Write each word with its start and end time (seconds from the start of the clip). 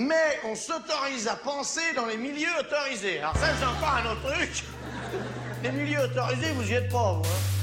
mais 0.00 0.40
on 0.44 0.54
s'autorise 0.54 1.28
à 1.28 1.36
penser 1.36 1.92
dans 1.94 2.06
les 2.06 2.16
milieux 2.16 2.48
autorisés. 2.58 3.18
Alors 3.18 3.36
ça, 3.36 3.48
c'est 3.58 3.66
encore 3.66 3.96
un 4.02 4.12
autre 4.12 4.32
truc. 4.32 4.64
Les 5.62 5.72
milieux 5.72 6.00
autorisés, 6.00 6.52
vous 6.54 6.70
y 6.70 6.72
êtes 6.72 6.90
pas, 6.90 7.12
vous. 7.12 7.22
Hein. 7.22 7.60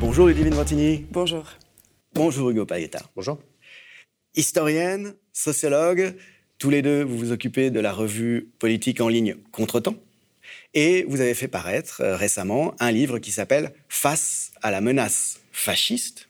Bonjour 0.00 0.26
Ludivine 0.26 0.54
Ventigny. 0.54 1.06
Bonjour. 1.12 1.44
Bonjour 2.14 2.50
Hugo 2.50 2.66
Payetta. 2.66 3.02
Bonjour. 3.14 3.38
Historienne, 4.34 5.14
sociologue, 5.32 6.16
tous 6.58 6.70
les 6.70 6.82
deux, 6.82 7.04
vous 7.04 7.16
vous 7.16 7.30
occupez 7.30 7.70
de 7.70 7.78
la 7.78 7.92
revue 7.92 8.50
politique 8.58 9.00
en 9.00 9.08
ligne 9.08 9.36
Contretemps. 9.52 9.94
Et 10.74 11.04
vous 11.08 11.20
avez 11.20 11.34
fait 11.34 11.48
paraître 11.48 12.00
euh, 12.00 12.16
récemment 12.16 12.74
un 12.80 12.90
livre 12.90 13.18
qui 13.18 13.30
s'appelle 13.30 13.72
Face 13.88 14.52
à 14.62 14.70
la 14.70 14.80
menace 14.80 15.40
fasciste. 15.52 16.28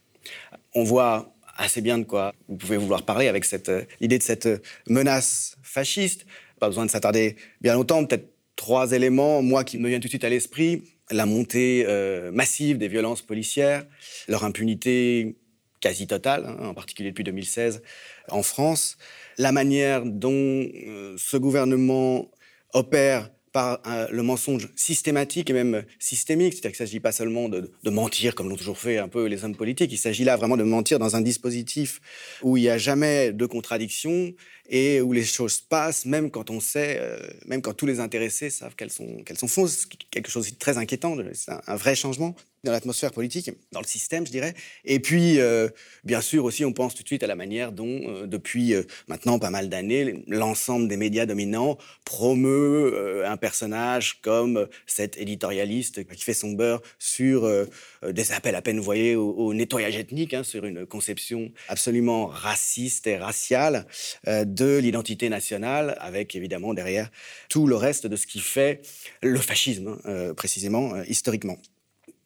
On 0.75 0.85
voit 0.85 1.33
assez 1.57 1.81
bien 1.81 1.99
de 1.99 2.05
quoi 2.05 2.35
vous 2.49 2.57
pouvez 2.57 2.77
vouloir 2.77 3.05
parler 3.05 3.29
avec 3.29 3.45
cette, 3.45 3.69
euh, 3.69 3.85
l'idée 4.01 4.19
de 4.19 4.23
cette 4.23 4.49
menace 4.89 5.57
fasciste. 5.63 6.27
Pas 6.59 6.69
besoin 6.69 6.87
de 6.87 6.91
s'attarder 6.91 7.37
bien 7.61 7.75
longtemps, 7.75 8.05
peut-être 8.05 8.33
trois 8.57 8.93
éléments, 8.93 9.43
moi 9.43 9.65
qui 9.65 9.79
me 9.79 9.89
viennent 9.89 10.01
tout 10.01 10.07
de 10.07 10.13
suite 10.13 10.25
à 10.25 10.29
l'esprit. 10.29 10.83
La 11.11 11.27
montée 11.27 11.85
euh, 11.89 12.31
massive 12.33 12.79
des 12.79 12.89
violences 12.89 13.23
policières, 13.23 13.85
leur 14.29 14.45
impunité 14.45 15.37
quasi 15.81 16.07
totale, 16.07 16.47
hein, 16.47 16.69
en 16.69 16.75
particulier 16.75 17.11
depuis 17.11 17.25
2016 17.25 17.83
en 18.31 18.43
France, 18.43 18.97
la 19.37 19.53
manière 19.53 20.05
dont 20.07 20.33
euh, 20.33 21.15
ce 21.19 21.37
gouvernement 21.37 22.31
opère 22.73 23.31
par 23.53 23.81
un, 23.85 24.07
le 24.11 24.23
mensonge 24.23 24.69
systématique 24.77 25.51
et 25.51 25.53
même 25.53 25.85
systémique, 25.99 26.55
c'est-à-dire 26.55 26.73
qu'il 26.73 26.83
ne 26.83 26.89
s'agit 26.89 27.01
pas 27.01 27.13
seulement 27.13 27.49
de, 27.49 27.71
mentir 27.85 28.35
comme 28.35 28.49
l'ont 28.49 28.57
toujours 28.57 28.79
fait 28.79 28.99
un 28.99 29.09
peu 29.09 29.27
les 29.27 29.45
hommes 29.45 29.57
politiques, 29.57 29.93
il 29.93 29.99
s'agit 29.99 30.25
là 30.25 30.37
vraiment 30.37 30.57
de 30.57 30.63
mentir 30.63 30.99
dans 30.99 31.17
un 31.17 31.21
dispositif 31.21 32.01
où 32.43 32.57
il 32.57 32.63
n'y 32.63 32.69
a 32.69 32.79
jamais 32.79 33.33
de 33.33 33.47
contradiction 33.47 34.33
et 34.69 35.01
où 35.01 35.13
les 35.13 35.25
choses 35.25 35.61
passent, 35.61 36.07
même 36.07 36.31
quand 36.31 36.51
on 36.51 36.61
sait, 36.61 36.99
euh, 37.01 37.19
même 37.47 37.61
quand 37.61 37.75
tous 37.75 37.87
les 37.87 38.01
intéressés 38.01 38.49
savent 38.49 38.75
qu'elles 38.75 38.91
sont, 38.91 39.23
qu'elles 39.25 39.39
sont 39.39 39.49
fausses, 39.49 39.87
quelque 40.11 40.31
chose 40.31 40.51
de 40.51 40.57
très 40.57 40.79
inquiétant, 40.79 41.17
c'est 41.35 41.53
un 41.67 41.77
vrai 41.77 41.95
changement 41.95 42.35
dans 42.65 42.71
l'atmosphère 42.71 43.11
politique, 43.11 43.51
dans 43.73 43.81
le 43.81 43.87
système, 43.87 44.25
je 44.25 44.31
dirais. 44.31 44.55
Et 44.85 45.01
puis, 45.01 45.41
euh, 45.41 45.69
bien 46.05 46.21
sûr, 46.21 46.45
aussi, 46.45 46.65
on 46.65 46.73
pense 46.73 46.95
tout 46.95 47.03
de 47.03 47.09
suite 47.09 47.25
à 47.25 47.27
la 47.27 47.35
manière 47.35 47.73
dont, 47.73 48.01
euh, 48.09 48.27
depuis 48.27 48.75
euh, 48.75 48.85
maintenant 49.09 49.41
pas 49.41 49.51
mal 49.51 49.69
d'années, 49.69 50.23
l'ensemble 50.29 50.87
des 50.87 50.97
médias 50.97 51.27
dominants 51.27 51.77
promeut 52.05 53.25
un 53.27 53.37
personnage 53.37 54.21
comme 54.21 54.69
cet 54.87 55.17
éditorialiste 55.17 56.05
qui 56.07 56.23
fait 56.23 56.35
son 56.35 56.53
beurre 56.53 56.83
sur 56.99 57.49
des 58.07 58.33
appels 58.33 58.55
à 58.55 58.63
peine 58.63 58.79
voyés 58.79 59.17
au, 59.17 59.31
au 59.31 59.55
nettoyage 59.55 59.97
ethnique, 59.97 60.35
hein, 60.35 60.43
sur 60.43 60.65
une 60.65 60.87
conception 60.87 61.51
absolument 61.69 62.27
raciste 62.27 63.07
et 63.07 63.17
raciale 63.17 63.87
de 64.27 64.77
l'identité 64.79 65.29
nationale, 65.29 65.97
avec 66.01 66.35
évidemment 66.35 66.75
derrière 66.75 67.11
tout 67.49 67.67
le 67.67 67.77
reste 67.77 68.07
de 68.07 68.17
ce 68.17 68.27
qui 68.27 68.41
fait 68.41 68.83
le 69.23 69.39
fascisme, 69.39 69.99
hein, 70.05 70.35
précisément, 70.35 71.03
historiquement. 71.05 71.59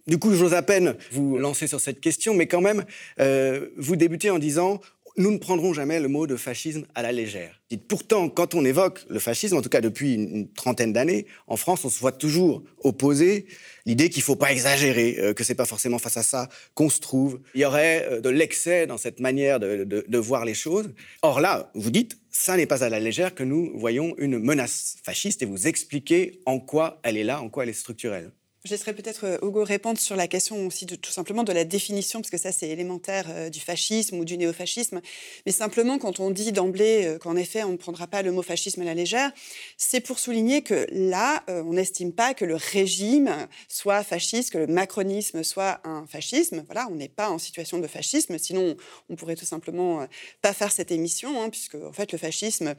Du 0.07 0.19
coup, 0.19 0.35
j'ose 0.35 0.55
à 0.55 0.62
peine 0.62 0.97
vous 1.11 1.37
lancer 1.39 1.67
sur 1.67 1.81
cette 1.81 2.01
question, 2.01 2.35
mais 2.35 2.47
quand 2.47 2.61
même, 2.61 2.85
euh, 3.21 3.69
vous 3.77 3.97
débutez 3.97 4.31
en 4.31 4.39
disant 4.39 4.81
nous 5.19 5.31
ne 5.31 5.39
prendrons 5.39 5.73
jamais 5.73 5.99
le 5.99 6.09
mot 6.09 6.27
de 6.27 6.37
fascisme 6.37 6.85
à 6.95 7.03
la 7.03 7.11
légère. 7.11 7.62
Et 7.71 7.79
pourtant, 7.79 8.29
quand 8.29 8.55
on 8.55 8.65
évoque 8.65 9.01
le 9.09 9.19
fascisme, 9.19 9.57
en 9.57 9.62
tout 9.62 9.69
cas 9.69 9.81
depuis 9.81 10.15
une, 10.15 10.53
trentaine 10.53 10.93
d'années, 10.93 11.27
en 11.47 11.57
France, 11.57 11.84
on 11.84 11.89
se 11.89 11.99
voit 12.01 12.12
toujours 12.12 12.62
opposer 12.84 13.47
l'idée 13.87 14.11
qu'il 14.11 14.21
ne 14.21 14.25
faut 14.25 14.37
pas 14.37 14.53
exagérer, 14.53 15.17
euh, 15.19 15.33
que 15.33 15.43
c'est 15.43 15.55
pas 15.55 15.65
forcément 15.65 15.99
face 15.99 16.19
à 16.19 16.23
ça 16.23 16.49
qu'on 16.75 16.91
se 16.91 17.01
trouve. 17.01 17.41
Il 17.55 17.62
y 17.62 17.65
aurait 17.65 18.07
euh, 18.11 18.21
de 18.21 18.29
l'excès 18.29 18.87
dans 18.87 18.99
cette 18.99 19.21
manière 19.21 19.59
de 19.59 20.19
voir 20.19 20.45
les 20.45 20.55
choses. 20.55 20.91
Or 21.23 21.41
là, 21.41 21.71
vous 21.75 21.91
dites, 21.91 22.19
ça 22.31 22.56
n'est 22.56 22.67
pas 22.67 22.84
à 22.84 22.91
la 22.91 23.00
légère 23.00 23.34
que 23.34 23.43
nous 23.43 23.73
voyons 23.75 24.15
une 24.19 24.38
menace 24.38 24.97
fasciste 25.03 25.43
et 25.43 25.47
vous 25.47 25.67
expliquez 25.67 26.41
en 26.44 26.61
quoi 26.61 27.00
elle 27.03 27.17
est 27.17 27.25
là, 27.25 27.41
en 27.41 27.49
quoi 27.49 27.62
elle 27.62 27.71
est 27.71 27.73
structurelle. 27.73 28.31
Je 28.66 28.72
laisserai 28.72 28.94
peut-être 28.94 29.25
euh, 29.27 29.38
Hugo 29.43 29.62
répondre 29.62 29.97
sur 30.00 30.16
la 30.16 30.27
question 30.27 30.66
aussi 30.66 30.87
de, 30.87 30.97
tout 30.97 31.12
simplement 31.12 31.44
de 31.44 31.53
la 31.53 31.62
définition, 31.62 32.21
parce 32.21 32.31
que 32.31 32.37
ça 32.37 32.50
c'est 32.50 32.69
élémentaire 32.69 33.27
euh, 33.28 33.49
du 33.49 33.60
fascisme 33.60 34.19
ou 34.19 34.25
du 34.25 34.37
néofascisme. 34.37 35.00
Mais 35.47 35.53
simplement, 35.53 35.99
quand 35.99 36.19
on 36.19 36.32
dit 36.32 36.50
d'emblée 36.50 37.05
euh, 37.06 37.19
qu'en 37.19 37.37
effet 37.37 37.62
on 37.62 37.71
ne 37.71 37.76
prendra 37.76 38.09
pas 38.09 38.22
le 38.22 38.32
mot 38.32 38.43
fascisme 38.43 38.82
à 38.82 38.84
la 38.84 38.94
légère, 38.94 39.31
c'est 39.76 40.00
pour 40.00 40.19
souligner 40.19 40.62
que 40.62 40.87
là, 40.91 41.44
on 41.49 41.75
n'estime 41.75 42.12
pas 42.12 42.34
que 42.34 42.44
le 42.44 42.56
régime 42.56 43.31
soit 43.69 44.03
fasciste, 44.03 44.53
que 44.53 44.59
le 44.59 44.66
macronisme 44.66 45.44
soit 45.44 45.81
un 45.84 46.06
fascisme. 46.09 46.65
Voilà, 46.66 46.88
on 46.91 46.97
n'est 46.97 47.09
pas 47.09 47.31
en 47.31 47.38
situation 47.38 47.78
de 47.78 47.87
fascisme, 47.87 48.37
sinon 48.38 48.76
on 49.09 49.16
pourrait 49.16 49.37
tout 49.37 49.44
simplement 49.44 50.06
pas 50.43 50.53
faire 50.53 50.72
cette 50.72 50.91
émission, 50.91 51.41
hein, 51.41 51.50
puisque 51.50 51.76
en 51.76 51.93
fait 51.93 52.10
le 52.12 52.19
fascisme 52.19 52.75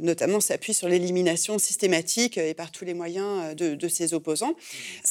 notamment 0.00 0.40
s'appuie 0.40 0.74
sur 0.74 0.88
l'élimination 0.88 1.58
systématique 1.58 2.38
et 2.38 2.54
par 2.54 2.70
tous 2.70 2.84
les 2.84 2.94
moyens 2.94 3.54
de, 3.56 3.74
de 3.74 3.88
ses 3.88 4.14
opposants. 4.14 4.54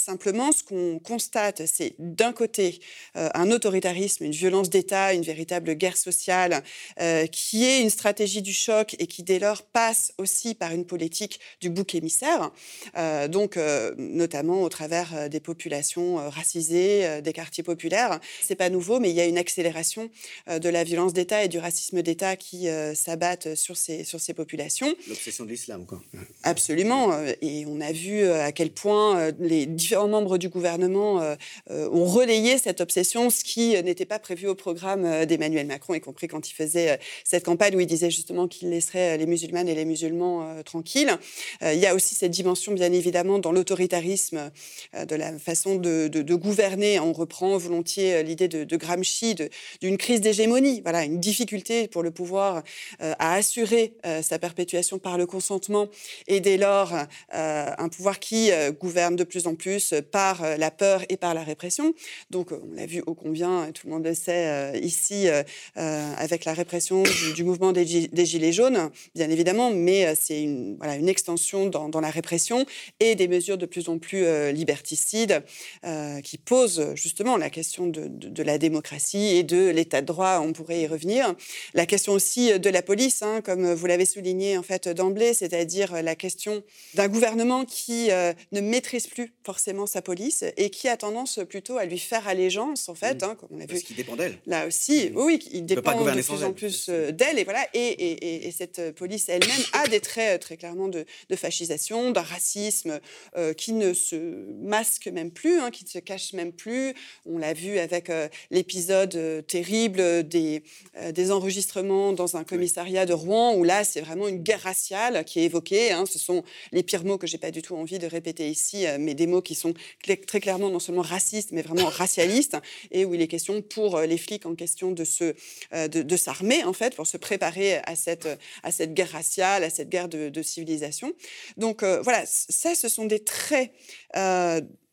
Simplement, 0.08 0.54
ce 0.54 0.64
qu'on 0.64 1.00
constate, 1.00 1.64
c'est 1.66 1.94
d'un 2.00 2.32
côté 2.32 2.80
euh, 3.18 3.28
un 3.34 3.52
autoritarisme, 3.52 4.24
une 4.24 4.32
violence 4.32 4.70
d'État, 4.70 5.12
une 5.12 5.22
véritable 5.22 5.74
guerre 5.74 5.98
sociale, 5.98 6.64
euh, 7.02 7.28
qui 7.28 7.66
est 7.66 7.82
une 7.82 7.90
stratégie 7.90 8.42
du 8.42 8.54
choc 8.54 8.96
et 9.00 9.08
qui 9.08 9.24
dès 9.24 9.38
lors 9.38 9.64
passe 9.64 10.14
aussi 10.18 10.56
par 10.56 10.72
une 10.72 10.86
politique 10.86 11.42
du 11.60 11.70
bouc 11.70 11.94
émissaire, 11.94 12.52
euh, 12.96 13.28
donc 13.28 13.60
notamment 13.98 14.62
au 14.62 14.70
travers 14.70 15.30
des 15.30 15.42
populations 15.42 16.16
racisées, 16.30 17.22
des 17.22 17.34
quartiers 17.34 17.64
populaires. 17.64 18.22
C'est 18.42 18.56
pas 18.56 18.70
nouveau, 18.70 19.02
mais 19.02 19.10
il 19.10 19.16
y 19.16 19.20
a 19.20 19.26
une 19.26 19.38
accélération 19.38 20.10
de 20.48 20.70
la 20.70 20.86
violence 20.86 21.12
d'État 21.12 21.44
et 21.44 21.50
du 21.50 21.60
racisme 21.60 22.02
d'État 22.02 22.38
qui 22.38 22.68
s'abattent 22.94 23.56
sur 23.56 23.76
ces, 23.76 24.06
sur 24.06 24.22
ces 24.22 24.34
populations. 24.34 24.96
L'obsession 25.10 25.44
de 25.44 25.50
l'islam, 25.50 25.86
quoi. 25.86 26.02
Absolument. 26.44 27.12
Et 27.42 27.66
on 27.66 27.82
a 27.82 27.92
vu 27.92 28.24
à 28.26 28.54
quel 28.54 28.72
point 28.72 29.32
les 29.40 29.66
différents 29.88 30.10
membres 30.10 30.38
du 30.38 30.50
gouvernement 30.50 31.22
euh, 31.22 31.36
euh, 31.72 31.90
ont 31.92 32.04
relayé 32.04 32.58
cette 32.58 32.82
obsession, 32.82 33.30
ce 33.30 33.42
qui 33.46 33.78
euh, 33.78 33.82
n'était 33.82 34.04
pas 34.04 34.20
prévu 34.20 34.46
au 34.50 34.54
programme 34.54 35.26
d'Emmanuel 35.26 35.66
Macron, 35.66 35.94
y 35.94 36.02
compris 36.02 36.28
quand 36.28 36.50
il 36.50 36.54
faisait 36.54 37.00
cette 37.24 37.46
campagne 37.46 37.74
où 37.74 37.80
il 37.80 37.88
disait 37.88 38.12
justement 38.12 38.50
qu'il 38.50 38.70
laisserait 38.70 39.18
les 39.18 39.26
musulmanes 39.26 39.70
et 39.70 39.76
les 39.76 39.86
musulmans 39.86 40.62
tranquilles. 40.66 41.18
Il 41.62 41.80
y 41.80 41.86
a 41.86 41.96
aussi 41.96 42.16
cette 42.16 42.32
dimension, 42.32 42.74
bien 42.74 42.92
évidemment, 42.92 43.40
dans 43.40 43.52
l'autoritarisme 43.52 44.52
de 44.94 45.16
la 45.16 45.38
façon 45.40 45.76
de, 45.76 46.34
gouverner. 46.34 47.00
On 47.00 47.14
reprend 47.14 47.58
volontiers 47.58 48.24
l'idée 48.24 48.48
de, 48.48 48.64
de 48.64 48.78
Gramsci, 48.78 49.36
d'une 49.82 49.98
crise 49.98 50.22
d'hégémonie, 50.22 50.82
voilà, 50.82 51.04
une 51.04 51.20
difficulté 51.20 51.88
pour 51.88 52.04
le 52.04 52.12
pouvoir 52.12 52.64
à 53.00 53.36
assurer 53.36 53.94
sa 54.22 54.40
perpétuation 54.40 55.00
par 55.00 55.18
le 55.18 55.26
consentement 55.26 55.88
et 56.28 56.40
dès 56.40 56.58
lors 56.58 56.94
un 57.32 57.90
pouvoir 57.90 58.20
qui 58.20 58.52
gouverne 58.80 59.16
de 59.16 59.24
plus 59.24 59.48
en 59.48 59.56
plus 59.56 59.77
euh, 59.94 60.02
par 60.02 60.44
euh, 60.44 60.58
la 60.58 60.72
peur 60.72 61.04
et 61.10 61.18
par 61.18 61.34
la 61.34 61.44
répression. 61.44 61.94
Donc 62.30 62.52
euh, 62.52 62.60
on 62.64 62.74
l'a 62.76 62.86
vu 62.86 63.04
ô 63.06 63.14
combien, 63.14 63.72
tout 63.74 63.88
le 63.88 63.94
monde 63.94 64.06
le 64.06 64.14
sait 64.14 64.48
euh, 64.48 64.78
ici, 64.78 65.28
euh, 65.28 65.44
euh, 65.78 66.14
avec 66.18 66.46
la 66.46 66.54
répression 66.54 67.04
du, 67.36 67.44
mouvement 67.44 67.72
des, 67.72 67.86
gi- 67.86 68.10
des 68.10 68.26
Gilets 68.26 68.54
jaunes, 68.54 68.90
bien 69.16 69.30
évidemment, 69.30 69.72
mais 69.72 70.08
euh, 70.08 70.14
c'est 70.20 70.42
une, 70.42 70.78
extension 71.08 71.68
dans, 71.68 72.02
la 72.02 72.10
répression 72.10 72.66
et 73.00 73.16
des 73.16 73.28
mesures 73.28 73.58
de 73.58 73.66
plus 73.66 73.88
en 73.90 73.98
plus 73.98 74.26
euh, 74.26 74.52
liberticides 74.52 75.44
euh, 75.86 76.22
qui 76.22 76.38
posent 76.38 76.94
justement 76.96 77.38
la 77.38 77.50
question 77.50 77.88
de, 77.88 78.44
la 78.44 78.58
démocratie 78.58 79.38
et 79.38 79.44
de 79.44 79.70
l'état 79.70 80.02
de 80.02 80.06
droit, 80.06 80.42
on 80.44 80.54
pourrait 80.54 80.82
y 80.82 80.88
revenir. 80.88 81.34
La 81.74 81.86
question 81.86 82.14
aussi 82.14 82.60
de 82.60 82.70
la 82.70 82.82
police, 82.82 83.22
hein, 83.22 83.42
comme 83.42 83.74
vous 83.74 83.86
l'avez 83.86 84.06
souligné 84.06 84.58
en 84.58 84.64
fait 84.64 84.88
d'emblée, 84.90 85.34
c'est-à-dire 85.34 86.02
la 86.02 86.16
question 86.16 86.64
d'un 86.94 87.08
gouvernement 87.08 87.66
qui 87.66 88.12
euh, 88.12 88.34
ne 88.52 88.62
maîtrise 88.62 89.08
plus 89.08 89.34
forcément 89.44 89.67
sa 89.86 90.02
police 90.02 90.44
et 90.58 90.70
qui 90.70 90.88
a 90.88 90.98
tendance 90.98 91.40
plutôt 91.48 91.78
à 91.78 91.86
lui 91.86 92.00
faire 92.00 92.28
allégeance 92.28 92.90
en 92.90 92.96
fait, 92.96 93.22
Mm. 93.22 93.26
hein, 93.26 93.36
comme 93.40 93.50
on 93.52 93.58
a 93.58 93.62
vu 93.62 93.68
Parce 93.68 93.82
qu'il 93.84 93.96
dépend 93.96 94.16
d'elle. 94.16 94.38
là 94.46 94.68
aussi, 94.68 95.10
Mm. 95.12 95.18
oui, 95.18 95.40
il 95.52 95.66
dépend 95.66 95.92
de 96.04 96.22
plus 96.22 96.44
en 96.44 96.54
plus 96.54 96.88
euh, 96.90 97.12
d'elle, 97.12 97.40
et 97.40 97.44
voilà, 97.44 97.66
et, 97.74 97.80
et- 97.80 98.12
et- 98.26 98.48
et 98.48 98.52
cette 98.52 98.80
euh, 98.80 98.92
police 98.92 99.30
elle-même 99.30 99.64
a 99.74 99.88
des 99.88 100.00
traits 100.00 100.36
euh, 100.36 100.38
très 100.38 100.58
clairement 100.58 100.88
de, 100.88 101.06
de 101.30 101.36
fascisation, 101.36 102.12
d'un 102.12 102.22
racisme 102.22 103.00
euh, 103.38 103.54
qui 103.54 103.74
ne 103.74 103.94
se 103.94 104.16
masque 104.62 105.08
même 105.08 105.32
plus, 105.32 105.60
hein, 105.60 105.72
qui 105.72 105.84
ne 105.84 105.90
se 105.90 106.00
cache 106.00 106.34
même 106.34 106.52
plus. 106.54 106.94
On 107.26 107.38
l'a 107.38 107.54
vu 107.54 107.78
avec 107.80 108.10
euh, 108.10 108.28
l'épisode 108.52 109.46
terrible 109.48 110.28
des, 110.28 110.64
euh, 110.98 111.12
des 111.12 111.32
enregistrements 111.32 112.14
dans 112.14 112.36
un 112.38 112.44
commissariat 112.44 113.06
de 113.06 113.14
Rouen, 113.14 113.56
où 113.56 113.64
là, 113.64 113.84
c'est 113.84 114.02
vraiment 114.02 114.28
une 114.28 114.44
guerre 114.44 114.62
raciale 114.62 115.24
qui 115.26 115.40
est 115.40 115.44
évoquée. 115.46 115.92
hein. 115.92 116.06
Ce 116.06 116.20
sont 116.20 116.44
les 116.72 116.84
pires 116.84 117.04
mots 117.04 117.18
que 117.18 117.28
j'ai 117.28 117.38
pas 117.38 117.52
du 117.52 117.62
tout 117.62 117.76
envie 117.76 118.00
de 118.00 118.08
répéter 118.08 118.50
ici, 118.50 118.86
mais 119.00 119.14
des 119.14 119.28
mots 119.28 119.42
qui 119.42 119.56
sont 119.58 119.74
très 120.02 120.40
clairement 120.40 120.70
non 120.70 120.80
seulement 120.80 121.02
racistes, 121.02 121.52
mais 121.52 121.62
vraiment 121.62 121.90
racialistes, 121.90 122.58
et 122.92 123.06
où 123.06 123.14
il 123.14 123.22
est 123.22 123.28
question 123.28 123.62
pour 123.62 123.98
euh, 123.98 124.06
les 124.06 124.18
flics 124.18 124.46
en 124.46 124.56
question 124.56 124.92
de 124.92 125.04
se 125.04 125.36
euh, 125.74 125.88
de, 125.88 126.18
s'armer 126.18 126.64
en 126.64 126.74
fait 126.74 126.96
pour 126.96 127.08
se 127.08 127.18
préparer 127.18 127.78
à 127.78 127.96
cette 127.96 128.28
à 128.64 128.72
cette 128.72 128.94
guerre 128.94 129.12
raciale, 129.12 129.64
à 129.64 129.70
cette 129.70 129.90
guerre 129.90 130.08
de, 130.10 130.42
civilisation. 130.42 131.14
Donc 131.58 131.84
euh, 131.84 132.02
voilà, 132.02 132.24
ça, 132.26 132.76
ce 132.76 132.88
sont 132.88 133.06
des 133.06 133.24
traits 133.24 133.72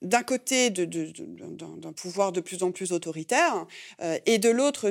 d'un 0.04 0.22
côté 0.22 0.70
d'un 0.70 1.92
pouvoir 1.92 2.32
de 2.32 2.40
plus 2.40 2.62
en 2.62 2.70
plus 2.70 2.92
autoritaire 2.92 3.66
et 4.26 4.38
de 4.38 4.50
l'autre 4.50 4.90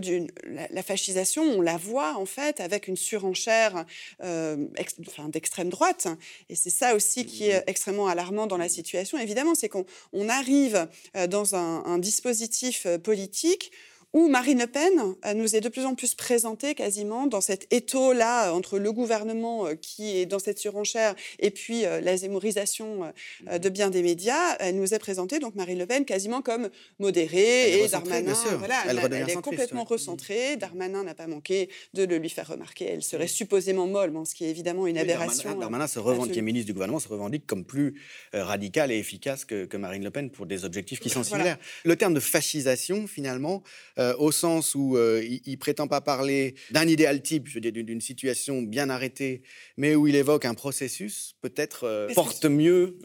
la, 0.71 0.83
fascisation, 0.83 1.43
on 1.43 1.61
la 1.61 1.77
voit 1.77 2.17
en 2.17 2.25
fait 2.25 2.59
avec 2.59 2.87
une 2.87 2.97
surenchère 2.97 3.85
enfin, 4.19 5.29
d'extrême 5.29 5.69
droite. 5.69 6.07
Et 6.49 6.55
c'est 6.55 6.69
ça 6.69 6.95
aussi 6.95 7.25
qui 7.25 7.45
est 7.45 7.63
extrêmement 7.67 8.07
alarmant 8.07 8.47
dans 8.47 8.57
la 8.57 8.69
situation, 8.69 9.17
évidemment, 9.17 9.55
c'est 9.55 9.69
qu'on 9.69 9.85
arrive 10.29 10.87
dans 11.29 11.55
un, 11.55 11.83
un 11.85 11.99
dispositif 11.99 12.87
politique 13.03 13.71
où 14.13 14.27
Marine 14.27 14.59
Le 14.59 14.67
Pen 14.67 15.15
nous 15.35 15.55
est 15.55 15.61
de 15.61 15.69
plus 15.69 15.85
en 15.85 15.95
plus 15.95 16.13
présentée 16.13 16.75
quasiment 16.75 17.25
dans 17.25 17.41
cet 17.41 17.71
étau-là 17.73 18.49
euh, 18.49 18.51
entre 18.51 18.77
le 18.77 18.91
gouvernement 18.91 19.65
euh, 19.65 19.75
qui 19.75 20.17
est 20.17 20.27
dans 20.27 20.37
cette 20.37 20.59
surenchère 20.59 21.15
et 21.39 21.49
puis 21.49 21.85
euh, 21.85 21.99
la 21.99 22.15
zémorisation 22.15 23.11
de 23.51 23.69
bien 23.69 23.89
des 23.89 24.03
médias. 24.03 24.55
Elle 24.59 24.75
nous 24.75 24.93
est 24.93 24.99
présentée, 24.99 25.39
donc 25.39 25.55
Marine 25.55 25.79
Le 25.79 25.87
Pen, 25.87 26.05
quasiment 26.05 26.41
comme 26.41 26.69
modérée 26.99 27.81
et 27.81 27.87
Darmanin. 27.87 28.33
Voilà, 28.59 28.75
elle, 28.87 28.99
elle, 29.11 29.29
est 29.29 29.41
complètement 29.41 29.83
recentrée. 29.83 30.57
Darmanin 30.57 31.03
n'a 31.03 31.15
pas 31.15 31.27
manqué 31.27 31.69
de 31.93 32.03
le 32.03 32.17
lui 32.17 32.29
faire 32.29 32.47
remarquer. 32.47 32.85
Elle 32.85 33.03
serait 33.03 33.27
supposément 33.27 33.87
molle, 33.87 34.13
ce 34.25 34.35
qui 34.35 34.45
est 34.45 34.49
évidemment 34.49 34.85
une 34.85 34.97
aberration. 34.97 35.57
Darmanin, 35.57 35.87
se 35.87 35.99
revendique, 35.99 36.33
qui 36.33 36.39
est 36.39 36.43
ministre 36.43 36.67
du 36.67 36.73
gouvernement, 36.73 36.99
se 36.99 37.07
revendique 37.07 37.47
comme 37.47 37.65
plus 37.65 37.95
radical 38.31 38.91
et 38.91 38.97
efficace 38.97 39.45
que, 39.45 39.67
Marine 39.77 40.03
Le 40.03 40.11
Pen 40.11 40.29
pour 40.29 40.45
des 40.45 40.65
objectifs 40.65 40.99
qui 40.99 41.09
sont 41.09 41.23
similaires. 41.23 41.57
Le 41.83 41.95
terme 41.95 42.13
de 42.13 42.19
fascisation, 42.19 43.07
finalement, 43.07 43.63
euh, 44.02 44.02
au 44.17 44.31
sens 44.31 44.75
où 44.75 44.97
euh, 44.97 45.23
il, 45.23 45.51
ne 45.51 45.57
prétend 45.57 45.87
pas 45.87 46.01
parler 46.01 46.55
d'un 46.71 46.87
idéal 46.87 47.21
type, 47.21 47.47
je 47.47 47.55
veux 47.55 47.61
dire 47.61 47.71
d'une 47.71 48.01
situation 48.01 48.61
bien 48.61 48.89
arrêtée, 48.89 49.41
mais 49.77 49.95
où 49.95 50.07
il 50.07 50.15
évoque 50.15 50.45
un 50.45 50.53
processus, 50.53 51.35
peut-être 51.41 51.85
euh, 51.85 52.13
porte 52.13 52.45
mieux 52.45 52.97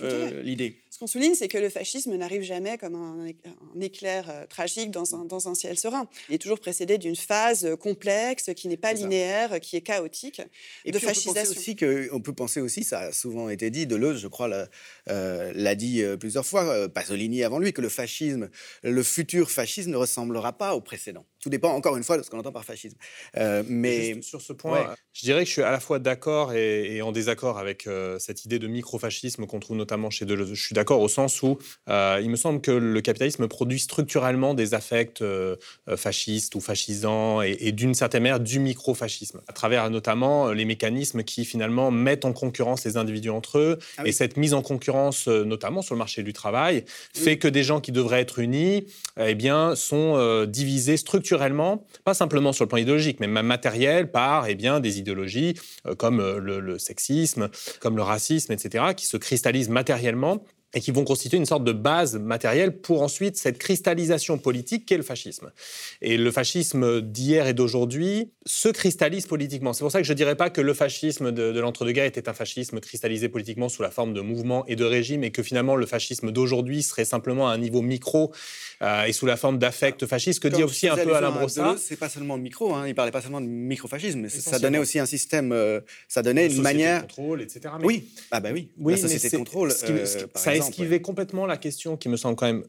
l'idée. 0.42 0.76
Ce 0.98 1.04
qu'on 1.04 1.06
souligne, 1.06 1.36
c'est 1.36 1.46
que 1.46 1.58
le 1.58 1.68
fascisme 1.68 2.16
n'arrive 2.16 2.42
jamais 2.42 2.76
comme 2.76 2.96
un, 2.96 3.80
éclair 3.80 4.48
tragique 4.48 4.90
dans 4.90 5.14
un, 5.14 5.26
dans 5.26 5.48
un, 5.48 5.54
ciel 5.54 5.78
serein. 5.78 6.08
Il 6.28 6.34
est 6.34 6.38
toujours 6.38 6.58
précédé 6.58 6.98
d'une 6.98 7.14
phase 7.14 7.68
complexe, 7.80 8.50
qui 8.56 8.66
n'est 8.66 8.76
pas 8.76 8.94
linéaire, 8.94 9.60
qui 9.60 9.76
est 9.76 9.80
chaotique, 9.80 10.42
Et 10.84 10.90
de 10.90 10.98
puis 10.98 11.06
fascisation. 11.06 11.52
On 11.52 11.54
peut, 11.54 11.54
penser 11.54 11.60
aussi 11.60 11.76
que, 11.76 12.08
on 12.10 12.20
peut 12.20 12.32
penser 12.32 12.60
aussi, 12.60 12.82
ça 12.82 12.98
a 12.98 13.12
souvent 13.12 13.48
été 13.48 13.70
dit, 13.70 13.86
Deleuze, 13.86 14.20
je 14.20 14.26
crois, 14.26 14.48
l'a 15.06 15.74
dit 15.76 16.02
plusieurs 16.18 16.44
fois, 16.44 16.88
Pasolini 16.88 17.44
avant 17.44 17.60
lui, 17.60 17.72
que 17.72 17.80
le 17.80 17.90
fascisme, 17.90 18.50
le 18.82 19.02
futur 19.04 19.52
fascisme 19.52 19.92
ne 19.92 19.96
ressemblera 19.96 20.58
pas 20.58 20.74
au 20.74 20.80
précédent. 20.80 21.24
Tout 21.40 21.50
dépend 21.50 21.70
encore 21.70 21.96
une 21.96 22.02
fois 22.02 22.18
de 22.18 22.22
ce 22.22 22.30
qu'on 22.30 22.40
entend 22.40 22.50
par 22.50 22.64
fascisme. 22.64 22.96
Euh, 23.36 23.62
mais 23.68 24.20
sur 24.22 24.40
ce 24.40 24.52
point, 24.52 24.94
je 25.12 25.22
dirais 25.22 25.42
que 25.42 25.46
je 25.46 25.52
suis 25.52 25.62
à 25.62 25.70
la 25.70 25.78
fois 25.78 26.00
d'accord 26.00 26.52
et, 26.52 27.00
en 27.00 27.12
désaccord 27.12 27.58
avec 27.58 27.86
euh, 27.86 28.18
cette 28.18 28.44
idée 28.44 28.58
de 28.58 28.66
microfascisme 28.66 29.46
qu'on 29.46 29.60
trouve 29.60 29.76
notamment 29.76 30.10
chez 30.10 30.24
Deleuze. 30.24 30.52
Je 30.52 30.62
suis 30.62 30.74
d'accord 30.74 31.00
au 31.00 31.06
sens 31.08 31.40
où 31.42 31.58
euh, 31.88 32.18
il 32.20 32.28
me 32.28 32.36
semble 32.36 32.60
que 32.60 32.72
le 32.72 33.00
capitalisme 33.00 33.46
produit 33.46 33.78
structurellement 33.78 34.54
des 34.54 34.74
affects 34.74 35.22
fascistes 35.96 36.56
ou 36.56 36.60
fascisants 36.60 37.40
et, 37.42 37.70
d'une 37.70 37.94
certaine 37.94 38.24
manière 38.24 38.40
du 38.40 38.58
microfascisme, 38.58 39.40
à 39.46 39.52
travers 39.52 39.90
notamment 39.90 40.50
les 40.50 40.64
mécanismes 40.64 41.22
qui 41.22 41.44
finalement 41.44 41.92
mettent 41.92 42.24
en 42.24 42.32
concurrence 42.32 42.84
les 42.84 42.96
individus 42.96 43.30
entre 43.30 43.58
eux. 43.58 43.78
Ah 43.96 44.02
et 44.04 44.12
cette 44.12 44.36
mise 44.36 44.54
en 44.54 44.62
concurrence, 44.62 45.28
notamment 45.28 45.82
sur 45.82 45.94
le 45.94 45.98
marché 45.98 46.24
du 46.24 46.32
travail, 46.32 46.84
fait 47.14 47.38
que 47.38 47.46
des 47.46 47.62
gens 47.62 47.80
qui 47.80 47.92
devraient 47.92 48.20
être 48.20 48.40
unis, 48.40 48.86
eh 49.20 49.34
bien, 49.34 49.76
sont 49.76 50.44
divisés 50.46 50.96
structurellement, 50.96 51.27
pas 52.04 52.14
simplement 52.14 52.52
sur 52.52 52.64
le 52.64 52.68
plan 52.68 52.78
idéologique, 52.78 53.20
mais 53.20 53.26
même 53.26 53.46
matériel, 53.46 54.10
par 54.10 54.46
eh 54.46 54.54
bien, 54.54 54.80
des 54.80 54.98
idéologies 54.98 55.54
euh, 55.86 55.94
comme 55.94 56.20
euh, 56.20 56.38
le, 56.38 56.78
sexisme, 56.78 57.48
comme 57.80 57.96
le 57.96 58.02
racisme, 58.02 58.52
etc., 58.52 58.86
qui 58.96 59.06
se 59.06 59.16
cristallisent 59.16 59.68
matériellement 59.68 60.44
et 60.74 60.80
qui 60.80 60.90
vont 60.90 61.04
constituer 61.04 61.38
une 61.38 61.46
sorte 61.46 61.64
de 61.64 61.72
base 61.72 62.16
matérielle 62.18 62.78
pour 62.78 63.02
ensuite 63.02 63.36
cette 63.36 63.58
cristallisation 63.58 64.36
politique 64.36 64.84
qu'est 64.84 64.98
le 64.98 65.02
fascisme. 65.02 65.50
Et 66.02 66.18
le 66.18 66.30
fascisme 66.30 67.00
d'hier 67.00 67.46
et 67.46 67.54
d'aujourd'hui 67.54 68.32
se 68.44 68.68
cristallise 68.68 69.26
politiquement. 69.26 69.72
C'est 69.72 69.82
pour 69.82 69.90
ça 69.90 70.00
que 70.00 70.06
je 70.06 70.12
ne 70.12 70.16
dirais 70.16 70.34
pas 70.34 70.50
que 70.50 70.60
le 70.60 70.74
fascisme 70.74 71.32
de, 71.32 71.58
l'entre-deux-guerres 71.58 72.04
était 72.04 72.28
un 72.28 72.34
fascisme 72.34 72.80
cristallisé 72.80 73.28
politiquement 73.28 73.68
sous 73.68 73.82
la 73.82 73.90
forme 73.90 74.12
de 74.12 74.20
mouvements 74.20 74.66
et 74.66 74.76
de 74.76 74.84
régimes, 74.84 75.24
et 75.24 75.30
que 75.30 75.42
finalement 75.42 75.74
le 75.74 75.86
fascisme 75.86 76.32
d'aujourd'hui 76.32 76.82
serait 76.82 77.06
simplement 77.06 77.48
à 77.48 77.52
un 77.52 77.58
niveau 77.58 77.80
micro 77.80 78.32
euh, 78.82 79.04
et 79.04 79.12
sous 79.12 79.26
la 79.26 79.36
forme 79.36 79.58
d'affect 79.58 80.06
fasciste, 80.06 80.40
que 80.40 80.48
dit 80.48 80.62
aussi 80.62 80.88
un 80.88 80.96
peu 80.96 81.14
Alain 81.14 81.30
Brossard. 81.30 81.78
C'est 81.78 81.96
pas 81.96 82.08
seulement 82.10 82.36
de 82.36 82.42
micro, 82.42 82.74
hein, 82.74 82.86
il 82.86 82.94
parlait 82.94 83.10
pas 83.10 83.22
seulement 83.22 83.40
de 83.40 83.46
microfascisme, 83.46 84.28
ça 84.28 84.58
donnait 84.58 84.78
aussi 84.78 84.98
un 84.98 85.06
système, 85.06 85.52
euh, 85.52 85.80
ça 86.08 86.22
donnait 86.22 86.46
une, 86.46 86.62
manière... 86.62 86.98
de 86.98 87.02
contrôle, 87.02 87.42
etc. 87.42 87.74
Oui, 87.82 88.08
ah 88.30 88.40
bah 88.40 88.50
oui, 88.52 88.68
oui 88.78 88.92
la 88.92 88.98
société 88.98 89.30
de 89.30 89.36
contrôle, 89.36 89.72
euh, 89.88 90.06
ça 90.62 90.68
esquivait 90.68 91.00
complètement 91.00 91.46
la 91.46 91.56
question 91.56 91.96
qui 91.96 92.08
me 92.08 92.16
semble 92.16 92.36
quand 92.36 92.46
même 92.46 92.64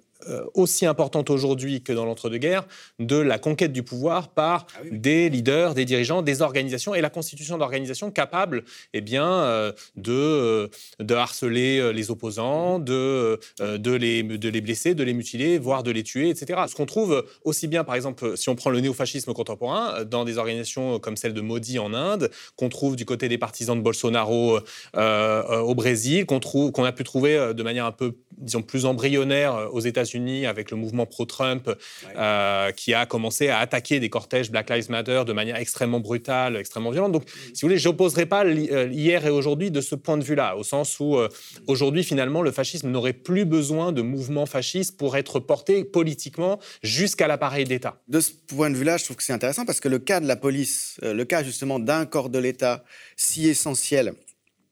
aussi 0.53 0.85
importante 0.85 1.29
aujourd'hui 1.29 1.81
que 1.81 1.93
dans 1.93 2.05
l'entre-deux-guerres 2.05 2.65
de 2.99 3.15
la 3.15 3.37
conquête 3.39 3.71
du 3.71 3.83
pouvoir 3.83 4.29
par 4.29 4.67
ah 4.75 4.79
des 4.91 5.29
leaders, 5.29 5.73
des 5.73 5.85
dirigeants, 5.85 6.21
des 6.21 6.41
organisations 6.41 6.93
et 6.93 7.01
la 7.01 7.09
constitution 7.09 7.57
d'organisations 7.57 8.11
capables 8.11 8.63
eh 8.93 9.01
bien, 9.01 9.27
euh, 9.27 9.71
de, 9.95 10.11
euh, 10.11 10.67
de 10.99 11.15
harceler 11.15 11.93
les 11.93 12.11
opposants, 12.11 12.79
de, 12.79 13.39
de, 13.59 13.91
les, 13.91 14.23
de 14.23 14.49
les 14.49 14.61
blesser, 14.61 14.93
de 14.93 15.03
les 15.03 15.13
mutiler, 15.13 15.57
voire 15.57 15.83
de 15.83 15.91
les 15.91 16.03
tuer, 16.03 16.29
etc. 16.29 16.61
Ce 16.67 16.75
qu'on 16.75 16.85
trouve 16.85 17.25
aussi 17.43 17.67
bien, 17.67 17.83
par 17.83 17.95
exemple, 17.95 18.37
si 18.37 18.49
on 18.49 18.55
prend 18.55 18.69
le 18.69 18.79
néofascisme 18.81 19.33
contemporain, 19.33 20.03
dans 20.03 20.25
des 20.25 20.37
organisations 20.37 20.99
comme 20.99 21.17
celle 21.17 21.33
de 21.33 21.41
Modi 21.41 21.79
en 21.79 21.93
Inde, 21.93 22.29
qu'on 22.55 22.69
trouve 22.69 22.95
du 22.95 23.05
côté 23.05 23.29
des 23.29 23.37
partisans 23.37 23.77
de 23.77 23.81
Bolsonaro 23.81 24.59
au 24.95 25.75
Brésil, 25.75 26.25
qu'on 26.25 26.39
qu'on 26.39 26.83
a 26.83 26.91
pu 26.91 27.03
trouver 27.03 27.53
de 27.53 27.63
manière 27.63 27.85
un 27.85 27.91
peu, 27.91 28.15
disons, 28.37 28.61
plus 28.61 28.85
embryonnaire 28.85 29.69
aux 29.71 29.81
États-Unis 29.81 30.08
avec 30.15 30.71
le 30.71 30.77
mouvement 30.77 31.05
pro-Trump 31.05 31.69
euh, 32.15 32.71
qui 32.71 32.93
a 32.93 33.05
commencé 33.05 33.49
à 33.49 33.59
attaquer 33.59 33.99
des 33.99 34.09
cortèges 34.09 34.51
Black 34.51 34.69
Lives 34.69 34.89
Matter 34.89 35.23
de 35.25 35.33
manière 35.33 35.57
extrêmement 35.57 35.99
brutale, 35.99 36.55
extrêmement 36.55 36.91
violente. 36.91 37.11
Donc, 37.11 37.23
mm. 37.23 37.27
si 37.53 37.61
vous 37.61 37.67
voulez, 37.67 37.77
je 37.77 37.89
n'opposerai 37.89 38.25
pas 38.25 38.45
euh, 38.45 38.89
hier 38.91 39.25
et 39.25 39.29
aujourd'hui 39.29 39.71
de 39.71 39.81
ce 39.81 39.95
point 39.95 40.17
de 40.17 40.23
vue-là, 40.23 40.55
au 40.55 40.63
sens 40.63 40.99
où 40.99 41.17
euh, 41.17 41.29
aujourd'hui, 41.67 42.03
finalement, 42.03 42.41
le 42.41 42.51
fascisme 42.51 42.89
n'aurait 42.89 43.13
plus 43.13 43.45
besoin 43.45 43.91
de 43.91 44.01
mouvements 44.01 44.45
fascistes 44.45 44.97
pour 44.97 45.17
être 45.17 45.39
porté 45.39 45.83
politiquement 45.83 46.59
jusqu'à 46.83 47.27
l'appareil 47.27 47.65
d'État. 47.65 48.01
De 48.07 48.19
ce 48.19 48.31
point 48.47 48.69
de 48.69 48.75
vue-là, 48.75 48.97
je 48.97 49.05
trouve 49.05 49.17
que 49.17 49.23
c'est 49.23 49.33
intéressant 49.33 49.65
parce 49.65 49.79
que 49.79 49.89
le 49.89 49.99
cas 49.99 50.19
de 50.19 50.27
la 50.27 50.35
police, 50.35 50.97
le 51.01 51.23
cas 51.23 51.43
justement 51.43 51.79
d'un 51.79 52.05
corps 52.05 52.29
de 52.29 52.39
l'État 52.39 52.83
si 53.15 53.47
essentiel 53.47 54.13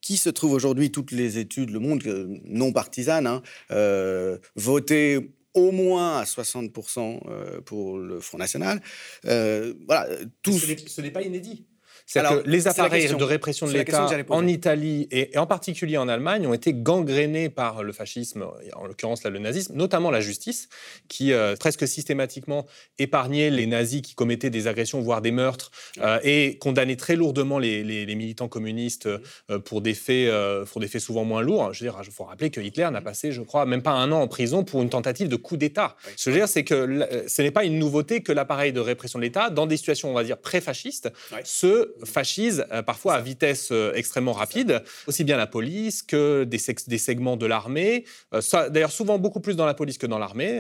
qui 0.07 0.15
se 0.15 0.29
trouve 0.29 0.53
aujourd'hui, 0.53 0.89
toutes 0.89 1.11
les 1.11 1.37
études, 1.37 1.69
le 1.69 1.79
monde 1.79 2.01
non 2.45 2.71
partisanes, 2.71 3.27
hein, 3.27 3.41
voter 4.55 5.33
au 5.57 5.71
moins 5.71 6.19
à 6.19 6.23
60% 6.23 7.19
euh, 7.27 7.61
pour 7.61 7.97
le 7.97 8.19
Front 8.19 8.37
National. 8.37 8.81
Euh, 9.25 9.73
voilà, 9.85 10.07
tout... 10.43 10.53
Ce 10.53 11.01
n'est 11.01 11.11
pas 11.11 11.23
inédit. 11.23 11.65
Alors, 12.15 12.43
que 12.43 12.49
les 12.49 12.67
appareils 12.67 13.07
de 13.07 13.23
répression 13.23 13.67
de 13.67 13.73
l'État 13.73 14.09
en 14.29 14.47
Italie 14.47 15.07
et, 15.11 15.37
en 15.37 15.45
particulier 15.45 15.97
en 15.97 16.07
Allemagne 16.07 16.47
ont 16.47 16.53
été 16.53 16.73
gangrénés 16.73 17.49
par 17.49 17.83
le 17.83 17.91
fascisme, 17.91 18.45
en 18.73 18.85
l'occurrence 18.85 19.23
le 19.25 19.39
nazisme, 19.39 19.75
notamment 19.75 20.09
la 20.09 20.21
justice, 20.21 20.69
qui 21.09 21.33
euh, 21.33 21.55
presque 21.59 21.87
systématiquement 21.87 22.65
épargnait 22.97 23.49
les 23.49 23.67
nazis 23.67 24.01
qui 24.01 24.15
commettaient 24.15 24.49
des 24.49 24.67
agressions, 24.67 25.01
voire 25.01 25.21
des 25.21 25.31
meurtres, 25.31 25.71
euh, 26.01 26.19
et 26.23 26.57
condamnait 26.59 26.95
très 26.95 27.15
lourdement 27.15 27.59
les, 27.59 28.15
militants 28.15 28.47
communistes 28.47 29.07
euh, 29.07 29.59
pour, 29.59 29.81
des 29.81 29.93
faits, 29.93 30.31
pour 30.71 30.79
des 30.79 30.87
faits 30.87 31.01
souvent 31.01 31.25
moins 31.25 31.41
lourds. 31.41 31.73
Je 31.73 31.83
veux 31.83 31.91
dire, 31.91 31.99
il 32.03 32.11
faut 32.11 32.23
rappeler 32.23 32.49
que 32.49 32.61
Hitler 32.61 32.89
n'a 32.91 33.01
passé, 33.01 33.31
je 33.31 33.41
crois, 33.41 33.65
même 33.65 33.81
pas 33.81 33.91
un 33.91 34.11
an 34.11 34.21
en 34.21 34.27
prison 34.27 34.63
pour 34.63 34.81
une 34.81 34.89
tentative 34.89 35.27
de 35.27 35.35
coup 35.35 35.57
d'État. 35.57 35.95
Ce 36.15 36.25
que 36.25 36.31
je 36.31 36.31
veux 36.31 36.37
dire, 36.37 36.47
c'est 36.47 36.63
que 36.63 37.25
ce 37.27 37.41
n'est 37.41 37.51
pas 37.51 37.65
une 37.65 37.77
nouveauté 37.77 38.21
que 38.21 38.31
l'appareil 38.31 38.71
de 38.71 38.79
répression 38.79 39.19
de 39.19 39.23
l'État, 39.23 39.49
dans 39.49 39.67
des 39.67 39.77
situations, 39.77 40.09
on 40.09 40.13
va 40.13 40.23
dire, 40.23 40.37
pré-fascistes, 40.37 41.11
se 41.43 41.96
fascise, 42.03 42.65
euh, 42.71 42.81
parfois 42.81 43.15
à 43.15 43.21
vitesse 43.21 43.69
euh, 43.71 43.93
extrêmement 43.93 44.33
rapide, 44.33 44.83
aussi 45.07 45.23
bien 45.23 45.37
la 45.37 45.47
police 45.47 46.03
que 46.03 46.43
des, 46.43 46.59
des 46.87 46.97
segments 46.97 47.37
de 47.37 47.45
l'armée, 47.45 48.05
euh, 48.33 48.41
d'ailleurs 48.69 48.91
souvent 48.91 49.19
beaucoup 49.19 49.39
plus 49.39 49.55
dans 49.55 49.65
la 49.65 49.73
police 49.73 49.97
que 49.97 50.07
dans 50.07 50.19
l'armée, 50.19 50.59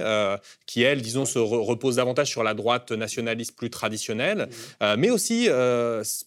qui 0.65 0.83
elle, 0.83 1.01
disons, 1.01 1.25
se 1.25 1.39
repose 1.39 1.97
davantage 1.97 2.29
sur 2.29 2.43
la 2.43 2.53
droite 2.53 2.91
nationaliste 2.91 3.55
plus 3.55 3.69
traditionnelle, 3.69 4.49
mmh. 4.81 4.95
mais 4.97 5.09
aussi, 5.09 5.47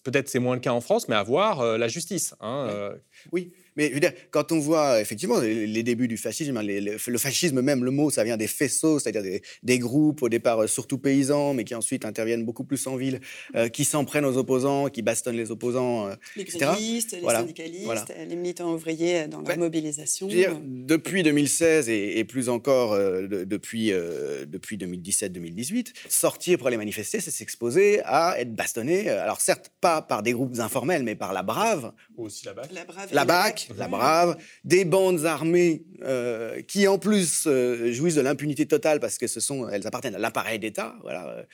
peut-être 0.03 0.29
c'est 0.29 0.39
moins 0.39 0.55
le 0.55 0.61
cas 0.61 0.71
en 0.71 0.81
France, 0.81 1.07
mais 1.07 1.15
à 1.15 1.23
voir 1.23 1.77
la 1.77 1.87
justice. 1.87 2.35
Hein, 2.41 2.91
oui. 3.31 3.51
Mais 3.77 3.89
je 3.89 3.93
veux 3.93 3.99
dire, 3.99 4.13
quand 4.31 4.51
on 4.51 4.59
voit 4.59 4.99
effectivement 4.99 5.39
les, 5.39 5.83
débuts 5.83 6.07
du 6.07 6.17
fascisme, 6.17 6.57
hein, 6.57 6.63
le 6.63 7.17
fascisme 7.17 7.61
même, 7.61 7.83
le 7.83 7.91
mot, 7.91 8.09
ça 8.09 8.23
vient 8.23 8.37
des 8.37 8.47
faisceaux, 8.47 8.99
c'est-à-dire 8.99 9.41
des, 9.63 9.79
groupes 9.79 10.21
au 10.21 10.29
départ 10.29 10.63
euh, 10.63 10.67
surtout 10.67 10.97
paysans, 10.97 11.53
mais 11.53 11.63
qui 11.63 11.73
ensuite 11.73 12.05
interviennent 12.05 12.45
beaucoup 12.45 12.63
plus 12.63 12.85
en 12.87 12.95
ville, 12.95 13.19
euh, 13.55 13.69
qui 13.69 13.85
s'en 13.85 14.05
prennent 14.05 14.25
aux 14.25 14.37
opposants, 14.37 14.89
qui 14.89 15.01
bastonnent 15.01 15.37
les 15.37 15.51
opposants, 15.51 16.07
euh, 16.07 16.15
les 16.35 16.43
grévistes, 16.43 17.17
les 17.19 17.27
syndicalistes, 17.27 18.13
les 18.27 18.35
militants 18.35 18.73
ouvriers 18.73 19.27
dans 19.27 19.41
la 19.41 19.55
mobilisation. 19.55 20.29
Je 20.29 20.35
veux 20.35 20.41
dire, 20.41 20.59
depuis 20.63 21.23
2016 21.23 21.89
et, 21.89 22.23
plus 22.25 22.49
encore 22.49 22.95
depuis, 22.95 23.91
depuis 23.91 24.77
2017-2018, 24.77 25.87
sortir 26.07 26.57
pour 26.57 26.67
aller 26.67 26.77
manifester, 26.77 27.19
c'est 27.19 27.31
s'exposer 27.31 28.01
à 28.05 28.35
être 28.39 28.53
bastonné. 28.53 29.09
Alors 29.09 29.41
certes, 29.41 29.71
pas 29.81 30.01
par 30.01 30.21
des 30.23 30.33
groupes 30.33 30.59
informels, 30.59 31.03
mais 31.03 31.15
par 31.15 31.33
la 31.33 31.43
brave. 31.43 31.93
Ou 32.17 32.25
aussi 32.25 32.45
la 32.45 32.53
BAC. 32.53 32.71
La 32.71 32.85
brave. 32.85 33.09
La 33.11 33.25
BAC 33.25 33.60
La 33.77 33.87
Brave, 33.87 34.37
des 34.63 34.85
bandes 34.85 35.25
armées 35.25 35.83
euh, 36.03 36.61
qui 36.61 36.87
en 36.87 36.97
plus 36.97 37.43
euh, 37.47 37.91
jouissent 37.91 38.15
de 38.15 38.21
l'impunité 38.21 38.65
totale 38.65 38.99
parce 38.99 39.17
que 39.17 39.27
ce 39.27 39.39
sont, 39.39 39.67
elles 39.69 39.87
appartiennent 39.87 40.15
à 40.15 40.19
l'appareil 40.19 40.59
d'État. 40.59 40.95
Voilà. 41.03 41.45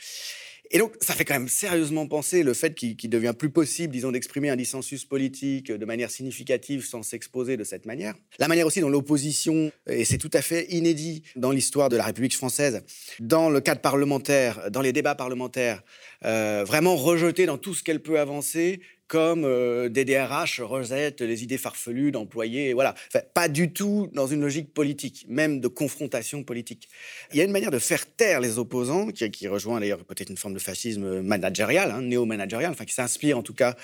Et 0.71 0.79
donc, 0.79 0.95
ça 0.99 1.13
fait 1.13 1.23
quand 1.23 1.35
même 1.35 1.47
sérieusement 1.47 2.07
penser 2.07 2.43
le 2.43 2.53
fait 2.53 2.73
qu'il 2.73 3.09
devient 3.09 3.33
plus 3.37 3.49
possible, 3.49 3.93
disons, 3.93 4.11
d'exprimer 4.11 4.49
un 4.49 4.55
dissensus 4.55 5.05
politique 5.05 5.71
de 5.71 5.85
manière 5.85 6.11
significative 6.11 6.85
sans 6.85 7.03
s'exposer 7.03 7.55
de 7.55 7.63
cette 7.63 7.85
manière. 7.85 8.15
La 8.39 8.47
manière 8.47 8.67
aussi 8.67 8.81
dont 8.81 8.89
l'opposition, 8.89 9.71
et 9.87 10.03
c'est 10.03 10.17
tout 10.17 10.31
à 10.33 10.41
fait 10.41 10.65
inédit 10.69 11.23
dans 11.35 11.51
l'histoire 11.51 11.89
de 11.89 11.95
la 11.95 12.03
République 12.03 12.35
française, 12.35 12.83
dans 13.19 13.49
le 13.49 13.61
cadre 13.61 13.81
parlementaire, 13.81 14.69
dans 14.69 14.81
les 14.81 14.91
débats 14.91 15.15
parlementaires, 15.15 15.83
euh, 16.25 16.63
vraiment 16.65 16.95
rejetée 16.95 17.45
dans 17.45 17.57
tout 17.57 17.73
ce 17.73 17.83
qu'elle 17.83 18.01
peut 18.01 18.19
avancer, 18.19 18.81
comme 19.07 19.45
euh, 19.45 19.89
des 19.89 20.05
DRH 20.05 20.61
rejettent 20.61 21.21
les 21.21 21.43
idées 21.43 21.57
farfelues 21.57 22.11
d'employés. 22.11 22.73
Voilà. 22.73 22.95
pas 23.33 23.47
du 23.47 23.71
tout 23.71 24.09
dans 24.13 24.27
une 24.27 24.41
logique 24.41 24.73
politique, 24.73 25.25
même 25.27 25.59
de 25.59 25.67
confrontation 25.67 26.43
politique. 26.43 26.89
Il 27.31 27.37
y 27.37 27.41
a 27.41 27.43
une 27.43 27.51
manière 27.51 27.71
de 27.71 27.79
faire 27.79 28.05
taire 28.05 28.41
les 28.41 28.57
opposants, 28.57 29.07
qui, 29.11 29.47
rejoint 29.47 29.79
d'ailleurs 29.79 30.03
peut-être 30.03 30.29
une 30.29 30.37
forme 30.37 30.53
de 30.53 30.59
fascisme 30.59 31.21
managérial, 31.21 31.91
hein, 31.91 32.01
néo-managérial, 32.01 32.71
enfin 32.71 32.85
qui 32.85 32.93
s'inspire 32.93 33.37
en 33.37 33.43
tout 33.43 33.53
cas 33.53 33.75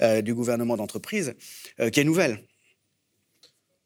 euh, 0.00 0.22
du 0.22 0.34
gouvernement 0.34 0.76
d'entreprise, 0.76 1.34
euh, 1.80 1.90
qui 1.90 2.00
est 2.00 2.04
nouvelle. 2.04 2.40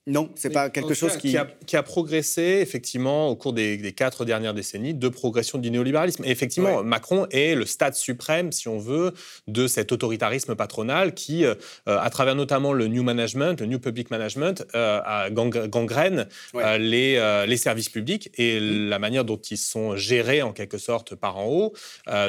Non, 0.08 0.30
c'est 0.34 0.50
pas 0.50 0.68
quelque 0.68 0.94
chose 0.94 1.16
qui... 1.16 1.36
Qui, 1.66 1.76
a, 1.76 1.82
progressé 1.82 2.58
effectivement 2.60 3.28
au 3.28 3.36
cours 3.36 3.52
des, 3.52 3.92
quatre 3.92 4.24
dernières 4.24 4.54
décennies 4.54 4.94
de 4.94 5.08
progression 5.08 5.58
du 5.58 5.70
néolibéralisme. 5.70 6.24
Et 6.24 6.30
effectivement, 6.30 6.82
Macron 6.82 7.26
est 7.30 7.54
le 7.54 7.66
stade 7.66 7.94
suprême, 7.94 8.50
si 8.50 8.66
on 8.66 8.78
veut, 8.78 9.12
de 9.46 9.68
cet 9.68 9.92
autoritarisme 9.92 10.56
patronal 10.56 11.14
qui, 11.14 11.44
euh, 11.44 11.54
à 11.86 12.10
travers 12.10 12.34
notamment 12.34 12.72
le 12.72 12.88
new 12.88 13.04
management, 13.04 13.60
le 13.60 13.66
new 13.66 13.78
public 13.78 14.10
management, 14.10 14.64
euh, 14.74 15.30
gangrène 15.30 16.26
euh, 16.56 16.78
les, 16.78 17.46
les, 17.46 17.56
services 17.56 17.88
publics 17.88 18.30
et 18.38 18.58
mm. 18.58 18.88
la 18.88 18.98
manière 18.98 19.24
dont 19.24 19.36
ils 19.36 19.56
sont 19.56 19.96
gérés 19.96 20.42
en 20.42 20.52
quelque 20.52 20.78
sorte 20.78 21.14
par 21.14 21.38
en 21.38 21.46
haut 21.46 21.72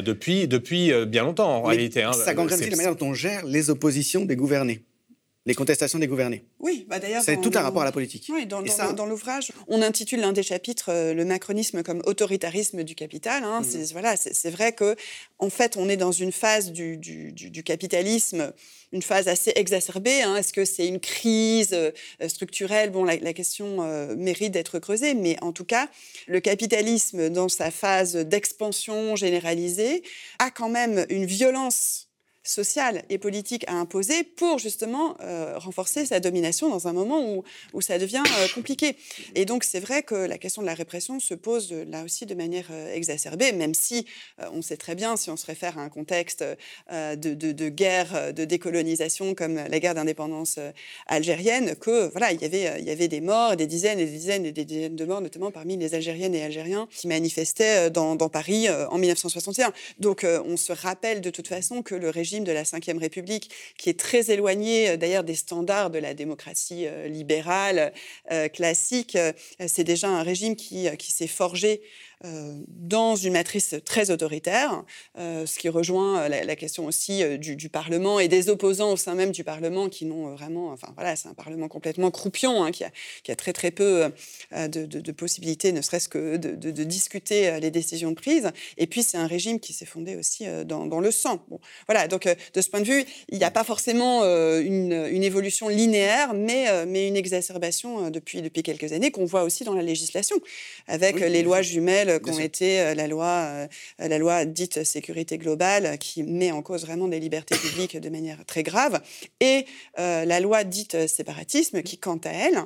depuis, 0.02 0.48
depuis 0.48 0.92
bien 1.06 1.24
longtemps 1.24 1.58
en 1.58 1.64
réalité. 1.64 2.04
Hein. 2.04 2.14
Ça 2.14 2.36
gangrène 2.36 2.60
aussi 2.60 2.70
la 2.70 2.76
manière 2.76 2.96
dont 2.96 3.08
on 3.08 3.14
gère 3.14 3.46
les 3.46 3.70
oppositions 3.72 4.26
des 4.26 4.36
gouvernés 4.36 4.84
les 5.46 5.56
contestations 5.56 6.00
des 6.00 6.08
gouvernés. 6.08 6.46
Oui, 6.60 6.86
bah 6.88 7.00
d'ailleurs. 7.00 7.22
C'est 7.22 7.42
tout 7.42 7.52
un 7.56 7.62
rapport 7.62 7.82
à 7.82 7.86
la 7.86 7.92
politique. 7.92 8.28
Oui, 8.32 8.46
dans, 8.46 8.62
dans, 8.94 9.06
l'ouvrage, 9.06 9.52
on 9.68 9.82
intitule 9.82 10.22
l'un 10.22 10.32
des 10.32 10.44
chapitres 10.44 10.90
euh, 10.90 11.14
Le 11.14 11.26
macronisme 11.26 11.84
comme 11.84 12.02
autoritarisme 12.06 12.84
du 12.84 12.96
capital. 12.96 13.44
Hein. 13.44 13.62
C'est, 13.68 13.92
voilà, 13.92 14.16
vrai 14.46 14.72
que 14.72 14.96
en 15.40 15.50
fait, 15.50 15.76
on 15.76 15.90
est 15.90 15.98
dans 15.98 16.14
une 16.14 16.32
phase 16.32 16.72
du, 16.72 16.96
du, 16.96 17.34
du, 17.34 17.64
capitalisme, 17.64 18.54
une 18.94 19.02
phase 19.02 19.28
assez 19.28 19.52
exacerbée. 19.56 20.22
Hein. 20.22 20.38
Est-ce 20.38 20.54
que 20.54 20.64
c'est 20.64 20.88
une 20.88 21.02
crise 21.02 21.74
euh, 21.74 21.92
structurelle? 22.30 22.92
Bon, 22.92 23.04
la, 23.04 23.34
question 23.34 23.84
euh, 23.84 24.16
mérite 24.16 24.54
d'être 24.54 24.80
creusée, 24.80 25.14
mais 25.14 25.36
en 25.42 25.52
tout 25.52 25.66
cas, 25.66 25.90
le 26.28 26.40
capitalisme, 26.40 27.30
dans 27.30 27.50
sa 27.50 27.70
phase 27.70 28.16
d'expansion 28.16 29.18
généralisée, 29.18 30.04
a 30.40 30.52
quand 30.52 30.70
même 30.70 31.06
une 31.10 31.26
violence 31.26 32.13
sociale 32.44 33.04
et 33.10 33.18
politique 33.18 33.64
à 33.68 33.74
imposer 33.74 34.24
pour 34.24 34.60
justement 34.60 35.16
euh, 35.22 35.58
renforcer 35.58 36.06
sa 36.06 36.20
domination 36.20 36.70
dans 36.70 36.88
un 36.88 36.94
moment 36.94 37.26
où, 37.26 37.44
où 37.74 37.82
ça 37.82 37.98
devient 37.98 38.24
euh, 38.38 38.48
compliqué. 38.54 38.98
Et 39.36 39.46
donc 39.46 39.64
c'est 39.64 39.80
vrai 39.80 40.04
que 40.04 40.16
la 40.16 40.38
question 40.38 40.62
de 40.62 40.68
la 40.68 40.74
répression 40.74 41.20
se 41.20 41.34
pose 41.34 41.72
euh, 41.72 41.86
là 41.86 42.04
aussi 42.04 42.26
de 42.26 42.36
manière 42.36 42.70
exacerbée, 42.94 43.52
même 43.52 43.74
si 43.74 44.06
on 44.52 44.62
sait 44.62 44.78
très 44.78 44.96
bien, 44.96 45.16
si 45.16 45.30
on 45.30 45.38
se 45.38 45.46
réfère 45.46 45.78
à 45.78 45.82
un 45.82 45.90
contexte 45.90 46.44
de, 46.92 47.16
de, 47.16 47.70
guerre, 47.70 48.34
de 48.34 48.46
décolonisation 48.46 49.36
comme 49.36 49.56
la 49.56 49.80
guerre 49.80 49.96
d'indépendance 49.96 50.60
algérienne, 51.08 51.76
que 51.76 52.10
voilà, 52.12 52.32
il 52.32 52.42
y 52.42 52.46
avait, 52.46 52.80
il 52.80 52.86
y 52.86 52.90
avait 52.90 53.08
des 53.08 53.22
morts, 53.22 53.56
des 53.56 53.68
dizaines 53.68 54.00
et 54.00 54.06
des 54.06 54.12
dizaines 54.12 54.46
et 54.46 54.52
des 54.52 54.66
dizaines 54.66 54.96
de 54.96 55.06
morts, 55.06 55.22
notamment 55.22 55.52
parmi 55.52 55.78
les 55.78 55.94
Algériennes 55.96 56.36
et 56.36 56.44
Algériens 56.44 56.88
qui 56.92 57.08
manifestaient 57.08 57.90
dans, 57.90 58.16
dans 58.16 58.30
Paris 58.30 58.70
en 58.70 58.98
1961. 58.98 59.74
Donc 60.00 60.26
on 60.46 60.58
se 60.58 60.74
rappelle 60.74 61.22
de 61.22 61.30
toute 61.30 61.48
façon 61.48 61.82
que 61.82 61.96
le 61.96 62.10
régime 62.10 62.33
de 62.42 62.52
la 62.52 62.64
Ve 62.64 62.98
République, 63.00 63.52
qui 63.78 63.90
est 63.90 64.00
très 64.00 64.32
éloigné 64.32 64.90
euh, 64.90 64.98
d'ailleurs 64.98 65.24
des 65.24 65.36
standards 65.36 65.90
de 65.90 66.00
la 66.00 66.14
démocratie 66.14 66.88
euh, 66.88 67.08
libérale 67.08 67.94
euh, 68.32 68.48
classique. 68.48 69.18
C'est 69.68 69.84
déjà 69.84 70.10
un 70.10 70.24
régime 70.24 70.56
qui, 70.56 70.88
qui 70.98 71.12
s'est 71.12 71.28
forgé 71.28 71.82
dans 72.24 73.16
une 73.16 73.34
matrice 73.34 73.76
très 73.84 74.10
autoritaire, 74.10 74.84
euh, 75.18 75.46
ce 75.46 75.60
qui 75.60 75.68
rejoint 75.68 76.22
euh, 76.22 76.30
la, 76.30 76.56
question 76.56 76.86
aussi 76.86 77.22
du, 77.38 77.70
Parlement 77.70 78.20
et 78.20 78.28
des 78.28 78.50
opposants 78.50 78.94
au 78.94 78.98
sein 78.98 79.16
même 79.16 79.32
du 79.32 79.44
Parlement 79.44 79.90
qui 79.90 80.06
n'ont 80.06 80.34
vraiment, 80.34 80.72
enfin 80.72 80.88
voilà, 80.96 81.16
c'est 81.16 81.28
un 81.28 81.34
Parlement 81.34 81.68
complètement 81.68 82.12
croupion, 82.12 82.64
hein, 82.64 82.72
qui, 82.72 82.84
a, 82.84 82.92
qui, 83.24 83.32
a, 83.32 83.36
très 83.36 83.52
très 83.52 83.72
peu 83.72 84.12
de, 84.52 85.12
possibilités, 85.12 85.72
ne 85.72 85.82
serait-ce 85.82 86.08
que 86.08 86.38
de, 86.38 86.84
discuter 86.84 87.60
les 87.60 87.72
décisions 87.72 88.14
prises. 88.14 88.52
Et 88.78 88.88
puis 88.88 89.04
c'est 89.04 89.18
un 89.18 89.28
régime 89.28 89.60
qui 89.60 89.74
s'est 89.74 89.86
fondé 89.86 90.16
aussi 90.16 90.46
dans, 90.66 91.00
le 91.00 91.12
sang. 91.12 91.44
Bon, 91.50 91.60
voilà, 91.88 92.08
donc 92.08 92.28
de 92.54 92.62
ce 92.62 92.70
point 92.70 92.82
de 92.82 92.86
vue, 92.86 93.06
il 93.30 93.38
n'y 93.38 93.44
a 93.44 93.52
pas 93.52 93.64
forcément 93.64 94.24
une, 94.24 95.08
une, 95.12 95.24
évolution 95.24 95.68
linéaire, 95.68 96.34
mais, 96.34 96.86
mais 96.86 97.08
une 97.08 97.18
exacerbation 97.18 98.10
depuis, 98.10 98.42
depuis 98.42 98.64
quelques 98.64 98.94
années 98.94 99.12
qu'on 99.12 99.26
voit 99.26 99.44
aussi 99.44 99.64
dans 99.64 99.74
la 99.74 99.82
législation, 99.82 100.36
avec 100.88 101.20
les 101.20 101.44
lois 101.44 101.62
jumelles 101.62 102.13
qu'ont 102.20 102.40
été 102.40 102.80
euh, 102.80 102.96
la 102.96 103.08
loi, 103.08 103.28
euh, 103.28 103.68
la 104.00 104.18
loi 104.18 104.46
dite 104.46 104.84
sécurité 104.84 105.38
globale, 105.38 105.98
qui 105.98 106.24
met 106.24 106.52
en 106.52 106.62
cause 106.62 106.86
vraiment 106.86 107.08
des 107.08 107.20
libertés 107.20 107.56
publiques 107.56 107.98
de 107.98 108.10
manière 108.10 108.46
très 108.46 108.64
grave, 108.64 109.02
et 109.40 109.66
euh, 110.00 110.26
la 110.26 110.40
loi 110.40 110.64
dite 110.64 111.08
séparatisme, 111.08 111.82
qui, 111.84 111.98
quant 111.98 112.20
à 112.24 112.32
elle, 112.32 112.64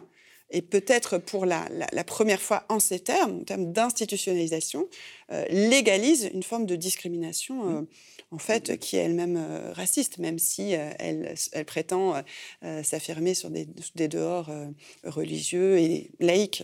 et 0.50 0.62
peut-être 0.62 1.18
pour 1.18 1.46
la, 1.46 1.68
première 2.06 2.42
fois 2.42 2.64
en 2.70 2.80
ces 2.80 3.00
termes, 3.02 3.40
en 3.42 3.44
termes 3.44 3.74
d'institutionnalisation, 3.74 4.88
légalise 5.50 6.30
une 6.34 6.42
forme 6.42 6.66
de 6.66 6.78
discrimination, 6.78 7.86
en 8.32 8.38
fait, 8.38 8.80
qui 8.80 8.96
est 8.96 9.02
elle-même 9.02 9.46
raciste, 9.74 10.20
même 10.20 10.40
si 10.40 10.72
elle, 10.72 11.36
elle, 11.52 11.66
prétend 11.66 12.24
s'affirmer 12.82 13.34
sur 13.34 13.50
des, 13.50 13.68
des 13.96 14.08
dehors 14.08 14.50
religieux 15.04 15.80
et 15.80 16.12
laïques. 16.22 16.64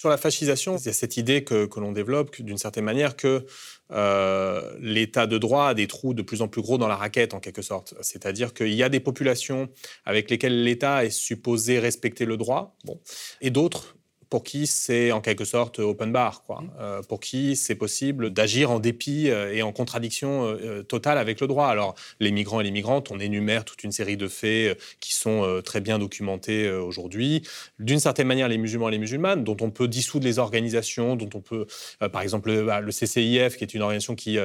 Sur 0.00 0.08
la 0.08 0.16
fascisation, 0.16 0.78
il 0.78 0.86
y 0.86 0.88
a 0.88 0.94
cette 0.94 1.18
idée 1.18 1.44
que, 1.44 1.68
l'on 1.76 1.92
développe 1.92 2.40
d'une 2.40 2.56
certaine 2.56 2.84
manière 2.84 3.16
que 3.16 3.44
euh, 3.92 4.74
l'état 4.80 5.26
de 5.26 5.36
droit 5.36 5.66
a 5.66 5.74
des 5.74 5.86
trous 5.88 6.14
de 6.14 6.22
plus 6.22 6.40
en 6.40 6.48
plus 6.48 6.62
gros 6.62 6.78
dans 6.78 6.88
la 6.88 6.96
raquette, 6.96 7.34
en 7.34 7.38
quelque 7.38 7.60
sorte. 7.60 7.92
C'est-à-dire 8.00 8.54
qu'il 8.54 8.72
y 8.72 8.82
a 8.82 8.88
des 8.88 9.00
populations 9.00 9.68
avec 10.06 10.30
lesquelles 10.30 10.64
l'État 10.64 11.04
est 11.04 11.10
supposé 11.10 11.78
respecter 11.78 12.24
le 12.24 12.38
droit, 12.38 12.78
bon, 12.86 12.98
et 13.42 13.50
d'autres 13.50 13.94
pour 14.30 14.44
qui 14.44 14.68
c'est 14.68 15.10
en 15.10 15.20
quelque 15.20 15.44
sorte 15.44 15.80
open 15.80 16.12
bar, 16.12 16.44
quoi. 16.44 16.60
Mmh. 16.60 16.70
Euh, 16.80 17.02
pour 17.02 17.18
qui 17.18 17.56
c'est 17.56 17.74
possible 17.74 18.30
d'agir 18.30 18.70
en 18.70 18.78
dépit 18.78 19.28
euh, 19.28 19.52
et 19.52 19.62
en 19.62 19.72
contradiction 19.72 20.44
euh, 20.44 20.82
totale 20.82 21.18
avec 21.18 21.40
le 21.40 21.48
droit. 21.48 21.66
Alors, 21.66 21.96
les 22.20 22.30
migrants 22.30 22.60
et 22.60 22.64
les 22.64 22.70
migrantes, 22.70 23.10
on 23.10 23.18
énumère 23.18 23.64
toute 23.64 23.82
une 23.82 23.90
série 23.90 24.16
de 24.16 24.28
faits 24.28 24.78
qui 25.00 25.14
sont 25.14 25.60
très 25.64 25.80
bien 25.80 25.98
documentés 25.98 26.70
aujourd'hui. 26.70 27.42
D'une 27.78 27.98
certaine 27.98 28.28
manière, 28.28 28.48
les 28.48 28.58
musulmans 28.58 28.88
et 28.88 28.92
les 28.92 28.98
musulmanes, 28.98 29.42
dont 29.42 29.56
on 29.60 29.70
peut 29.70 29.88
dissoudre 29.88 30.24
les 30.24 30.38
organisations, 30.38 31.16
dont 31.16 31.28
on 31.34 31.40
peut, 31.40 31.66
par 32.12 32.22
exemple, 32.22 32.52
le, 32.52 32.90
CCIF, 32.92 33.56
qui 33.56 33.64
est 33.64 33.74
une 33.74 33.82
organisation 33.82 34.14
qui 34.14 34.38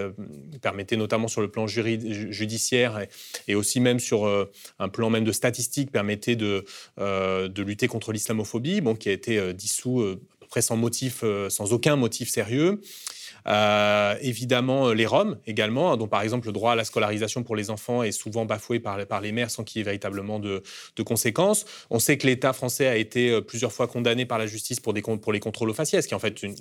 permettait 0.61 0.97
notamment 0.97 1.27
sur 1.27 1.41
le 1.41 1.49
plan 1.49 1.67
judiciaire 1.67 2.99
et, 2.99 3.09
et, 3.47 3.55
aussi 3.55 3.79
même 3.79 3.99
sur 3.99 4.25
un 4.79 4.89
plan 4.89 5.09
même 5.09 5.25
de 5.25 5.31
statistique, 5.31 5.91
permettait 5.91 6.35
de, 6.35 6.65
de 6.97 7.61
lutter 7.61 7.87
contre 7.87 8.11
l'islamophobie, 8.11 8.81
bon, 8.81 8.95
qui 8.95 9.09
a 9.09 9.11
été 9.11 9.53
dissous 9.75 9.81
sous 9.81 10.01
euh, 10.01 10.21
à 10.35 10.39
peu 10.41 10.47
près 10.47 10.61
sans 10.61 10.75
motif, 10.75 11.21
euh, 11.23 11.49
sans 11.49 11.73
aucun 11.73 11.95
motif 11.95 12.29
sérieux. 12.29 12.81
Euh, 13.47 14.15
évidemment, 14.21 14.89
euh, 14.89 14.93
les 14.93 15.05
Roms 15.05 15.37
également, 15.45 15.91
hein, 15.91 15.97
dont 15.97 16.07
par 16.07 16.21
exemple 16.21 16.47
le 16.47 16.53
droit 16.53 16.71
à 16.71 16.75
la 16.75 16.83
scolarisation 16.83 17.43
pour 17.43 17.55
les 17.55 17.69
enfants 17.69 18.01
est 18.01 18.11
souvent 18.11 18.45
bafoué 18.45 18.79
par, 18.79 19.05
par 19.05 19.21
les 19.21 19.31
mères 19.31 19.51
sans 19.51 19.63
qu'il 19.63 19.79
y 19.79 19.81
ait 19.81 19.85
véritablement 19.85 20.39
de, 20.39 20.63
conséquences. 21.05 21.65
On 21.91 21.99
sait 21.99 22.17
que 22.17 22.25
l'État 22.25 22.51
français 22.53 22.87
a 22.87 22.95
été 22.95 23.29
euh, 23.29 23.41
plusieurs 23.41 23.71
fois 23.71 23.87
condamné 23.87 24.25
par 24.25 24.39
la 24.39 24.47
justice 24.47 24.79
pour, 24.79 24.93
des, 24.93 25.01
pour 25.01 25.31
les 25.31 25.39
contrôles 25.39 25.69
aux 25.69 25.73
faciès, 25.73 26.07
qui 26.07 26.13
est 26.13 26.15
en 26.15 26.19
fait 26.19 26.41
une, 26.41 26.55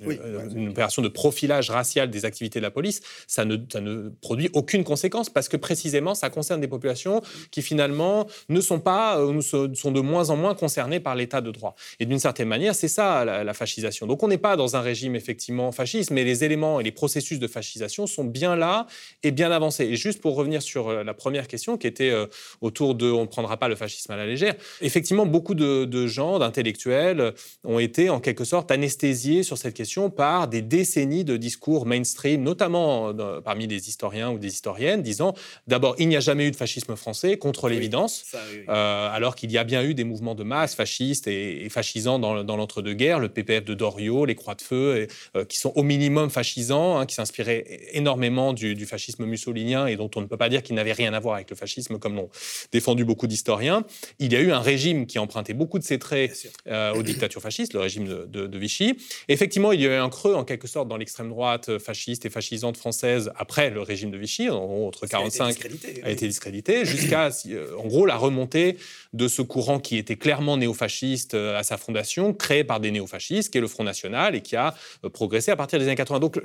une 0.55 0.69
opération 0.69 1.01
de 1.01 1.07
profilage 1.07 1.71
racial 1.71 2.11
des 2.11 2.25
activités 2.25 2.59
de 2.59 2.63
la 2.63 2.71
police. 2.71 3.01
Ça 3.27 3.45
ne, 3.45 3.57
ça 3.71 3.81
ne 3.81 4.09
produit 4.21 4.49
aucune 4.53 4.83
conséquence 4.83 5.29
parce 5.29 5.49
que 5.49 5.57
précisément 5.57 6.13
ça 6.13 6.29
concerne 6.29 6.61
des 6.61 6.67
populations 6.67 7.21
qui 7.49 7.61
finalement 7.63 8.27
ne 8.49 8.61
sont 8.61 8.79
pas, 8.79 9.19
sont 9.41 9.91
de 9.91 10.01
moins 10.01 10.29
en 10.29 10.35
moins 10.35 10.53
concernées 10.53 10.99
par 10.99 11.15
l'État 11.15 11.41
de 11.41 11.49
droit. 11.49 11.75
Et 11.99 12.05
d'une 12.05 12.19
certaine 12.19 12.47
manière, 12.47 12.75
c'est 12.75 12.87
ça 12.87 13.25
la, 13.25 13.43
la 13.43 13.53
fascisation. 13.53 14.05
Donc 14.05 14.21
on 14.21 14.27
n'est 14.27 14.37
pas 14.37 14.55
dans 14.55 14.75
un 14.75 14.81
régime 14.81 15.15
effectivement 15.15 15.71
fasciste, 15.71 16.11
mais 16.11 16.23
les 16.23 16.43
éléments 16.43 16.74
et 16.79 16.83
les 16.83 16.91
processus 16.91 17.39
de 17.39 17.47
fascisation 17.47 18.07
sont 18.07 18.23
bien 18.23 18.55
là 18.55 18.87
et 19.23 19.31
bien 19.31 19.51
avancés. 19.51 19.85
Et 19.85 19.95
juste 19.95 20.21
pour 20.21 20.35
revenir 20.35 20.61
sur 20.61 20.91
la 20.91 21.13
première 21.13 21.47
question 21.47 21.77
qui 21.77 21.87
était 21.87 22.13
autour 22.61 22.95
de 22.95 23.11
on 23.11 23.21
ne 23.21 23.27
prendra 23.27 23.57
pas 23.57 23.67
le 23.67 23.75
fascisme 23.75 24.11
à 24.11 24.17
la 24.17 24.25
légère, 24.25 24.55
effectivement, 24.81 25.25
beaucoup 25.25 25.55
de, 25.55 25.85
de 25.85 26.07
gens, 26.07 26.39
d'intellectuels, 26.39 27.33
ont 27.63 27.79
été 27.79 28.09
en 28.09 28.19
quelque 28.19 28.43
sorte 28.43 28.71
anesthésiés 28.71 29.43
sur 29.43 29.57
cette 29.57 29.73
question 29.73 30.09
par 30.09 30.47
des 30.47 30.61
décennies 30.61 31.23
de 31.23 31.37
discours 31.37 31.85
mainstream, 31.85 32.43
notamment 32.43 33.13
parmi 33.43 33.67
des 33.67 33.87
historiens 33.87 34.31
ou 34.31 34.39
des 34.39 34.47
historiennes, 34.47 35.01
disant 35.01 35.33
d'abord, 35.67 35.95
il 35.99 36.07
n'y 36.07 36.17
a 36.17 36.19
jamais 36.19 36.47
eu 36.47 36.51
de 36.51 36.55
fascisme 36.55 36.95
français, 36.95 37.37
contre 37.37 37.69
l'évidence, 37.69 38.25
euh, 38.69 39.09
alors 39.11 39.35
qu'il 39.35 39.51
y 39.51 39.57
a 39.57 39.63
bien 39.63 39.83
eu 39.83 39.93
des 39.93 40.03
mouvements 40.03 40.35
de 40.35 40.43
masse 40.43 40.75
fascistes 40.75 41.27
et, 41.27 41.67
fascisants 41.69 42.19
dans, 42.19 42.57
l'entre-deux-guerres, 42.57 43.19
le 43.19 43.29
PPF 43.29 43.65
de 43.65 43.73
Doriot, 43.73 44.25
les 44.25 44.35
Croix 44.35 44.55
de 44.55 44.61
Feu, 44.61 45.07
euh, 45.35 45.45
qui 45.45 45.57
sont 45.57 45.73
au 45.75 45.83
minimum 45.83 46.29
fascisants, 46.29 46.64
hein, 46.71 47.05
qui 47.05 47.15
s'inspiraient 47.15 47.65
énormément 47.93 48.53
du, 48.53 48.85
fascisme 48.85 49.25
mussolinien 49.25 49.87
et 49.87 49.95
dont 49.95 50.11
on 50.15 50.21
ne 50.21 50.27
peut 50.27 50.37
pas 50.37 50.49
dire 50.49 50.61
qu'ils 50.61 50.75
n'avaient 50.75 50.93
rien 50.93 51.13
à 51.13 51.19
voir 51.19 51.35
avec 51.35 51.49
le 51.49 51.55
fascisme, 51.55 51.97
comme 51.97 52.15
l'ont 52.15 52.29
défendu 52.71 53.03
beaucoup 53.03 53.27
d'historiens. 53.27 53.83
Il 54.19 54.31
y 54.31 54.35
a 54.35 54.39
eu 54.39 54.51
un 54.51 54.59
régime 54.59 55.07
qui 55.07 55.17
empruntait 55.17 55.53
beaucoup 55.53 55.79
de 55.79 55.83
ses 55.83 55.97
traits 55.97 56.51
euh, 56.67 56.93
aux 56.93 57.03
dictatures 57.03 57.41
fascistes, 57.41 57.73
le 57.73 57.79
régime 57.79 58.05
de, 58.27 58.57
Vichy. 58.57 58.97
effectivement, 59.27 59.71
il 59.71 59.81
y 59.81 59.87
a 59.87 59.95
eu 59.95 59.99
un 59.99 60.09
creux, 60.09 60.33
en 60.33 60.43
quelque 60.43 60.67
sorte, 60.67 60.87
dans 60.87 60.97
l'extrême 60.97 61.29
droite 61.29 61.77
fasciste 61.77 62.25
et 62.25 62.29
fascisante 62.29 62.77
française 62.77 63.31
après 63.37 63.69
le 63.69 63.81
régime 63.81 64.11
de 64.11 64.17
Vichy, 64.17 64.49
entre 64.49 65.07
45 65.07 65.57
a 66.03 66.09
été 66.09 66.27
discrédité, 66.27 66.85
jusqu'à, 66.85 67.29
euh, 67.47 67.75
en 67.77 67.87
gros, 67.87 68.05
la 68.05 68.17
remontée 68.17 68.77
de 69.13 69.27
ce 69.27 69.41
courant 69.41 69.79
qui 69.79 69.97
était 69.97 70.15
clairement 70.15 70.57
néofasciste 70.57 71.33
euh, 71.33 71.57
à 71.57 71.63
sa 71.63 71.77
fondation, 71.77 72.33
créé 72.33 72.63
par 72.63 72.79
des 72.79 72.91
néofascistes, 72.91 73.51
qui 73.51 73.57
est 73.57 73.61
le 73.61 73.67
Front 73.67 73.83
National, 73.83 74.35
et 74.35 74.41
qui 74.41 74.55
a 74.55 74.75
euh, 75.03 75.09
progressé 75.09 75.51
à 75.51 75.55
partir 75.55 75.79
des 75.79 75.85
années 75.85 75.95
80. 75.95 76.19
Donc 76.19 76.39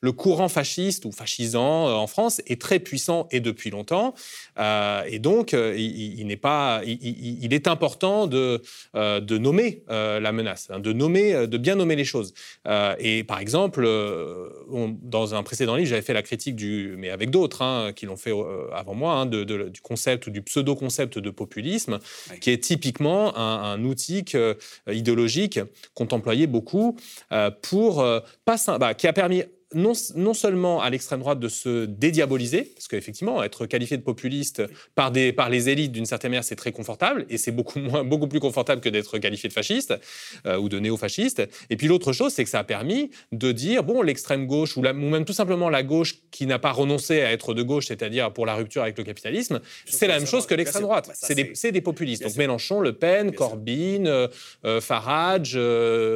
le, 0.00 0.12
courant 0.12 0.48
fasciste 0.48 1.04
ou 1.04 1.12
fascisant 1.12 1.88
en 1.96 2.06
France 2.06 2.40
est 2.46 2.60
très 2.60 2.78
puissant 2.78 3.28
et 3.30 3.40
depuis 3.40 3.70
longtemps. 3.70 4.14
et 4.58 5.18
donc, 5.18 5.52
il, 5.52 6.24
n'est 6.26 6.36
pas, 6.36 6.82
il, 6.84 7.52
est 7.52 7.68
important 7.68 8.26
de, 8.26 8.62
de 8.94 9.38
nommer 9.38 9.82
la 9.88 10.32
menace, 10.32 10.68
hein, 10.70 10.78
de, 10.78 10.92
nommer, 10.92 11.46
de 11.46 11.58
bien 11.58 11.74
nommer 11.74 11.96
les 11.96 12.04
choses. 12.04 12.32
et 12.98 13.24
par 13.24 13.38
exemple, 13.40 13.88
dans 15.02 15.34
un 15.34 15.42
précédent 15.42 15.76
livre, 15.76 15.88
j'avais 15.88 16.02
fait 16.02 16.14
la 16.14 16.22
critique 16.22 16.56
du, 16.56 16.94
mais 16.96 17.10
avec 17.10 17.30
d'autres 17.30 17.62
hein, 17.62 17.92
qui 17.94 18.06
l'ont 18.06 18.16
fait 18.16 18.32
avant 18.72 18.94
moi, 18.94 19.14
hein, 19.14 19.26
de, 19.26 19.44
du 19.44 19.80
concept 19.80 20.26
ou 20.26 20.30
du 20.30 20.42
pseudo-concept 20.42 21.18
de 21.18 21.30
populisme, 21.30 21.98
qui 22.40 22.50
est 22.50 22.62
typiquement 22.62 23.36
un, 23.36 23.82
outil 23.84 24.24
idéologique 24.88 25.60
qu'on 25.94 26.06
employait 26.08 26.46
beaucoup 26.46 26.96
euh, 27.32 27.50
pour, 27.50 28.00
euh, 28.00 28.20
pas, 28.44 28.56
bah, 28.78 28.94
qui 28.94 29.06
a 29.06 29.12
permis 29.12 29.42
non, 29.74 30.34
seulement 30.34 30.80
à 30.80 30.90
l'extrême 30.90 31.20
droite 31.20 31.40
de 31.40 31.48
se 31.48 31.86
dédiaboliser, 31.86 32.62
parce 32.74 32.88
qu'effectivement, 32.88 33.42
être 33.42 33.66
qualifié 33.66 33.96
de 33.96 34.02
populiste 34.02 34.62
par, 34.94 35.10
des, 35.10 35.32
par 35.32 35.50
les 35.50 35.68
élites, 35.68 35.92
d'une 35.92 36.06
certaine 36.06 36.30
manière, 36.30 36.44
c'est 36.44 36.56
très 36.56 36.72
confortable, 36.72 37.26
et 37.28 37.38
c'est 37.38 37.50
beaucoup, 37.50 37.78
moins, 37.78 38.04
beaucoup 38.04 38.28
plus 38.28 38.40
confortable 38.40 38.80
que 38.80 38.88
d'être 38.88 39.18
qualifié 39.18 39.48
de 39.48 39.54
fasciste 39.54 39.94
euh, 40.46 40.56
ou 40.58 40.68
de 40.68 40.78
néo-fasciste. 40.78 41.42
Et 41.70 41.76
puis 41.76 41.88
l'autre 41.88 42.12
chose, 42.12 42.32
c'est 42.32 42.44
que 42.44 42.50
ça 42.50 42.60
a 42.60 42.64
permis 42.64 43.10
de 43.32 43.52
dire, 43.52 43.82
bon, 43.82 44.02
l'extrême 44.02 44.46
gauche, 44.46 44.76
ou, 44.76 44.80
ou, 44.80 44.92
même 44.92 45.24
tout 45.24 45.32
simplement 45.32 45.68
la 45.70 45.82
gauche 45.82 46.16
qui 46.30 46.46
n'a 46.46 46.58
pas 46.58 46.72
renoncé 46.72 47.22
à 47.22 47.32
être 47.32 47.54
de 47.54 47.62
gauche, 47.62 47.86
c'est-à-dire 47.86 48.32
pour 48.32 48.46
la 48.46 48.54
rupture 48.54 48.82
avec 48.82 48.98
le 48.98 49.04
capitalisme, 49.04 49.60
c'est 49.86 50.06
la 50.06 50.18
même 50.18 50.26
chose 50.26 50.46
que 50.46 50.54
l'extrême 50.54 50.82
droite. 50.82 51.08
Bah, 51.08 51.14
c'est 51.16 51.34
des, 51.34 51.72
des, 51.72 51.80
populistes. 51.80 52.22
Donc 52.22 52.36
Mélenchon, 52.36 52.80
Le 52.80 52.92
Pen, 52.92 53.32
Corbyn, 53.32 54.06
euh, 54.06 54.28
euh, 54.64 54.80
Farage, 54.80 55.58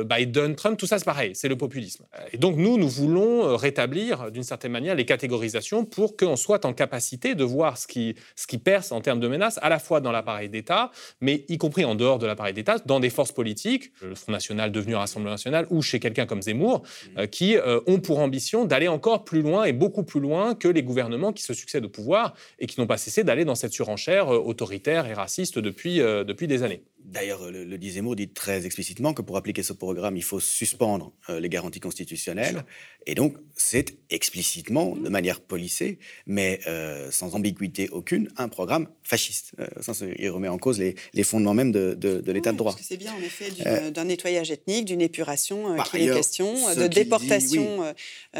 Biden, 0.04 0.54
Trump, 0.54 0.78
tout 0.78 0.86
ça 0.86 0.98
c'est 0.98 1.04
pareil, 1.04 1.32
c'est 1.34 1.48
le 1.48 1.56
populisme. 1.56 2.04
Et 2.32 2.38
donc 2.38 2.56
nous, 2.56 2.78
nous 2.78 2.88
voulons 2.88 3.47
rétablir 3.56 4.30
d'une 4.30 4.42
certaine 4.42 4.72
manière 4.72 4.94
les 4.94 5.04
catégorisations 5.04 5.84
pour 5.84 6.16
qu'on 6.16 6.36
soit 6.36 6.64
en 6.64 6.72
capacité 6.72 7.34
de 7.34 7.44
voir 7.44 7.78
ce 7.78 7.86
qui, 7.86 8.14
ce 8.36 8.46
qui 8.46 8.58
perce 8.58 8.92
en 8.92 9.00
termes 9.00 9.20
de 9.20 9.28
menaces, 9.28 9.58
à 9.62 9.68
la 9.68 9.78
fois 9.78 10.00
dans 10.00 10.12
l'appareil 10.12 10.48
d'État, 10.48 10.90
mais 11.20 11.44
y 11.48 11.58
compris 11.58 11.84
en 11.84 11.94
dehors 11.94 12.18
de 12.18 12.26
l'appareil 12.26 12.54
d'État, 12.54 12.78
dans 12.84 13.00
des 13.00 13.10
forces 13.10 13.32
politiques, 13.32 13.92
le 14.02 14.14
Front 14.14 14.32
National 14.32 14.72
devenu 14.72 14.94
Rassemblement 14.94 15.32
National, 15.32 15.66
ou 15.70 15.82
chez 15.82 16.00
quelqu'un 16.00 16.26
comme 16.26 16.42
Zemmour, 16.42 16.82
euh, 17.16 17.26
qui 17.26 17.56
euh, 17.56 17.80
ont 17.86 18.00
pour 18.00 18.18
ambition 18.18 18.64
d'aller 18.64 18.88
encore 18.88 19.24
plus 19.24 19.42
loin 19.42 19.64
et 19.64 19.72
beaucoup 19.72 20.04
plus 20.04 20.20
loin 20.20 20.54
que 20.54 20.68
les 20.68 20.82
gouvernements 20.82 21.32
qui 21.32 21.42
se 21.42 21.54
succèdent 21.54 21.84
au 21.84 21.88
pouvoir 21.88 22.34
et 22.58 22.66
qui 22.66 22.80
n'ont 22.80 22.86
pas 22.86 22.98
cessé 22.98 23.24
d'aller 23.24 23.44
dans 23.44 23.54
cette 23.54 23.72
surenchère 23.72 24.32
euh, 24.32 24.38
autoritaire 24.38 25.06
et 25.06 25.14
raciste 25.14 25.58
depuis, 25.58 25.98
depuis 25.98 26.46
des 26.46 26.62
années. 26.62 26.82
D'ailleurs, 27.08 27.50
le, 27.50 27.64
le 27.64 27.88
Zemmour 27.88 28.16
dit 28.16 28.28
très 28.28 28.66
explicitement 28.66 29.14
que 29.14 29.22
pour 29.22 29.36
appliquer 29.36 29.62
ce 29.62 29.72
programme, 29.72 30.16
il 30.16 30.22
faut 30.22 30.40
suspendre 30.40 31.12
les 31.28 31.48
garanties 31.48 31.80
constitutionnelles. 31.80 32.64
Et 33.08 33.14
donc, 33.14 33.36
c'est 33.56 33.96
explicitement, 34.10 34.94
de 34.94 35.08
manière 35.08 35.40
policée, 35.40 35.98
mais 36.26 36.60
euh, 36.66 37.10
sans 37.10 37.34
ambiguïté 37.34 37.88
aucune, 37.88 38.28
un 38.36 38.48
programme 38.48 38.86
fasciste. 39.02 39.52
Euh, 39.58 40.14
il 40.18 40.28
remet 40.28 40.48
en 40.48 40.58
cause 40.58 40.78
les, 40.78 41.24
fondements 41.24 41.54
même 41.54 41.72
de, 41.72 42.22
l'état 42.26 42.52
de 42.52 42.58
droit. 42.58 42.76
C'est 42.80 42.98
bien, 42.98 43.14
en 43.14 43.22
effet, 43.22 43.46
euh, 43.66 43.90
d'un 43.90 44.04
nettoyage 44.04 44.50
ethnique, 44.50 44.84
d'une 44.84 45.00
épuration 45.00 45.76
qui 45.84 46.06
est 46.06 46.12
question, 46.12 46.52
de 46.74 46.86
déportation, 46.86 47.94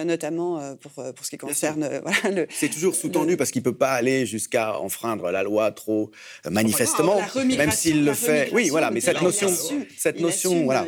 notamment 0.05 0.77
pour, 0.77 0.93
pour 0.93 1.25
ce 1.25 1.31
qui 1.31 1.39
concerne. 1.39 1.89
Voilà, 2.09 2.47
C'est 2.51 2.69
toujours 2.69 2.95
sous-tendu 2.95 3.37
parce 3.37 3.51
qu'il 3.51 3.61
ne 3.61 3.65
peut 3.65 3.77
pas 3.77 3.93
aller 3.93 4.27
jusqu'à 4.27 4.79
enfreindre 4.79 5.31
la 5.31 5.43
loi 5.43 5.73
trop 5.73 6.11
manifestement, 6.49 7.21
même 7.57 7.71
s'il 7.71 8.05
le 8.05 8.15
fait. 8.15 8.51
Oui, 8.59 8.71
voilà, 8.71 8.91
mais 8.91 9.01
cette 9.01 9.23
notion, 9.23 9.49
cette 9.97 10.21
notion, 10.21 10.65
voilà. 10.65 10.85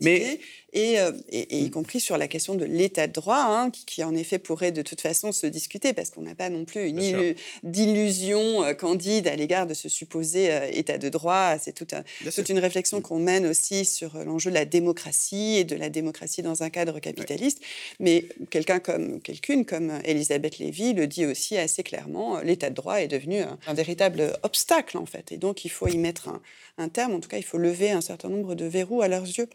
mais 0.00 0.40
euh, 0.76 1.12
et, 1.30 1.58
y 1.58 1.70
compris 1.70 2.00
sur 2.00 2.16
la 2.16 2.28
question 2.28 2.54
de 2.54 2.64
l'état 2.64 3.06
de 3.06 3.12
droit, 3.12 3.44
hein, 3.48 3.70
qui, 3.70 4.04
en 4.04 4.14
effet 4.14 4.38
pourrait 4.38 4.72
de 4.72 4.82
toute 4.82 5.00
façon 5.00 5.32
se 5.32 5.46
discuter, 5.46 5.92
parce 5.92 6.10
qu'on 6.10 6.22
n'a 6.22 6.34
pas 6.34 6.48
non 6.48 6.64
plus 6.64 6.88
une 6.88 7.34
d'illusion 7.62 8.62
euh, 8.64 8.74
candide 8.74 9.26
à 9.26 9.36
l'égard 9.36 9.66
de 9.66 9.74
ce 9.74 9.88
supposé 9.88 10.52
euh, 10.52 10.68
état 10.72 10.98
de 10.98 11.08
droit. 11.08 11.56
C'est 11.60 11.72
toute, 11.72 11.94
toute 12.34 12.48
une 12.48 12.58
réflexion 12.58 12.98
mm. 12.98 13.02
qu'on 13.02 13.18
mène 13.18 13.46
aussi 13.46 13.84
sur 13.84 14.16
l'enjeu 14.24 14.50
de 14.50 14.54
la 14.54 14.64
démocratie 14.64 15.56
et 15.56 15.64
de 15.64 15.76
la 15.76 15.88
démocratie 15.88 16.42
dans 16.42 16.62
un 16.62 16.70
cadre 16.70 17.00
capitaliste. 17.00 17.60
Mais 17.98 18.26
quelqu'un 18.50 18.78
comme 18.78 19.20
quelqu'une 19.20 19.64
comme 19.64 19.92
Elisabeth 20.04 20.58
Lévy 20.58 20.92
le 20.94 21.06
dit 21.06 21.26
aussi 21.26 21.56
assez 21.56 21.82
clairement, 21.82 22.40
l'état 22.40 22.70
de 22.70 22.74
droit 22.74 23.02
est 23.02 23.08
devenu 23.08 23.40
un, 23.40 23.74
véritable 23.74 24.32
obstacle 24.42 24.98
en 24.98 25.06
fait, 25.06 25.32
et 25.32 25.36
donc 25.36 25.64
il 25.64 25.70
faut 25.70 25.88
y 25.88 25.96
mettre 25.96 26.28
un, 26.28 26.40
un 26.80 26.88
terme. 26.88 27.14
En 27.14 27.20
tout 27.20 27.28
cas, 27.28 27.38
il 27.38 27.44
faut 27.44 27.58
lever 27.58 27.90
un 27.90 28.00
certain 28.00 28.28
nombre 28.28 28.54
de 28.54 28.64
verrous 28.64 29.02
à 29.02 29.08
leurs 29.08 29.26
yeux. 29.26 29.48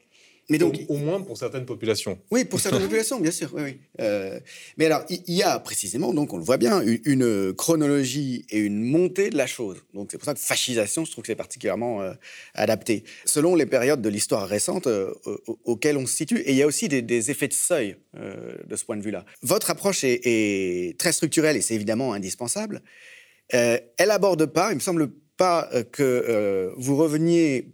Mais 0.49 0.59
donc, 0.59 0.79
au, 0.89 0.97
moins 0.97 1.21
pour 1.21 1.37
certaines 1.37 1.65
populations. 1.65 2.19
Oui, 2.29 2.45
pour 2.45 2.59
certaines 2.59 2.83
populations, 2.83 3.19
bien 3.19 3.31
sûr. 3.31 3.51
Oui, 3.53 3.63
oui. 3.63 3.77
Euh, 3.99 4.39
mais 4.77 4.85
alors, 4.85 5.03
il 5.09 5.33
y, 5.33 5.41
a 5.41 5.57
précisément, 5.59 6.13
donc 6.13 6.33
on 6.33 6.37
le 6.37 6.43
voit 6.43 6.57
bien, 6.57 6.81
une, 7.05 7.53
chronologie 7.53 8.45
et 8.51 8.59
une 8.59 8.83
montée 8.83 9.31
de 9.31 9.37
la 9.37 9.47
chose. 9.47 9.83
Donc 9.95 10.09
c'est 10.11 10.17
pour 10.17 10.25
ça 10.25 10.35
que 10.35 10.39
fascisation, 10.39 11.03
je 11.03 11.11
trouve 11.11 11.23
que 11.23 11.27
c'est 11.27 11.35
particulièrement 11.35 12.01
euh, 12.01 12.13
adapté. 12.53 13.03
Selon 13.25 13.55
les 13.55 13.65
périodes 13.65 14.01
de 14.01 14.09
l'histoire 14.09 14.47
récente 14.47 14.85
euh, 14.85 15.13
auxquelles 15.63 15.97
on 15.97 16.05
se 16.05 16.13
situe, 16.13 16.39
et 16.41 16.51
il 16.51 16.57
y 16.57 16.61
a 16.61 16.67
aussi 16.67 16.89
des, 16.89 17.31
effets 17.31 17.47
de 17.47 17.53
seuil 17.53 17.97
de 18.13 18.75
ce 18.75 18.85
point 18.85 18.97
de 18.97 19.01
vue-là. 19.01 19.25
Votre 19.41 19.71
approche 19.71 20.03
est, 20.03 20.21
est, 20.25 20.97
très 20.99 21.11
structurelle 21.11 21.57
et 21.57 21.61
c'est 21.61 21.73
évidemment 21.73 22.13
indispensable. 22.13 22.83
elle 23.49 23.81
aborde 23.97 24.45
pas, 24.45 24.71
il 24.71 24.75
me 24.75 24.79
semble 24.79 25.09
pas 25.37 25.69
que 25.91 26.73
vous 26.77 26.95
reveniez 26.95 27.73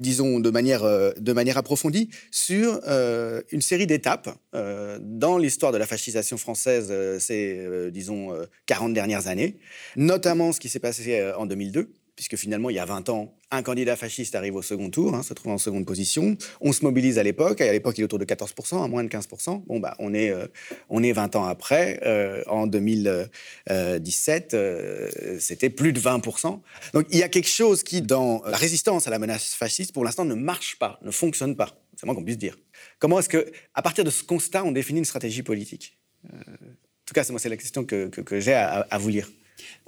disons 0.00 0.40
de 0.40 0.50
manière, 0.50 0.84
euh, 0.84 1.12
de 1.18 1.32
manière 1.32 1.58
approfondie, 1.58 2.10
sur 2.30 2.80
euh, 2.86 3.42
une 3.50 3.62
série 3.62 3.86
d'étapes 3.86 4.28
euh, 4.54 4.98
dans 5.00 5.38
l'histoire 5.38 5.72
de 5.72 5.78
la 5.78 5.86
fascisation 5.86 6.36
française 6.36 6.92
ces, 7.18 7.90
disons, 7.90 8.34
40 8.66 8.92
dernières 8.92 9.26
années, 9.26 9.56
notamment 9.96 10.52
ce 10.52 10.60
qui 10.60 10.68
s'est 10.68 10.78
passé 10.78 11.32
en 11.36 11.46
2002 11.46 11.92
puisque 12.16 12.36
finalement, 12.36 12.70
il 12.70 12.76
y 12.76 12.78
a 12.78 12.84
20 12.84 13.08
ans, 13.08 13.34
un 13.50 13.62
candidat 13.62 13.96
fasciste 13.96 14.34
arrive 14.34 14.54
au 14.56 14.62
second 14.62 14.90
tour, 14.90 15.14
hein, 15.14 15.22
se 15.22 15.34
trouve 15.34 15.52
en 15.52 15.58
seconde 15.58 15.84
position. 15.84 16.36
On 16.60 16.72
se 16.72 16.84
mobilise 16.84 17.18
à 17.18 17.22
l'époque, 17.22 17.60
et 17.60 17.68
à 17.68 17.72
l'époque, 17.72 17.98
il 17.98 18.02
est 18.02 18.04
autour 18.04 18.18
de 18.18 18.24
14%, 18.24 18.82
à 18.82 18.88
moins 18.88 19.02
de 19.02 19.08
15%. 19.08 19.64
Bon, 19.66 19.80
bah, 19.80 19.94
on 19.98 20.14
est, 20.14 20.30
euh, 20.30 20.46
on 20.88 21.02
est 21.02 21.12
20 21.12 21.36
ans 21.36 21.44
après. 21.44 22.00
Euh, 22.04 22.42
en 22.46 22.66
2017, 22.66 24.54
euh, 24.54 25.10
c'était 25.38 25.70
plus 25.70 25.92
de 25.92 26.00
20%. 26.00 26.60
Donc, 26.92 27.06
il 27.10 27.18
y 27.18 27.22
a 27.22 27.28
quelque 27.28 27.48
chose 27.48 27.82
qui, 27.82 28.02
dans 28.02 28.42
la 28.44 28.56
résistance 28.56 29.06
à 29.06 29.10
la 29.10 29.18
menace 29.18 29.54
fasciste, 29.54 29.92
pour 29.92 30.04
l'instant, 30.04 30.24
ne 30.24 30.34
marche 30.34 30.78
pas, 30.78 30.98
ne 31.02 31.10
fonctionne 31.10 31.56
pas. 31.56 31.70
C'est 31.96 32.06
moins 32.06 32.14
qu'on 32.14 32.24
puisse 32.24 32.38
dire. 32.38 32.56
Comment 32.98 33.18
est-ce 33.18 33.28
que, 33.28 33.50
à 33.74 33.82
partir 33.82 34.04
de 34.04 34.10
ce 34.10 34.22
constat, 34.22 34.64
on 34.64 34.72
définit 34.72 35.00
une 35.00 35.04
stratégie 35.04 35.42
politique? 35.42 35.98
En 36.26 37.06
tout 37.06 37.14
cas, 37.14 37.22
c'est 37.22 37.38
c'est 37.38 37.48
la 37.48 37.56
question 37.56 37.84
que, 37.84 38.06
que, 38.06 38.40
j'ai 38.40 38.54
à 38.54 38.98
vous 38.98 39.10
lire 39.10 39.28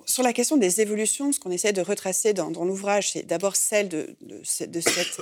sur 0.06 0.22
la 0.22 0.32
question 0.32 0.56
des 0.56 0.80
évolutions, 0.80 1.32
ce 1.32 1.40
qu'on 1.40 1.50
essaie 1.50 1.72
de 1.72 1.82
retracer 1.82 2.32
dans, 2.32 2.64
l'ouvrage, 2.64 3.12
c'est 3.12 3.26
d'abord 3.26 3.56
celle 3.56 3.88
de, 3.88 4.16
cette 4.44 5.20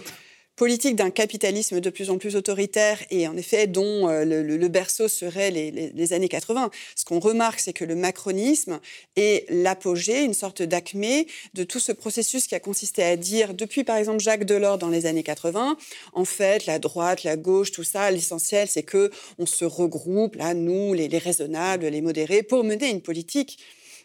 politique 0.56 0.94
d'un 0.94 1.10
capitalisme 1.10 1.80
de 1.80 1.90
plus 1.90 2.10
en 2.10 2.18
plus 2.18 2.36
autoritaire 2.36 3.02
et 3.10 3.26
en 3.26 3.36
effet 3.36 3.66
dont 3.66 4.08
euh, 4.08 4.24
le, 4.24 4.68
berceau 4.68 5.08
serait 5.08 5.50
les, 5.50 6.12
années 6.12 6.28
80. 6.28 6.70
Ce 6.94 7.04
qu'on 7.04 7.18
remarque, 7.18 7.58
c'est 7.58 7.72
que 7.72 7.84
le 7.84 7.96
macronisme 7.96 8.78
est 9.16 9.50
l'apogée, 9.50 10.22
une 10.22 10.34
sorte 10.34 10.62
d'acmé 10.62 11.26
de 11.54 11.64
tout 11.64 11.80
ce 11.80 11.90
processus 11.90 12.46
qui 12.46 12.54
a 12.54 12.60
consisté 12.60 13.02
à 13.02 13.16
dire, 13.16 13.54
depuis 13.54 13.82
par 13.84 13.96
exemple 13.96 14.20
Jacques 14.20 14.44
Delors 14.44 14.78
dans 14.78 14.90
les 14.90 15.06
années 15.06 15.24
80, 15.24 15.76
en 16.12 16.24
fait, 16.24 16.66
la 16.66 16.78
droite, 16.78 17.24
la 17.24 17.36
gauche, 17.36 17.72
tout 17.72 17.84
ça, 17.84 18.10
l'essentiel, 18.10 18.68
c'est 18.68 18.84
que 18.84 19.10
on 19.38 19.46
se 19.46 19.64
regroupe, 19.64 20.36
là, 20.36 20.54
nous, 20.54 20.92
les 20.92 21.08
raisonnables, 21.18 21.86
les 21.86 22.02
modérés, 22.02 22.42
pour 22.44 22.62
mener 22.62 22.90
une 22.90 23.00
politique 23.00 23.58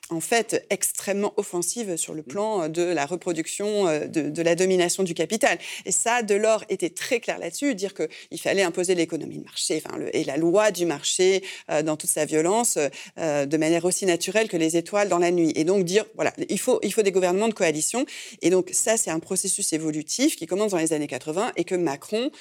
en 0.09 0.19
fait 0.19 0.65
extrêmement 0.69 1.33
offensive 1.37 1.95
sur 1.97 2.13
le 2.13 2.21
mmh. 2.21 2.25
plan 2.25 2.63
euh, 2.63 2.67
de 2.67 2.81
la 2.81 3.05
reproduction 3.05 3.87
euh, 3.87 4.07
de, 4.07 4.41
la 4.41 4.55
domination 4.55 5.03
du 5.03 5.13
capital. 5.13 5.57
Et 5.85 5.91
ça, 5.91 6.23
Delors 6.23 6.63
était 6.69 6.89
très 6.89 7.19
clair 7.19 7.37
là-dessus, 7.37 7.75
dire 7.75 7.93
qu'il 7.93 8.39
fallait 8.39 8.63
imposer 8.63 8.95
l'économie 8.95 9.37
de 9.37 9.43
marché 9.43 9.81
enfin, 9.83 9.99
et 10.13 10.23
la 10.23 10.37
loi 10.37 10.71
du 10.71 10.85
marché 10.85 11.43
euh, 11.69 11.83
dans 11.83 11.97
toute 11.97 12.09
sa 12.09 12.25
violence 12.25 12.77
de 13.17 13.57
manière 13.57 13.85
aussi 13.85 14.05
naturelle 14.05 14.47
que 14.47 14.57
les 14.57 14.77
étoiles 14.77 15.09
dans 15.09 15.17
la 15.19 15.31
nuit. 15.31 15.51
Et 15.55 15.63
donc 15.63 15.83
dire, 15.83 16.05
voilà, 16.15 16.33
il 16.47 16.59
faut, 16.59 16.79
il 16.83 16.93
faut 16.93 17.01
des 17.01 17.11
gouvernements 17.11 17.47
de 17.47 17.53
coalition. 17.53 18.05
Et 18.41 18.49
donc 18.49 18.69
ça, 18.71 18.97
c'est 18.97 19.11
un 19.11 19.19
processus 19.19 19.73
évolutif 19.73 20.35
qui 20.35 20.45
commence 20.45 20.71
dans 20.71 20.77
les 20.77 20.93
années 20.93 21.07
80 21.07 21.51
et 21.55 21.63
que 21.63 21.75
Macron, 21.75 22.31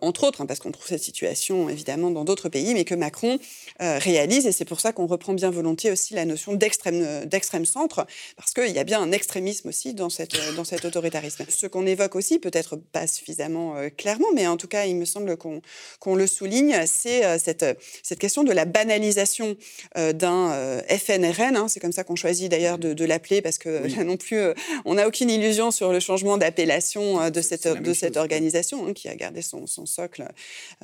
entre 0.00 0.24
autres, 0.24 0.40
hein, 0.40 0.46
parce 0.46 0.60
qu'on 0.60 0.70
trouve 0.70 0.86
cette 0.86 1.02
situation 1.02 1.68
évidemment 1.68 2.10
dans 2.10 2.24
d'autres 2.24 2.48
pays, 2.48 2.74
mais 2.74 2.84
que 2.84 2.94
Macron 2.94 3.38
réalise. 3.80 4.46
Et 4.46 4.52
c'est 4.52 4.64
pour 4.64 4.80
ça 4.80 4.92
qu'on 4.92 5.06
reprend 5.06 5.32
bien 5.32 5.50
volontiers 5.50 5.90
aussi 5.90 6.14
la 6.14 6.24
notion 6.24 6.54
d'extrême 6.54 7.07
d'extrême 7.26 7.64
centre, 7.64 8.06
parce 8.36 8.52
qu'il 8.52 8.70
y 8.70 8.78
a 8.78 8.84
bien 8.84 9.00
un 9.00 9.12
extrémisme 9.12 9.68
aussi 9.68 9.94
dans, 9.94 10.10
cette, 10.10 10.36
dans 10.54 10.64
cet 10.64 10.84
autoritarisme. 10.84 11.44
Ce 11.48 11.66
qu'on 11.66 11.86
évoque 11.86 12.16
aussi, 12.16 12.38
peut-être 12.38 12.76
pas 12.76 13.06
suffisamment 13.06 13.76
euh, 13.76 13.88
clairement, 13.88 14.28
mais 14.34 14.46
en 14.46 14.56
tout 14.56 14.68
cas, 14.68 14.86
il 14.86 14.96
me 14.96 15.04
semble 15.04 15.36
qu'on 15.36 15.60
qu'on 16.00 16.14
le 16.14 16.26
souligne, 16.26 16.76
c'est 16.86 17.24
euh, 17.24 17.38
cette, 17.38 17.64
cette 18.02 18.18
question 18.18 18.44
de 18.44 18.52
la 18.52 18.64
banalisation 18.64 19.56
euh, 19.96 20.12
d'un 20.12 20.80
FNRN. 20.88 21.56
Hein. 21.56 21.68
c'est 21.68 21.80
comme 21.80 21.92
ça 21.92 22.04
qu'on 22.04 22.16
choisit 22.16 22.50
d'ailleurs 22.50 22.78
de, 22.78 23.04
l'appeler, 23.04 23.42
parce 23.42 23.58
que 23.58 23.86
là 23.96 24.04
non 24.04 24.16
plus, 24.16 24.40
on 24.84 24.94
n'a 24.94 25.06
aucune 25.06 25.30
illusion 25.30 25.70
sur 25.70 25.92
le 25.92 26.00
changement 26.00 26.36
d'appellation 26.36 27.30
de 27.30 27.40
cette, 27.40 27.66
de 27.66 27.94
cette 27.94 28.16
organisation 28.16 28.86
hein, 28.86 28.92
qui 28.92 29.08
a 29.08 29.16
gardé 29.16 29.40
son, 29.40 29.66
son 29.66 29.86
socle, 29.86 30.28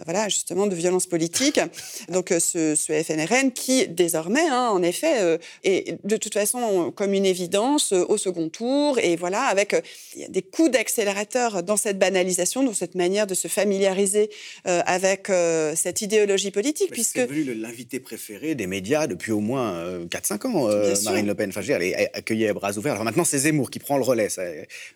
voilà, 0.05 0.29
justement, 0.29 0.67
de 0.67 0.75
violence 0.75 1.07
politique. 1.07 1.61
Donc, 2.09 2.31
ce, 2.31 2.75
ce 2.75 3.03
FNRN 3.03 3.53
qui, 3.53 3.87
désormais, 3.89 4.49
hein, 4.49 4.71
en 4.71 4.83
effet, 4.83 5.39
est 5.65 5.99
de 6.05 6.14
toute 6.17 6.35
façon 6.35 6.93
comme 6.93 7.15
une 7.15 7.27
évidence 7.27 7.93
euh, 7.93 8.05
au 8.09 8.17
second 8.17 8.49
tour. 8.49 8.99
Et 8.99 9.17
voilà, 9.17 9.43
avec 9.43 9.75
euh, 9.75 9.81
des 10.29 10.43
coups 10.43 10.71
d'accélérateur 10.71 11.63
dans 11.63 11.77
cette 11.77 11.99
banalisation, 11.99 12.63
dans 12.63 12.75
cette 12.75 12.95
manière 12.95 13.27
de 13.27 13.35
se 13.35 13.49
familiariser 13.49 14.31
euh, 14.67 14.83
avec 14.87 15.29
cette 15.75 16.03
idéologie 16.03 16.51
politique. 16.51 16.91
puisque 16.91 17.19
C'est 17.19 17.27
devenu 17.27 17.55
l'invité 17.55 18.01
préféré 18.01 18.55
des 18.55 18.67
médias 18.67 19.07
depuis 19.07 19.33
au 19.33 19.41
moins 19.41 20.05
4-5 20.07 20.47
ans, 20.47 21.03
Marine 21.05 21.27
Le 21.27 21.35
Pen. 21.35 21.51
Enfin, 21.51 21.63
elle 21.63 21.83
est 21.83 22.11
accueillie 22.15 22.47
à 22.47 22.55
bras 22.55 22.77
ouverts. 22.77 22.93
Alors 22.93 23.05
maintenant, 23.05 23.25
c'est 23.25 23.39
Zemmour 23.39 23.71
qui 23.71 23.79
prend 23.79 23.97
le 23.97 24.05
relais. 24.05 24.29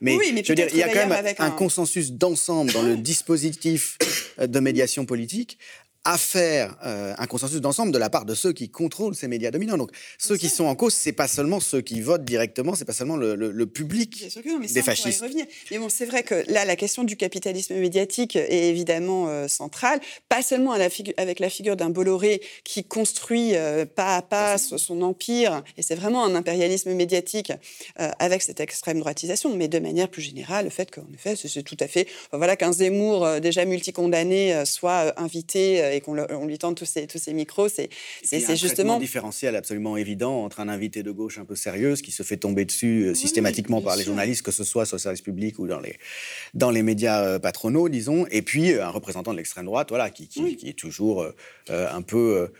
Mais, 0.01 0.17
oui, 0.17 0.33
mais 0.35 0.43
je 0.45 0.49
veux 0.49 0.55
dire, 0.55 0.69
il 0.73 0.79
y 0.79 0.83
a 0.83 0.89
quand 0.89 1.07
même 1.07 1.35
un, 1.39 1.45
un 1.45 1.51
consensus 1.51 2.13
d'ensemble 2.13 2.73
dans 2.73 2.83
le 2.83 2.97
dispositif 2.97 3.99
de 4.39 4.61
médiation 4.61 5.05
politique 5.05 5.59
à 6.09 6.16
faire 6.16 6.75
euh, 6.87 7.12
un 7.18 7.27
consensus 7.27 7.61
d'ensemble 7.61 7.92
de 7.92 7.99
la 7.99 8.09
part 8.09 8.25
de 8.25 8.35
ceux 8.35 8.55
qui 8.55 8.71
contrôlent 8.71 9.14
ces 9.14 9.29
médias 9.29 9.51
dominants. 9.51 9.77
Donc, 9.77 9.90
ceux 10.16 10.38
qui 10.38 10.49
sont 10.49 10.64
en 10.64 10.75
cause, 10.75 10.94
c'est 10.94 11.12
pas 11.12 11.29
seulement 11.29 11.61
ceux 11.61 11.83
qui 11.83 12.01
votent 12.01 12.25
directement, 12.25 12.75
c'est 12.75 12.87
pas 12.87 12.94
seulement 12.94 13.18
le, 13.18 13.66
public 13.66 14.25
des 14.73 14.81
fascistes. 14.81 15.23
Mais 15.71 15.77
bon, 15.77 15.90
c'est 15.90 16.07
vrai 16.07 16.23
que 16.23 16.51
là, 16.51 16.64
la 16.64 16.77
question 16.77 17.05
du 17.05 17.18
capitalisme 17.18 17.75
médiatique 17.75 18.37
est 18.37 18.71
évidemment 18.71 19.29
euh, 19.29 19.49
centrale, 19.49 20.01
pas 20.31 20.40
seulement 20.40 20.73
à 20.73 20.79
la 20.79 20.88
avec 21.18 21.40
la 21.40 21.51
figure 21.51 21.77
d'un 21.77 21.90
Bolloré 21.90 22.40
qui 22.64 22.85
construit 22.85 23.55
euh, 23.55 23.85
pas 23.85 24.16
à 24.16 24.23
pas 24.23 24.57
son 24.57 25.03
empire, 25.03 25.62
et 25.77 25.83
c'est 25.83 25.94
vraiment 25.94 26.25
un 26.25 26.35
impérialisme 26.35 26.94
médiatique 26.94 27.53
avec 27.97 28.40
cette 28.40 28.61
extrême 28.61 29.01
droitisation, 29.01 29.55
mais 29.55 29.68
de 29.68 29.79
manière 29.79 30.09
plus 30.09 30.23
générale, 30.23 30.64
le 30.64 30.71
fait 30.71 30.90
qu'en 30.90 31.07
effet, 31.12 31.37
c'est 31.37 31.62
tout 31.62 31.77
à 31.81 31.87
fait, 31.87 32.09
voilà, 32.33 32.57
qu'un 32.57 32.73
Zemmour 32.73 33.40
déjà 33.42 33.66
multicondamné 33.66 34.64
soit 34.64 35.12
invité 35.21 35.98
et 35.99 36.01
qu'on 36.01 36.47
lui 36.47 36.59
tente 36.59 36.77
tous 36.77 36.85
ces, 36.85 37.07
tous 37.07 37.19
ces 37.19 37.33
micros, 37.33 37.69
c'est 37.69 37.91
justement. 38.57 38.97
un 38.97 38.99
différentiel 38.99 39.57
absolument 39.57 39.97
évident 39.97 40.45
entre 40.45 40.61
un 40.61 40.69
invité 40.69 41.03
de 41.03 41.11
gauche 41.11 41.39
un 41.39 41.45
peu 41.45 41.57
sérieuse 41.57 42.03
qui 42.03 42.13
se 42.13 42.23
fait 42.23 42.37
tomber 42.37 42.65
dessus 42.65 43.07
euh, 43.07 43.15
systématiquement 43.15 43.83
par 43.83 43.97
les 43.97 44.05
journalistes, 44.05 44.43
que 44.43 44.51
ce 44.51 44.65
soit 44.65 44.87
sur 44.87 44.97
le 44.97 45.01
service 45.01 45.23
public 45.23 45.59
ou 45.59 45.67
dans 45.67 45.81
les, 45.81 45.97
dans 46.55 46.71
les 46.71 46.83
médias 46.83 47.23
euh, 47.23 47.39
patronaux, 47.39 47.89
disons, 47.89 48.27
et 48.31 48.43
puis 48.43 48.73
euh, 48.73 48.87
un 48.87 48.91
représentant 48.91 49.33
de 49.33 49.37
l'extrême 49.37 49.67
droite, 49.67 49.89
voilà, 49.91 50.11
qui, 50.11 50.29
qui, 50.29 50.69
est 50.69 50.79
toujours 50.79 51.27
un 51.69 52.03
peu, 52.03 52.51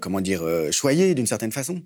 comment 0.00 0.20
dire, 0.20 0.42
choyé 0.70 1.14
d'une 1.14 1.26
certaine 1.26 1.52
façon. 1.52 1.82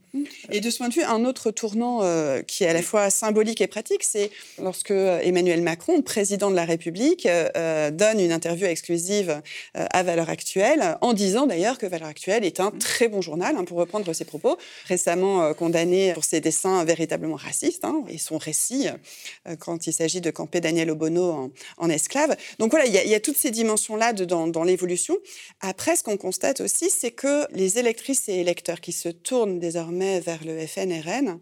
Et 0.50 0.60
de 0.60 0.70
ce 0.70 0.78
point 0.78 0.88
de 0.88 0.94
vue, 0.94 1.02
un 1.02 1.24
autre 1.24 1.50
tournant 1.50 2.00
qui 2.46 2.64
est 2.64 2.68
à 2.68 2.72
la 2.72 2.82
fois 2.82 3.10
symbolique 3.10 3.60
et 3.60 3.66
pratique, 3.66 4.02
c'est 4.04 4.30
lorsque 4.60 4.90
Emmanuel 4.90 5.62
Macron, 5.62 6.02
président 6.02 6.50
de 6.50 6.56
la 6.56 6.64
République, 6.64 7.26
donne 7.26 8.20
une 8.20 8.32
interview 8.32 8.66
exclusive 8.66 9.40
à 9.74 10.02
Valeurs 10.02 10.30
Actuelles 10.30 10.96
en 11.00 11.12
disant 11.12 11.46
d'ailleurs 11.46 11.78
que 11.78 11.86
Valeurs 11.86 12.08
Actuelles 12.08 12.44
est 12.44 12.60
un 12.60 12.70
très 12.70 13.08
bon 13.08 13.20
journal, 13.20 13.56
hein, 13.56 13.64
pour 13.64 13.78
reprendre 13.78 14.12
ses 14.12 14.24
propos, 14.24 14.56
récemment 14.86 15.42
euh, 15.42 15.52
condamné 15.52 16.12
pour 16.14 16.24
ses 16.24 16.40
dessins 16.40 16.84
véritablement 16.84 17.36
racistes 17.36 17.84
hein, 17.84 18.02
et 18.08 18.18
son 18.18 18.38
récit 18.38 18.88
euh, 19.48 19.56
quand 19.56 19.86
il 19.86 19.92
s'agit 19.92 20.20
de 20.20 20.30
camper 20.30 20.60
Daniel 20.60 20.90
Obono 20.90 21.52
en, 21.76 21.90
esclave. 21.90 22.36
Donc 22.58 22.70
voilà, 22.70 22.86
il 22.86 22.92
y, 22.92 23.14
a 23.14 23.20
toutes 23.20 23.36
ces 23.36 23.50
dimensions-là 23.50 24.12
dans, 24.12 24.46
dans 24.46 24.62
l'évolution. 24.62 25.16
Après, 25.60 25.96
ce 25.96 26.04
qu'on 26.04 26.16
constate 26.16 26.60
aussi, 26.60 26.88
c'est 26.88 27.10
que 27.10 27.46
les 27.52 27.78
électrices 27.80 28.28
et 28.28 28.34
électeurs 28.34 28.80
qui 28.80 28.92
se 28.92 29.08
tournent 29.08 29.58
désormais 29.58 30.20
vers 30.20 30.44
le 30.44 30.66
FNRN 30.66 31.40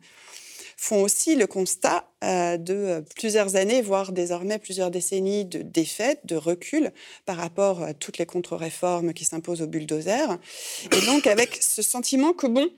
font 0.81 1.03
aussi 1.03 1.35
le 1.35 1.48
constat 1.48 2.09
euh, 2.22 2.57
de 2.57 2.74
euh, 2.74 3.01
plusieurs 3.16 3.57
années, 3.57 3.83
voire 3.83 4.12
désormais 4.12 4.61
plusieurs 4.61 4.92
décennies 4.92 5.44
de 5.44 5.61
défaite, 5.61 6.20
de 6.24 6.37
recul 6.37 6.92
par 7.27 7.37
rapport 7.37 7.83
à 7.83 7.94
toutes 7.94 8.18
les 8.18 8.27
contre-réformes 8.27 9.12
qui 9.12 9.24
s'imposent 9.24 9.61
au 9.61 9.66
bulldozer. 9.66 10.38
Et 10.96 11.07
donc 11.07 11.27
avec 11.27 11.59
ce 11.61 11.83
sentiment 11.83 12.33
que, 12.33 12.46
bon, 12.46 12.68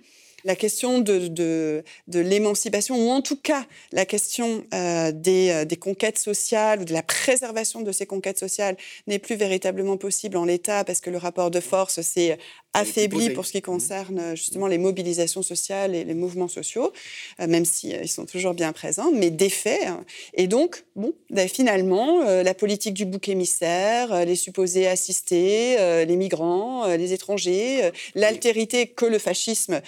la 0.44 0.56
question 0.56 1.00
de, 1.00 1.84
l'émancipation, 2.08 2.96
ou 2.96 3.10
en 3.10 3.20
tout 3.20 3.36
cas 3.36 3.66
la 3.92 4.06
question 4.06 4.64
euh, 4.72 5.12
des, 5.12 5.66
des, 5.66 5.76
conquêtes 5.76 6.18
sociales 6.18 6.80
ou 6.80 6.84
de 6.86 6.94
la 6.94 7.02
préservation 7.02 7.82
de 7.82 7.92
ces 7.92 8.06
conquêtes 8.06 8.38
sociales 8.38 8.78
n'est 9.06 9.18
plus 9.18 9.36
véritablement 9.36 9.98
possible 9.98 10.38
en 10.38 10.46
l'état 10.46 10.84
parce 10.84 11.02
que 11.02 11.10
le 11.10 11.18
rapport 11.18 11.50
de 11.50 11.60
force 11.60 12.00
s'est 12.00 12.38
affaibli 12.74 13.30
pour 13.30 13.46
ce 13.46 13.52
qui 13.52 13.58
mmh. 13.58 13.62
concerne 13.62 14.18
euh, 14.18 14.36
justement 14.36 14.66
les 14.66 14.78
mobilisations 14.78 15.42
sociales 15.42 15.94
et 15.94 16.04
les 16.04 16.14
mouvements 16.14 16.48
sociaux, 16.48 16.92
euh, 17.40 17.46
même 17.46 17.64
s'ils 17.64 17.94
euh, 17.94 18.06
sont 18.06 18.26
toujours 18.26 18.54
bien 18.54 18.72
présents, 18.72 19.10
mais 19.12 19.30
des 19.30 19.50
faits. 19.50 19.86
Hein. 19.86 20.04
Et 20.34 20.46
donc, 20.46 20.84
bon, 20.94 21.12
ben, 21.30 21.48
finalement, 21.48 22.22
la 22.24 22.54
politique 22.54 22.94
du 22.94 23.04
bouc 23.04 23.28
émissaire, 23.28 24.24
les 24.24 24.36
supposés 24.36 24.86
assistés, 24.86 25.76
les 26.06 26.16
migrants, 26.16 26.86
les 26.86 27.12
étrangers, 27.12 27.90
l'altérité 28.14 28.86
que 28.86 29.06
le 29.06 29.18
fascisme 29.18 29.80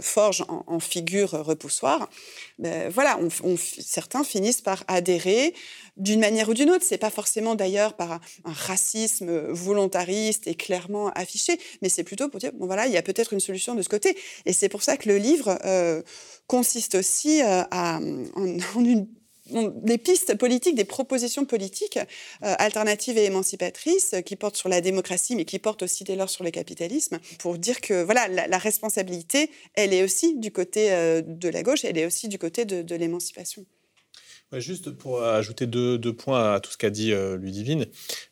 forge 0.00 0.44
en, 0.48 0.80
figure 0.80 1.30
repoussoire, 1.30 2.08
ben, 2.58 2.88
voilà, 2.90 3.18
certains 3.56 4.24
finissent 4.24 4.60
par 4.60 4.84
adhérer 4.88 5.54
d'une 5.96 6.20
manière 6.20 6.48
ou 6.48 6.54
d'une 6.54 6.70
autre. 6.70 6.84
C'est 6.86 6.98
pas 6.98 7.10
forcément 7.10 7.54
d'ailleurs 7.54 7.94
par 7.94 8.12
un, 8.12 8.20
racisme 8.44 9.30
volontariste 9.50 10.46
et 10.46 10.54
clairement 10.54 11.10
affiché, 11.10 11.58
mais 11.82 11.88
c'est 11.88 12.04
plutôt 12.04 12.28
pour 12.28 12.40
dire 12.40 12.52
bon 12.52 12.66
voilà, 12.66 12.86
il 12.86 12.92
y 12.92 12.96
a 12.96 13.02
peut-être 13.02 13.32
une 13.32 13.40
solution 13.40 13.74
de 13.74 13.82
ce 13.82 13.88
côté. 13.88 14.16
Et 14.44 14.52
c'est 14.52 14.68
pour 14.68 14.82
ça 14.82 14.96
que 14.96 15.08
le 15.08 15.18
livre 15.18 15.58
euh, 15.64 16.02
consiste 16.46 16.96
aussi 16.96 17.42
euh, 17.42 17.62
à, 17.70 17.98
en, 18.34 18.84
une 18.84 19.06
des 19.50 19.98
pistes 19.98 20.36
politiques, 20.36 20.74
des 20.74 20.84
propositions 20.84 21.44
politiques 21.44 21.98
euh, 21.98 22.54
alternatives 22.58 23.18
et 23.18 23.24
émancipatrices 23.24 24.14
qui 24.24 24.36
portent 24.36 24.56
sur 24.56 24.68
la 24.68 24.80
démocratie, 24.80 25.36
mais 25.36 25.44
qui 25.44 25.58
portent 25.58 25.82
aussi 25.82 26.04
dès 26.04 26.16
lors 26.16 26.30
sur 26.30 26.44
le 26.44 26.50
capitalisme, 26.50 27.18
pour 27.38 27.58
dire 27.58 27.80
que 27.80 28.02
voilà, 28.02 28.28
la, 28.28 28.58
responsabilité, 28.58 29.50
elle 29.74 29.92
est 29.92 30.02
aussi 30.02 30.36
du 30.36 30.50
côté 30.50 30.90
de 30.90 31.48
la 31.48 31.62
gauche, 31.62 31.84
elle 31.84 31.96
est 31.96 32.06
aussi 32.06 32.28
du 32.28 32.38
côté 32.38 32.64
de 32.64 32.94
l'émancipation 32.96 33.64
juste 34.56 34.90
pour 34.90 35.22
ajouter 35.22 35.66
deux, 35.66 36.12
points 36.14 36.54
à 36.54 36.60
tout 36.60 36.70
ce 36.70 36.78
qu'a 36.78 36.88
dit 36.90 37.12
euh, 37.12 37.36
Ludivine, 37.36 37.86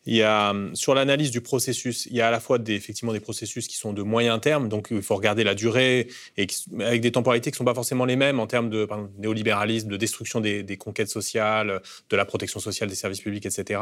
il 0.07 0.15
y 0.15 0.23
a, 0.23 0.51
hum, 0.51 0.75
sur 0.75 0.95
l'analyse 0.95 1.31
du 1.31 1.43
processus, 1.43 2.07
il 2.07 2.17
y 2.17 2.21
a 2.23 2.29
à 2.29 2.31
la 2.31 2.41
fois 2.41 2.59
des, 2.59 2.75
effectivement 2.75 3.13
des 3.13 3.21
processus 3.21 3.69
qui 3.69 3.77
sont 3.77 3.93
de 3.93 4.03
moyen 4.03 4.39
terme, 4.39 4.69
donc 4.69 4.89
il 4.91 5.03
faut 5.03 5.15
regarder 5.15 5.45
la 5.45 5.55
durée, 5.55 6.09
et 6.39 6.47
avec 6.81 7.03
des 7.03 7.13
temporalités 7.13 7.51
qui 7.51 7.57
ne 7.57 7.59
sont 7.59 7.65
pas 7.65 7.75
forcément 7.75 8.07
les 8.07 8.17
mêmes 8.17 8.41
en 8.41 8.47
termes 8.47 8.71
de 8.71 8.89
néolibéralisme, 9.19 9.89
de 9.89 9.97
destruction 9.97 10.41
des, 10.41 10.77
conquêtes 10.79 11.11
sociales, 11.11 11.83
de 12.09 12.17
la 12.17 12.25
protection 12.25 12.61
sociale 12.61 12.89
des 12.89 12.95
services 12.95 13.21
publics, 13.21 13.45
etc., 13.45 13.81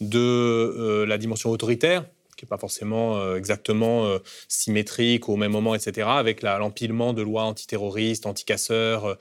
de 0.00 0.18
euh, 0.18 1.06
la 1.06 1.18
dimension 1.18 1.50
autoritaire, 1.50 2.04
qui 2.36 2.44
n'est 2.44 2.48
pas 2.48 2.58
forcément 2.58 3.18
euh, 3.18 3.36
exactement 3.36 4.06
euh, 4.06 4.18
symétrique 4.48 5.28
au 5.28 5.36
même 5.36 5.52
moment, 5.52 5.74
etc., 5.74 6.08
avec 6.10 6.42
l'empilement 6.42 7.12
de 7.12 7.22
lois 7.22 7.44
antiterroristes, 7.44 8.26
anticasseurs, 8.26 9.06
euh, 9.06 9.14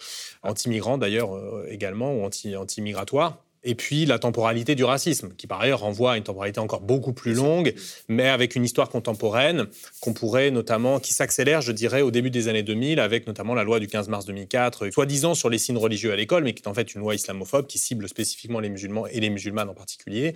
anti-migrants 0.43 0.97
d'ailleurs 0.97 1.29
également, 1.69 2.13
ou 2.13 2.23
anti-migratoires. 2.23 3.44
Et 3.65 3.75
puis 3.75 4.05
la 4.05 4.19
temporalité 4.19 4.75
du 4.75 4.83
racisme, 4.83 5.33
qui 5.37 5.47
par 5.47 5.59
ailleurs 5.59 5.79
renvoie 5.79 6.13
à 6.13 6.17
une 6.17 6.23
temporalité 6.23 6.59
encore 6.59 6.81
beaucoup 6.81 7.13
plus 7.13 7.33
longue, 7.33 7.73
mais 8.07 8.29
avec 8.29 8.55
une 8.55 8.63
histoire 8.63 8.89
contemporaine 8.89 9.65
qu'on 9.99 10.13
pourrait 10.13 10.51
notamment, 10.51 10.99
qui 10.99 11.13
s'accélère, 11.13 11.61
je 11.61 11.71
dirais, 11.71 12.01
au 12.01 12.11
début 12.11 12.29
des 12.29 12.47
années 12.47 12.63
2000, 12.63 12.99
avec 12.99 13.27
notamment 13.27 13.55
la 13.55 13.63
loi 13.63 13.79
du 13.79 13.87
15 13.87 14.07
mars 14.07 14.25
2004, 14.25 14.91
soi-disant 14.91 15.33
sur 15.33 15.49
les 15.49 15.57
signes 15.57 15.77
religieux 15.77 16.13
à 16.13 16.15
l'école, 16.15 16.43
mais 16.43 16.53
qui 16.53 16.61
est 16.61 16.67
en 16.67 16.73
fait 16.73 16.93
une 16.93 17.01
loi 17.01 17.15
islamophobe 17.15 17.65
qui 17.65 17.79
cible 17.79 18.07
spécifiquement 18.07 18.59
les 18.59 18.69
musulmans 18.69 19.07
et 19.07 19.19
les 19.19 19.31
musulmanes 19.31 19.69
en 19.69 19.73
particulier, 19.73 20.35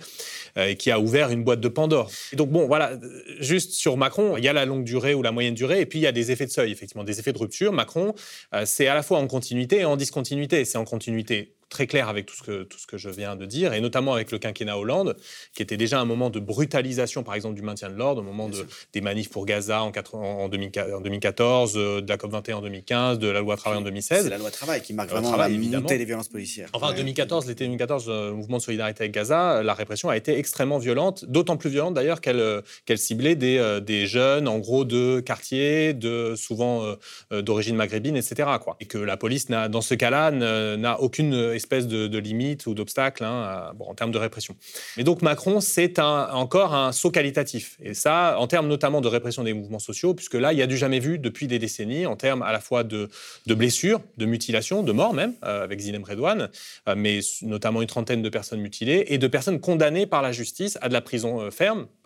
euh, 0.58 0.68
et 0.68 0.76
qui 0.76 0.90
a 0.90 0.98
ouvert 0.98 1.30
une 1.30 1.44
boîte 1.44 1.60
de 1.60 1.68
Pandore. 1.68 2.10
Et 2.32 2.36
donc 2.36 2.50
bon, 2.50 2.66
voilà, 2.66 2.98
juste 3.38 3.72
sur 3.72 3.96
Macron, 3.96 4.36
il 4.36 4.44
y 4.44 4.48
a 4.48 4.52
la 4.52 4.64
longue 4.64 4.84
durée 4.84 5.14
ou 5.14 5.22
la 5.22 5.30
moyenne 5.30 5.54
durée, 5.54 5.80
et 5.80 5.86
puis 5.86 6.00
il 6.00 6.02
y 6.02 6.08
a 6.08 6.12
des 6.12 6.32
effets 6.32 6.46
de 6.46 6.50
seuil, 6.50 6.72
effectivement, 6.72 7.04
des 7.04 7.20
effets 7.20 7.32
de 7.32 7.38
rupture. 7.38 7.72
Macron, 7.72 8.14
euh, 8.54 8.64
c'est 8.66 8.88
à 8.88 8.94
la 8.94 9.02
fois 9.02 9.18
en 9.18 9.28
continuité 9.28 9.80
et 9.80 9.84
en 9.84 9.96
discontinuité. 9.96 10.64
C'est 10.64 10.78
en 10.78 10.84
continuité 10.84 11.54
très 11.70 11.86
clair 11.86 12.08
avec 12.08 12.26
tout 12.26 12.34
ce, 12.34 12.42
que, 12.42 12.62
tout 12.64 12.78
ce 12.78 12.86
que 12.86 12.98
je 12.98 13.08
viens 13.08 13.36
de 13.36 13.46
dire, 13.46 13.72
et 13.72 13.80
notamment 13.80 14.12
avec 14.12 14.32
le 14.32 14.38
quinquennat 14.38 14.76
Hollande, 14.76 15.16
qui 15.54 15.62
était 15.62 15.76
déjà 15.76 16.00
un 16.00 16.04
moment 16.04 16.28
de 16.28 16.40
brutalisation, 16.40 17.22
par 17.22 17.34
exemple, 17.34 17.54
du 17.54 17.62
maintien 17.62 17.88
de 17.88 17.94
l'ordre, 17.94 18.20
au 18.20 18.24
moment 18.24 18.48
de, 18.48 18.66
des 18.92 19.00
manifs 19.00 19.30
pour 19.30 19.46
Gaza 19.46 19.82
en, 19.82 19.92
en, 20.12 20.48
2014, 20.48 21.74
euh, 21.76 22.00
de 22.00 22.08
la 22.08 22.16
COP21 22.16 22.54
en 22.54 22.60
2015, 22.62 23.18
de 23.20 23.28
la 23.28 23.40
loi 23.40 23.56
travail 23.56 23.78
en 23.78 23.82
2016. 23.82 24.24
C'est 24.24 24.30
la 24.30 24.38
loi 24.38 24.50
travail 24.50 24.82
qui 24.82 24.92
marque 24.92 25.10
vraiment 25.10 25.36
la 25.36 25.48
montée 25.48 25.96
des 25.96 26.04
violences 26.04 26.28
policières. 26.28 26.68
Enfin, 26.72 26.88
en 26.88 26.94
2014, 26.94 27.46
l'été 27.46 27.64
2014, 27.64 28.08
le 28.08 28.12
euh, 28.12 28.32
mouvement 28.32 28.58
de 28.58 28.62
solidarité 28.62 29.04
avec 29.04 29.14
Gaza, 29.14 29.62
la 29.62 29.74
répression 29.74 30.08
a 30.08 30.16
été 30.16 30.36
extrêmement 30.36 30.78
violente, 30.78 31.24
d'autant 31.26 31.56
plus 31.56 31.70
violente 31.70 31.94
d'ailleurs 31.94 32.20
qu'elle 32.20 32.40
euh, 32.40 32.62
qu'elle 32.84 32.98
ciblait 32.98 33.36
des, 33.36 33.80
des, 33.82 34.06
jeunes, 34.06 34.48
en 34.48 34.58
gros, 34.58 34.84
de 34.84 35.20
quartiers, 35.20 35.94
de, 35.94 36.34
souvent 36.36 36.96
d'origine 37.30 37.76
maghrébine, 37.76 38.16
etc. 38.16 38.48
Quoi. 38.60 38.76
Et 38.80 38.86
que 38.86 38.98
la 38.98 39.16
police, 39.16 39.46
dans 39.48 39.80
ce 39.80 39.94
cas-là, 39.94 40.30
n'a 40.30 41.00
aucune 41.00 41.52
espèce 41.60 41.86
de, 41.86 42.06
de 42.06 42.18
limite 42.18 42.66
ou 42.66 42.74
d'obstacle 42.74 43.24
hein, 43.24 43.72
en 43.78 43.94
termes 43.94 44.10
de 44.10 44.18
répression. 44.18 44.56
Mais 44.96 45.04
donc 45.04 45.22
Macron, 45.22 45.60
c'est 45.60 45.98
encore 45.98 46.74
un 46.74 46.92
saut 46.92 47.10
qualitatif. 47.10 47.76
Et 47.82 47.94
ça, 47.94 48.36
en 48.38 48.46
termes 48.46 48.68
notamment 48.68 49.00
de 49.00 49.08
répression 49.08 49.44
des 49.44 49.52
mouvements 49.52 49.78
sociaux, 49.78 50.14
puisque 50.14 50.34
là, 50.34 50.52
il 50.52 50.58
y 50.58 50.62
a 50.62 50.66
du 50.66 50.76
jamais 50.76 51.00
vu 51.00 51.18
depuis 51.18 51.46
des 51.46 51.58
décennies, 51.58 52.06
en 52.06 52.16
termes 52.16 52.42
à 52.42 52.52
la 52.52 52.60
fois 52.60 52.84
de, 52.84 53.08
de 53.46 53.54
blessures, 53.54 54.00
de 54.16 54.26
mutilations, 54.26 54.82
de 54.82 54.92
morts 54.92 55.14
même, 55.14 55.34
euh, 55.44 55.64
avec 55.64 55.80
Zinem 55.80 56.04
Redouane, 56.04 56.48
euh, 56.88 56.94
mais 56.96 57.20
notamment 57.42 57.82
une 57.82 57.88
trentaine 57.88 58.22
de 58.22 58.28
personnes 58.28 58.60
mutilées, 58.60 59.04
et 59.08 59.18
de 59.18 59.26
personnes 59.26 59.60
condamnées 59.60 60.06
par 60.06 60.22
la 60.22 60.32
justice 60.32 60.78
à 60.80 60.88
de 60.88 60.92
la 60.92 61.00
prison 61.00 61.42
euh, 61.42 61.50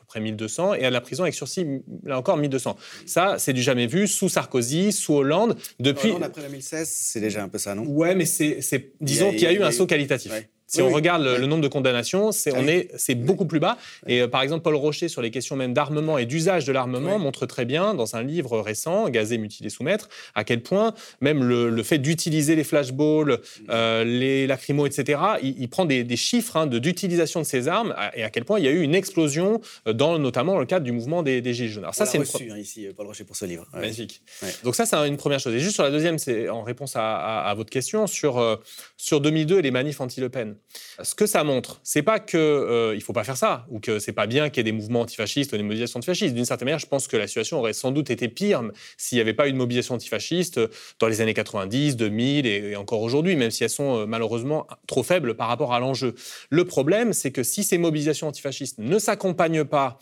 ferme, 0.04 0.06
près 0.06 0.20
1200, 0.20 0.74
et 0.74 0.84
à 0.84 0.90
la 0.90 1.00
prison 1.00 1.22
avec 1.24 1.34
sursis, 1.34 1.66
là 2.04 2.18
encore, 2.18 2.36
1200. 2.36 2.76
Ça, 3.06 3.36
c'est 3.38 3.52
du 3.52 3.62
jamais 3.62 3.86
vu 3.86 4.06
sous 4.06 4.28
Sarkozy, 4.28 4.92
sous 4.92 5.14
Hollande. 5.14 5.56
Depuis... 5.80 6.10
Hollande, 6.10 6.24
après 6.24 6.42
2016, 6.42 6.88
c'est 6.88 7.20
déjà 7.20 7.42
un 7.42 7.48
peu 7.48 7.58
ça, 7.58 7.74
non? 7.74 7.84
Ouais, 7.86 8.14
mais 8.14 8.26
c'est, 8.26 8.92
disons 9.00 9.30
qu'il 9.30 9.42
y 9.42 9.46
a, 9.46 9.52
eu 9.52 9.62
un 9.62 9.70
saut 9.70 9.86
qualitatif. 9.86 10.32
Si 10.74 10.82
on 10.82 10.90
regarde 10.90 11.22
le, 11.22 11.46
nombre 11.46 11.62
de 11.62 11.68
condamnations, 11.68 12.32
c'est 12.32 12.52
on 12.56 12.66
est 12.66 12.90
c'est 12.96 13.14
beaucoup 13.14 13.46
plus 13.46 13.60
bas. 13.60 13.78
Et 14.06 14.22
euh, 14.22 14.28
par 14.28 14.42
exemple, 14.42 14.62
Paul 14.62 14.74
Rocher 14.74 15.08
sur 15.08 15.22
les 15.22 15.30
questions 15.30 15.56
même 15.56 15.72
d'armement 15.72 16.18
et 16.18 16.26
d'usage 16.26 16.64
de 16.64 16.72
l'armement 16.72 17.18
montre 17.18 17.46
très 17.46 17.64
bien 17.64 17.94
dans 17.94 18.16
un 18.16 18.22
livre 18.22 18.60
récent, 18.60 19.08
Gazé, 19.08 19.38
mutiler, 19.38 19.70
soumettre, 19.70 20.08
à 20.34 20.44
quel 20.44 20.62
point 20.62 20.94
même 21.20 21.44
le, 21.44 21.82
fait 21.82 21.98
d'utiliser 21.98 22.56
les 22.56 22.64
flashballs, 22.64 23.40
euh, 23.68 24.04
les 24.04 24.46
lacrymos, 24.46 24.86
etc. 24.86 25.20
Il, 25.42 25.68
prend 25.68 25.84
des, 25.84 26.16
chiffres 26.16 26.56
hein, 26.56 26.66
d'utilisation 26.66 27.40
de 27.40 27.46
ces 27.46 27.68
armes 27.68 27.94
et 28.14 28.24
à 28.24 28.30
quel 28.30 28.44
point 28.44 28.58
il 28.58 28.64
y 28.64 28.68
a 28.68 28.70
eu 28.70 28.80
une 28.80 28.94
explosion 28.94 29.60
euh, 29.86 29.92
dans 29.92 30.18
notamment 30.18 30.58
le 30.58 30.66
cadre 30.66 30.84
du 30.84 30.92
mouvement 30.92 31.22
des, 31.22 31.42
Gilets 31.54 31.68
jaunes. 31.68 31.84
Alors 31.84 31.94
ça, 31.94 32.06
c'est 32.06 32.18
reçu 32.18 32.50
hein, 32.50 32.58
ici 32.58 32.86
Paul 32.96 33.06
Rocher 33.06 33.24
pour 33.24 33.36
ce 33.36 33.44
livre. 33.44 33.66
Magnifique. 33.74 34.22
Donc 34.64 34.74
ça, 34.74 34.86
c'est 34.86 34.96
une 35.06 35.16
première 35.16 35.40
chose. 35.40 35.54
Et 35.54 35.60
juste 35.60 35.74
sur 35.74 35.84
la 35.84 35.90
deuxième, 35.90 36.18
c'est 36.18 36.48
en 36.48 36.62
réponse 36.62 36.94
à, 36.96 37.52
votre 37.56 37.70
question 37.70 38.06
sur 38.06 38.60
sur 38.96 39.20
2002 39.20 39.58
et 39.58 39.62
les 39.62 39.70
manifs 39.70 40.00
anti-Le 40.00 40.28
Pen. 40.28 40.56
Ce 41.02 41.14
que 41.14 41.26
ça 41.26 41.44
montre, 41.44 41.80
c'est 41.82 42.02
pas 42.02 42.18
que 42.18 42.36
euh, 42.36 42.98
faut 43.00 43.12
pas 43.12 43.24
faire 43.24 43.36
ça 43.36 43.66
ou 43.70 43.80
que 43.80 43.98
c'est 43.98 44.12
pas 44.12 44.26
bien 44.26 44.48
qu'il 44.48 44.58
y 44.58 44.60
ait 44.60 44.72
des 44.72 44.76
mouvements 44.76 45.02
antifascistes 45.02 45.52
ou 45.52 45.56
des 45.56 45.62
mobilisations 45.62 45.98
antifascistes. 45.98 46.34
D'une 46.34 46.44
certaine 46.44 46.66
manière, 46.66 46.78
je 46.78 46.86
pense 46.86 47.06
que 47.06 47.16
la 47.16 47.26
situation 47.26 47.58
aurait 47.58 47.72
sans 47.72 47.92
doute 47.92 48.10
été 48.10 48.28
pire 48.28 48.62
s'il 48.96 49.16
n'y 49.16 49.22
avait 49.22 49.34
pas 49.34 49.48
eu 49.48 49.52
de 49.52 49.56
mobilisation 49.56 49.94
antifasciste 49.94 50.60
dans 50.98 51.06
les 51.06 51.20
années 51.20 51.34
90, 51.34 51.96
2000 51.96 52.46
et, 52.46 52.76
encore 52.76 53.02
aujourd'hui, 53.02 53.36
même 53.36 53.50
si 53.50 53.64
elles 53.64 53.70
sont 53.70 54.00
euh, 54.00 54.06
malheureusement 54.06 54.66
trop 54.86 55.02
faibles 55.02 55.34
par 55.34 55.48
rapport 55.48 55.74
à 55.74 55.80
l'enjeu. 55.80 56.14
Le 56.50 56.64
problème, 56.64 57.12
c'est 57.12 57.30
que 57.30 57.42
si 57.42 57.64
ces 57.64 57.78
mobilisations 57.78 58.28
antifascistes 58.28 58.78
ne 58.78 58.98
s'accompagnent 58.98 59.64
pas 59.64 59.98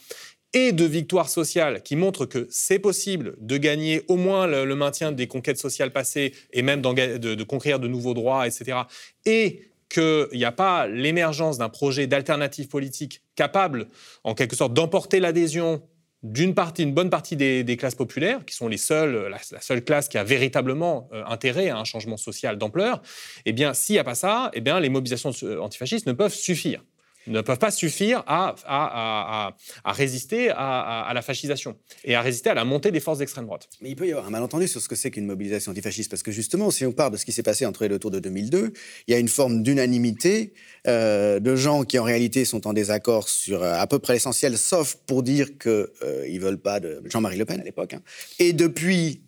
et 0.54 0.72
de 0.72 0.84
victoires 0.84 1.28
sociales 1.28 1.82
qui 1.82 1.96
montrent 1.96 2.26
que 2.26 2.46
c'est 2.50 2.78
possible 2.78 3.34
de 3.40 3.56
gagner 3.56 4.02
au 4.08 4.16
moins 4.16 4.46
le, 4.46 4.74
maintien 4.74 5.12
des 5.12 5.26
conquêtes 5.26 5.58
sociales 5.58 5.92
passées 5.92 6.34
et 6.52 6.62
même 6.62 6.82
de, 6.82 7.16
de, 7.16 7.44
conquérir 7.44 7.78
de 7.78 7.88
nouveaux 7.88 8.14
droits, 8.14 8.46
etc. 8.46 8.80
Et 9.24 9.71
qu'il 9.92 10.38
n'y 10.38 10.44
a 10.44 10.52
pas 10.52 10.86
l'émergence 10.86 11.58
d'un 11.58 11.68
projet 11.68 12.06
d'alternative 12.06 12.68
politique 12.68 13.22
capable, 13.36 13.88
en 14.24 14.34
quelque 14.34 14.56
sorte, 14.56 14.72
d'emporter 14.72 15.20
l'adhésion 15.20 15.82
d'une 16.22 16.54
partie, 16.54 16.86
bonne 16.86 17.10
partie 17.10 17.36
des, 17.36 17.76
classes 17.76 17.96
populaires, 17.96 18.44
qui 18.44 18.54
sont 18.54 18.68
les 18.68 18.76
seules, 18.76 19.28
la, 19.28 19.60
seule 19.60 19.84
classe 19.84 20.08
qui 20.08 20.18
a 20.18 20.24
véritablement 20.24 21.08
euh, 21.12 21.24
intérêt 21.26 21.68
à 21.68 21.76
un 21.76 21.84
changement 21.84 22.16
social 22.16 22.58
d'ampleur, 22.58 23.02
eh 23.44 23.52
bien, 23.52 23.74
s'il 23.74 23.96
n'y 23.96 23.98
a 23.98 24.04
pas 24.04 24.14
ça, 24.14 24.50
eh 24.54 24.60
bien, 24.60 24.80
les 24.80 24.88
mobilisations 24.88 25.32
antifascistes 25.60 26.06
ne 26.06 26.12
peuvent 26.12 26.34
suffire 26.34 26.82
ne 27.26 27.40
peuvent 27.40 27.58
pas 27.58 27.70
suffire 27.70 28.22
à, 28.26 29.54
résister 29.84 30.50
à, 30.50 31.10
la 31.14 31.22
fascisation 31.22 31.76
et 32.04 32.14
à 32.14 32.20
résister 32.20 32.50
à 32.50 32.54
la 32.54 32.64
montée 32.64 32.90
des 32.90 33.00
forces 33.00 33.18
d'extrême 33.18 33.46
droite. 33.46 33.68
Mais 33.80 33.90
il 33.90 33.96
peut 33.96 34.06
y 34.06 34.10
avoir 34.10 34.26
un 34.26 34.30
malentendu 34.30 34.68
sur 34.68 34.80
ce 34.80 34.88
que 34.88 34.96
c'est 34.96 35.10
qu'une 35.10 35.26
mobilisation 35.26 35.72
antifasciste, 35.72 36.10
parce 36.10 36.22
que 36.22 36.32
justement, 36.32 36.70
si 36.70 36.86
on 36.86 36.92
parle 36.92 37.12
de 37.12 37.16
ce 37.16 37.24
qui 37.24 37.32
s'est 37.32 37.42
passé 37.42 37.66
entre 37.66 37.82
les 37.82 37.88
deux 37.88 37.98
tours 37.98 38.10
de 38.10 38.18
2002, 38.18 38.72
il 39.06 39.10
y 39.10 39.14
a 39.14 39.18
une 39.18 39.28
forme 39.28 39.62
d'unanimité 39.62 40.52
euh, 40.86 41.40
de 41.40 41.56
gens 41.56 41.84
qui 41.84 41.98
en 41.98 42.04
réalité 42.04 42.44
sont 42.44 42.66
en 42.66 42.72
désaccord 42.72 43.28
sur 43.28 43.62
euh, 43.62 43.74
à 43.74 43.86
peu 43.86 43.98
près 43.98 44.14
l'essentiel, 44.14 44.58
sauf 44.58 44.96
pour 45.06 45.22
dire 45.22 45.58
qu'ils 45.58 45.70
euh, 46.02 46.28
ne 46.28 46.38
veulent 46.40 46.60
pas 46.60 46.80
de 46.80 47.02
Jean-Marie 47.04 47.38
Le 47.38 47.44
Pen 47.44 47.60
à 47.60 47.64
l'époque. 47.64 47.94
Hein. 47.94 48.02
Et 48.38 48.52
depuis 48.52 49.22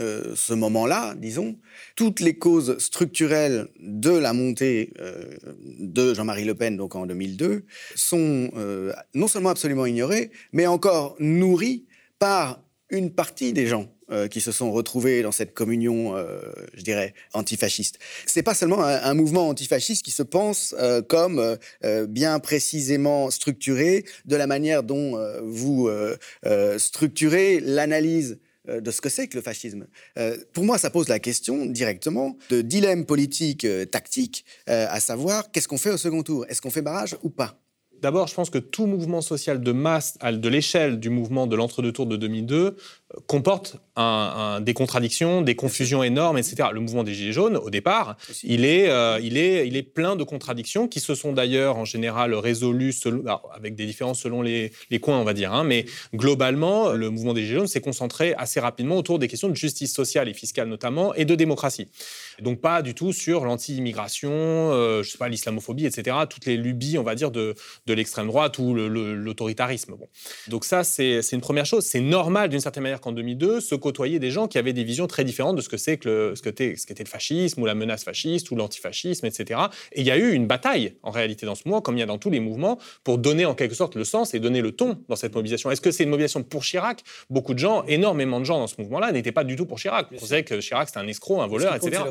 euh, 0.00 0.32
ce 0.34 0.54
moment-là, 0.54 1.14
disons, 1.16 1.56
toutes 1.94 2.20
les 2.20 2.38
causes 2.38 2.78
structurelles 2.78 3.68
de 3.80 4.10
la 4.10 4.32
montée 4.32 4.94
euh, 4.98 5.36
de 5.78 6.14
Jean-Marie 6.14 6.44
Le 6.44 6.54
Pen, 6.54 6.76
donc 6.76 6.94
en 6.94 7.04
2002, 7.04 7.64
sont 7.94 8.50
euh, 8.56 8.94
non 9.14 9.28
seulement 9.28 9.50
absolument 9.50 9.84
ignorées, 9.84 10.30
mais 10.52 10.66
encore 10.66 11.16
nourries 11.18 11.84
par 12.18 12.62
une 12.88 13.12
partie 13.12 13.52
des 13.52 13.66
gens 13.66 13.92
qui 14.28 14.40
se 14.40 14.50
sont 14.50 14.72
retrouvés 14.72 15.22
dans 15.22 15.30
cette 15.30 15.54
communion, 15.54 16.16
je 16.74 16.82
dirais, 16.82 17.14
antifasciste. 17.32 18.00
C'est 18.26 18.42
pas 18.42 18.54
seulement 18.54 18.82
un, 18.82 19.14
mouvement 19.14 19.48
antifasciste 19.48 20.04
qui 20.04 20.10
se 20.10 20.24
pense 20.24 20.74
comme 21.08 21.56
bien 22.08 22.40
précisément 22.40 23.30
structuré 23.30 24.04
de 24.24 24.34
la 24.34 24.48
manière 24.48 24.82
dont 24.82 25.16
vous 25.44 25.88
structurez 26.78 27.60
l'analyse 27.60 28.40
de 28.66 28.90
ce 28.90 29.00
que 29.00 29.08
c'est 29.08 29.28
que 29.28 29.36
le 29.36 29.42
fascisme. 29.42 29.86
Euh, 30.18 30.36
pour 30.52 30.64
moi, 30.64 30.78
ça 30.78 30.90
pose 30.90 31.08
la 31.08 31.18
question 31.18 31.66
directement 31.66 32.36
de 32.50 32.60
dilemme 32.60 33.06
politique 33.06 33.64
euh, 33.64 33.84
tactique, 33.84 34.44
à 34.66 35.00
savoir 35.00 35.50
qu'est-ce 35.50 35.68
qu'on 35.68 35.78
fait 35.78 35.90
au 35.90 35.96
second 35.96 36.22
tour? 36.22 36.46
Est-ce 36.48 36.60
qu'on 36.60 36.70
fait 36.70 36.82
barrage 36.82 37.16
ou 37.22 37.30
pas? 37.30 37.58
D'abord, 38.00 38.28
je 38.28 38.34
pense 38.34 38.48
que 38.48 38.58
tout 38.58 38.86
mouvement 38.86 39.20
social 39.20 39.60
de 39.60 39.72
masse, 39.72 40.16
de 40.18 40.48
l'échelle 40.48 41.00
du 41.00 41.10
mouvement 41.10 41.46
de 41.46 41.54
l'entre-deux 41.54 41.92
tours 41.92 42.06
de 42.06 42.16
2002, 42.16 42.76
comporte 43.26 43.76
des 44.60 44.74
contradictions, 44.74 45.42
des 45.42 45.56
confusions 45.56 46.02
énormes, 46.02 46.38
etc. 46.38 46.68
Le 46.72 46.80
mouvement 46.80 47.04
des 47.04 47.12
Gilets 47.12 47.32
jaunes, 47.32 47.56
au 47.56 47.70
départ, 47.70 48.16
il 48.42 48.64
est, 48.64 48.88
euh, 48.88 49.18
il, 49.22 49.36
est, 49.36 49.66
il 49.66 49.76
est 49.76 49.82
plein 49.82 50.16
de 50.16 50.24
contradictions 50.24 50.88
qui 50.88 51.00
se 51.00 51.14
sont 51.14 51.32
d'ailleurs 51.32 51.76
en 51.76 51.84
général 51.84 52.34
résolues 52.34 52.94
avec 53.54 53.74
des 53.74 53.86
différences 53.86 54.20
selon 54.20 54.42
les, 54.42 54.72
coins, 55.00 55.18
on 55.18 55.24
va 55.24 55.34
dire. 55.34 55.52
Hein. 55.52 55.64
mais 55.64 55.84
globalement, 56.14 56.92
le 56.92 57.10
mouvement 57.10 57.34
des 57.34 57.42
Gilets 57.42 57.58
jaunes 57.58 57.66
s'est 57.66 57.80
concentré 57.80 58.34
assez 58.38 58.60
rapidement 58.60 58.96
autour 58.96 59.18
des 59.18 59.28
questions 59.28 59.48
de 59.48 59.56
justice 59.56 59.92
sociale 59.92 60.28
et 60.28 60.34
fiscale 60.34 60.68
notamment, 60.68 61.14
et 61.14 61.24
de 61.24 61.34
démocratie. 61.34 61.88
Donc 62.40 62.60
pas 62.60 62.82
du 62.82 62.94
tout 62.94 63.12
sur 63.12 63.44
l'anti-immigration, 63.44 64.30
euh, 64.32 65.02
je 65.02 65.10
sais 65.10 65.18
pas, 65.18 65.28
l'islamophobie, 65.28 65.86
etc. 65.86 66.16
Toutes 66.28 66.46
les 66.46 66.56
lubies, 66.56 66.98
on 66.98 67.02
va 67.02 67.14
dire, 67.14 67.30
de, 67.30 67.54
de 67.86 67.94
l'extrême 67.94 68.28
droite 68.28 68.58
ou 68.58 68.74
l'autoritarisme. 68.74 69.94
Bon. 69.96 70.08
Donc 70.48 70.64
ça, 70.64 70.84
c'est 70.84 71.20
une 71.32 71.40
première 71.40 71.66
chose. 71.66 71.84
C'est 71.84 72.00
normal 72.00 72.48
d'une 72.48 72.60
certaine 72.60 72.82
manière 72.82 72.99
qu'en 73.00 73.12
2002, 73.12 73.60
se 73.60 73.74
côtoyer 73.74 74.18
des 74.18 74.30
gens 74.30 74.48
qui 74.48 74.58
avaient 74.58 74.72
des 74.72 74.84
visions 74.84 75.06
très 75.06 75.24
différentes 75.24 75.56
de 75.56 75.60
ce 75.60 75.68
que 75.68 75.76
c'est 75.76 75.96
que 75.96 76.08
le, 76.08 76.36
ce 76.36 76.42
qu'était 76.42 76.76
ce 76.76 76.86
le 76.88 77.08
fascisme 77.08 77.62
ou 77.62 77.66
la 77.66 77.74
menace 77.74 78.04
fasciste 78.04 78.50
ou 78.50 78.56
l'antifascisme, 78.56 79.26
etc. 79.26 79.60
Et 79.92 80.00
il 80.00 80.06
y 80.06 80.10
a 80.10 80.16
eu 80.16 80.32
une 80.32 80.46
bataille 80.46 80.94
en 81.02 81.10
réalité 81.10 81.46
dans 81.46 81.54
ce 81.54 81.62
mouvement, 81.66 81.80
comme 81.80 81.96
il 81.96 82.00
y 82.00 82.02
a 82.02 82.06
dans 82.06 82.18
tous 82.18 82.30
les 82.30 82.40
mouvements, 82.40 82.78
pour 83.04 83.18
donner 83.18 83.46
en 83.46 83.54
quelque 83.54 83.74
sorte 83.74 83.96
le 83.96 84.04
sens 84.04 84.34
et 84.34 84.40
donner 84.40 84.60
le 84.60 84.72
ton 84.72 84.98
dans 85.08 85.16
cette 85.16 85.34
mobilisation. 85.34 85.70
Est-ce 85.70 85.80
que 85.80 85.90
c'est 85.90 86.04
une 86.04 86.10
mobilisation 86.10 86.42
pour 86.42 86.62
Chirac? 86.62 87.02
Beaucoup 87.28 87.54
de 87.54 87.58
gens, 87.58 87.84
énormément 87.86 88.40
de 88.40 88.44
gens 88.44 88.58
dans 88.58 88.66
ce 88.66 88.76
mouvement-là, 88.78 89.12
n'étaient 89.12 89.32
pas 89.32 89.44
du 89.44 89.56
tout 89.56 89.66
pour 89.66 89.78
Chirac. 89.78 90.08
On 90.12 90.18
savait 90.18 90.44
que 90.44 90.60
Chirac 90.60 90.88
c'était 90.88 91.00
un 91.00 91.08
escroc, 91.08 91.40
un 91.40 91.46
voleur, 91.46 91.74
etc. 91.74 92.02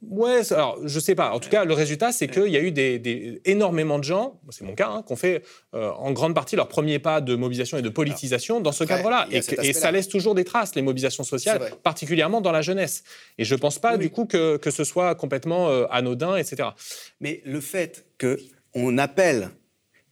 Ouais, 0.00 0.40
alors 0.52 0.78
je 0.84 1.00
sais 1.00 1.16
pas. 1.16 1.32
En 1.32 1.40
tout 1.40 1.48
cas, 1.48 1.64
le 1.64 1.74
résultat, 1.74 2.12
c'est 2.12 2.28
qu'il 2.28 2.48
y 2.48 2.56
a 2.56 2.60
eu 2.60 2.70
des, 2.70 3.40
énormément 3.44 3.98
de 3.98 4.04
gens, 4.04 4.40
c'est 4.50 4.64
mon 4.64 4.74
cas, 4.74 4.88
hein, 4.88 5.02
qui 5.04 5.12
ont 5.12 5.16
fait 5.16 5.42
euh, 5.74 5.90
en 5.90 6.12
grande 6.12 6.36
partie 6.36 6.54
leur 6.54 6.68
premier 6.68 7.00
pas 7.00 7.20
de 7.20 7.34
mobilisation 7.34 7.78
et 7.78 7.82
de 7.82 7.88
politisation 7.88 8.60
dans 8.60 8.70
ce 8.70 8.84
cadre-là. 8.84 9.26
Et, 9.32 9.42
ça 9.72 9.90
laisse 9.90 10.08
toujours 10.08 10.36
des 10.36 10.44
traces, 10.44 10.76
les 10.76 10.82
mobilisations 10.82 11.24
sociales, 11.24 11.72
particulièrement 11.82 12.40
dans 12.40 12.52
la 12.52 12.62
jeunesse. 12.62 13.02
Et 13.38 13.44
je 13.44 13.54
ne 13.54 13.60
pense 13.60 13.80
pas, 13.80 13.96
du 13.96 14.10
coup, 14.10 14.24
que, 14.24 14.56
que, 14.56 14.70
ce 14.70 14.84
soit 14.84 15.16
complètement 15.16 15.68
euh, 15.68 15.86
anodin, 15.90 16.36
etc. 16.36 16.68
Mais 17.20 17.42
le 17.44 17.60
fait 17.60 18.06
qu'on 18.20 18.98
appelle 18.98 19.50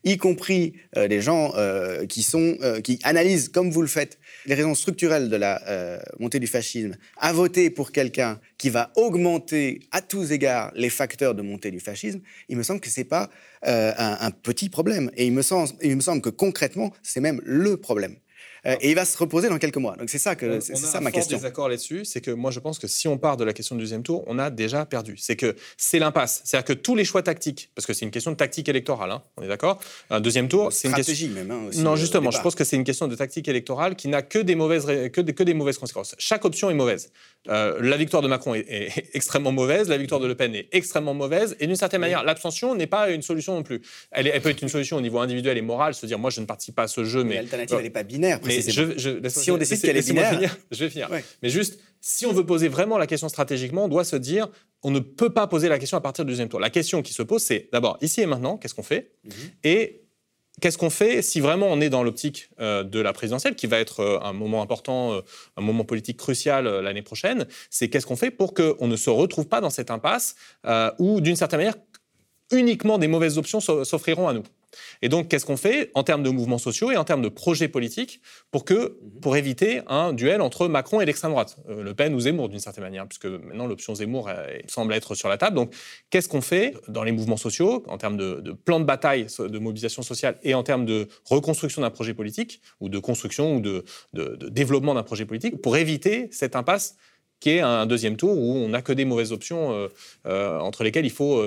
y 0.06 0.16
compris 0.16 0.74
euh, 0.96 1.08
des 1.08 1.20
gens 1.20 1.52
euh, 1.56 2.06
qui, 2.06 2.22
sont, 2.22 2.56
euh, 2.62 2.80
qui 2.80 2.98
analysent, 3.02 3.48
comme 3.48 3.70
vous 3.70 3.82
le 3.82 3.88
faites, 3.88 4.18
les 4.46 4.54
raisons 4.54 4.74
structurelles 4.74 5.28
de 5.28 5.36
la 5.36 6.00
montée 6.18 6.40
du 6.40 6.46
fascisme, 6.46 6.96
à 7.18 7.32
voter 7.32 7.70
pour 7.70 7.92
quelqu'un 7.92 8.40
qui 8.58 8.70
va 8.70 8.90
augmenter 8.96 9.80
à 9.90 10.00
tous 10.00 10.32
égards 10.32 10.72
les 10.74 10.90
facteurs 10.90 11.34
de 11.34 11.42
montée 11.42 11.70
du 11.70 11.80
fascisme, 11.80 12.20
il 12.48 12.56
me 12.56 12.62
semble 12.62 12.80
que 12.80 12.88
ce 12.88 13.00
n'est 13.00 13.04
pas 13.04 13.28
un, 13.62 14.16
un, 14.20 14.30
petit 14.30 14.68
problème. 14.68 15.10
Et 15.16 15.26
il 15.26 15.32
me 15.32 15.42
il 15.82 15.96
me 15.96 16.00
semble 16.00 16.22
que 16.22 16.30
concrètement, 16.30 16.92
c'est 17.02 17.20
même 17.20 17.40
le 17.44 17.76
problème. 17.76 18.16
Euh, 18.66 18.76
et 18.80 18.90
il 18.90 18.94
va 18.94 19.04
se 19.04 19.16
reposer 19.16 19.48
dans 19.48 19.58
quelques 19.58 19.76
mois. 19.76 19.96
Donc 19.96 20.10
c'est 20.10 20.18
ça 20.18 20.34
que 20.34 20.60
c'est 20.60 20.76
ça 20.76 21.00
ma 21.00 21.12
question. 21.12 21.36
On 21.36 21.38
a 21.38 21.40
un 21.40 21.42
désaccord 21.42 21.68
là-dessus, 21.68 22.04
c'est 22.04 22.20
que 22.20 22.30
moi 22.30 22.50
je 22.50 22.60
pense 22.60 22.78
que 22.78 22.86
si 22.86 23.08
on 23.08 23.18
part 23.18 23.36
de 23.36 23.44
la 23.44 23.52
question 23.52 23.76
du 23.76 23.82
deuxième 23.82 24.02
tour, 24.02 24.24
on 24.26 24.38
a 24.38 24.50
déjà 24.50 24.84
perdu. 24.86 25.16
C'est 25.18 25.36
que 25.36 25.54
c'est 25.76 25.98
l'impasse. 25.98 26.42
C'est-à-dire 26.44 26.64
que 26.64 26.72
tous 26.72 26.96
les 26.96 27.04
choix 27.04 27.22
tactiques, 27.22 27.70
parce 27.74 27.86
que 27.86 27.92
c'est 27.92 28.04
une 28.04 28.10
question 28.10 28.30
de 28.30 28.36
tactique 28.36 28.68
électorale, 28.68 29.10
hein, 29.10 29.22
on 29.36 29.42
est 29.42 29.48
d'accord. 29.48 29.80
Un 30.10 30.20
deuxième 30.20 30.48
tour, 30.48 30.72
c'est 30.72 30.88
une 30.88 30.94
question 30.94 31.28
même. 31.28 31.50
Hein, 31.50 31.70
non, 31.76 31.92
euh, 31.92 31.96
justement, 31.96 32.30
je 32.30 32.40
pense 32.40 32.54
que 32.54 32.64
c'est 32.64 32.76
une 32.76 32.84
question 32.84 33.08
de 33.08 33.14
tactique 33.14 33.48
électorale 33.48 33.94
qui 33.94 34.08
n'a 34.08 34.22
que 34.22 34.38
des 34.38 34.54
mauvaises 34.54 34.86
que 35.12 35.20
des, 35.20 35.34
que 35.34 35.42
des 35.42 35.54
mauvaises 35.54 35.78
conséquences. 35.78 36.14
Chaque 36.18 36.44
option 36.44 36.70
est 36.70 36.74
mauvaise. 36.74 37.10
Euh, 37.48 37.78
la 37.80 37.96
victoire 37.96 38.22
de 38.22 38.28
Macron 38.28 38.54
est, 38.54 38.92
extrêmement 39.14 39.52
mauvaise, 39.52 39.88
la 39.88 39.98
victoire 39.98 40.20
de 40.20 40.26
Le 40.26 40.34
Pen 40.34 40.54
est 40.54 40.68
extrêmement 40.72 41.14
mauvaise, 41.14 41.56
et 41.60 41.66
d'une 41.66 41.76
certaine 41.76 42.00
manière, 42.00 42.24
l'abstention 42.24 42.74
n'est 42.74 42.86
pas 42.88 43.10
une 43.10 43.22
solution 43.22 43.54
non 43.54 43.62
plus. 43.62 43.82
Elle, 44.10 44.26
elle, 44.26 44.40
peut 44.40 44.50
être 44.50 44.62
une 44.62 44.68
solution 44.68 44.96
au 44.96 45.00
niveau 45.00 45.20
individuel 45.20 45.56
et 45.56 45.62
moral, 45.62 45.94
se 45.94 46.06
dire 46.06 46.18
moi 46.18 46.30
je 46.30 46.40
ne 46.40 46.46
participe 46.46 46.74
pas 46.74 46.84
à 46.84 46.88
ce 46.88 47.04
jeu, 47.04 47.22
mais 47.22 47.36
l'alternative 47.36 47.76
elle 47.78 47.84
n'est 47.84 47.90
pas 47.90 48.02
binaire. 48.02 48.40
Mais 48.44 48.55
si 48.62 49.50
on 49.50 49.56
décide 49.56 49.80
qu'elle 49.80 49.96
est 49.96 50.06
binaire, 50.06 50.56
je 50.70 50.84
vais 50.84 50.90
finir. 50.90 51.08
Mais 51.42 51.48
juste, 51.48 51.78
si 52.00 52.26
on 52.26 52.32
veut 52.32 52.46
poser 52.46 52.68
vraiment 52.68 52.98
la 52.98 53.06
question 53.06 53.28
stratégiquement, 53.28 53.84
on 53.84 53.88
doit 53.88 54.04
se 54.04 54.16
dire, 54.16 54.48
on 54.82 54.90
ne 54.90 55.00
peut 55.00 55.30
pas 55.30 55.46
poser 55.46 55.68
la 55.68 55.78
question 55.78 55.96
à 55.96 56.00
partir 56.00 56.24
du 56.24 56.30
deuxième 56.30 56.48
tour. 56.48 56.60
La 56.60 56.70
question 56.70 57.02
qui 57.02 57.12
se 57.12 57.22
pose, 57.22 57.42
c'est 57.42 57.68
d'abord 57.72 57.98
ici 58.00 58.20
et 58.20 58.26
maintenant, 58.26 58.56
qu'est-ce 58.56 58.74
qu'on 58.74 58.82
fait 58.82 59.12
mhm. 59.24 59.32
Et 59.64 60.06
qu'est-ce 60.60 60.78
qu'on 60.78 60.90
fait 60.90 61.22
si 61.22 61.40
vraiment 61.40 61.66
on 61.66 61.80
est 61.80 61.90
dans 61.90 62.02
l'optique 62.02 62.50
euh, 62.60 62.82
de 62.82 63.00
la 63.00 63.12
présidentielle, 63.12 63.54
qui 63.54 63.66
va 63.66 63.78
être 63.78 64.00
euh, 64.00 64.18
un 64.22 64.32
moment 64.32 64.62
important, 64.62 65.14
euh, 65.14 65.20
un 65.56 65.62
moment 65.62 65.84
politique 65.84 66.16
crucial 66.16 66.66
l'année 66.66 67.02
prochaine 67.02 67.46
C'est 67.70 67.88
qu'est-ce 67.88 68.06
qu'on 68.06 68.16
fait 68.16 68.30
pour 68.30 68.54
qu'on 68.54 68.86
ne 68.86 68.96
se 68.96 69.10
retrouve 69.10 69.48
pas 69.48 69.60
dans 69.60 69.70
cette 69.70 69.90
impasse 69.90 70.36
où, 70.98 71.20
d'une 71.20 71.36
certaine 71.36 71.58
manière, 71.58 71.76
uniquement 72.52 72.98
des 72.98 73.08
mauvaises 73.08 73.38
options 73.38 73.60
s'offriront 73.60 74.28
à 74.28 74.32
nous? 74.32 74.44
Et 75.02 75.08
donc, 75.08 75.28
qu'est-ce 75.28 75.46
qu'on 75.46 75.56
fait 75.56 75.90
en 75.94 76.02
termes 76.02 76.22
de 76.22 76.30
mouvements 76.30 76.58
sociaux 76.58 76.90
et 76.90 76.96
en 76.96 77.04
termes 77.04 77.22
de 77.22 77.28
projets 77.28 77.68
politiques 77.68 78.20
pour, 78.50 78.64
que, 78.64 78.74
mhm. 79.00 79.20
pour 79.20 79.36
éviter 79.36 79.82
un 79.86 80.12
duel 80.12 80.40
entre 80.40 80.68
Macron 80.68 81.00
et 81.00 81.06
l'extrême 81.06 81.32
droite, 81.32 81.56
euh, 81.68 81.82
Le 81.82 81.94
Pen 81.94 82.14
ou 82.14 82.20
Zemmour 82.20 82.48
d'une 82.48 82.60
certaine 82.60 82.84
manière, 82.84 83.06
puisque 83.06 83.26
maintenant 83.26 83.66
l'option 83.66 83.94
Zemmour 83.94 84.28
euh, 84.28 84.46
semble 84.66 84.92
être 84.94 85.14
sur 85.14 85.28
la 85.28 85.38
table. 85.38 85.56
Donc, 85.56 85.74
qu'est-ce 86.10 86.28
qu'on 86.28 86.40
fait 86.40 86.74
dans 86.88 87.04
les 87.04 87.12
mouvements 87.12 87.36
sociaux 87.36 87.84
en 87.88 87.98
termes 87.98 88.16
de, 88.16 88.52
plan 88.64 88.80
de 88.80 88.84
bataille, 88.84 89.26
de 89.38 89.58
mobilisation 89.58 90.02
sociale 90.02 90.38
et 90.42 90.54
en 90.54 90.62
termes 90.62 90.86
de 90.86 91.08
reconstruction 91.24 91.82
d'un 91.82 91.90
projet 91.90 92.14
politique 92.14 92.60
ou 92.80 92.88
de 92.88 92.98
construction 92.98 93.56
ou 93.56 93.60
de, 93.60 93.84
développement 94.48 94.94
d'un 94.94 95.02
projet 95.02 95.24
politique 95.24 95.60
pour 95.60 95.76
éviter 95.76 96.28
cette 96.30 96.56
impasse 96.56 96.96
qui 97.40 97.50
est 97.50 97.60
un 97.60 97.84
deuxième 97.84 98.16
tour 98.16 98.36
où 98.36 98.56
on 98.56 98.68
n'a 98.70 98.80
que 98.80 98.92
des 98.92 99.04
mauvaises 99.04 99.32
options 99.32 99.88
euh, 100.26 100.58
entre 100.58 100.84
lesquelles 100.84 101.04
il 101.04 101.10
faut, 101.10 101.42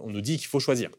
on 0.00 0.10
nous 0.10 0.20
dit 0.20 0.36
qu'il 0.36 0.48
faut 0.48 0.60
choisir? 0.60 0.90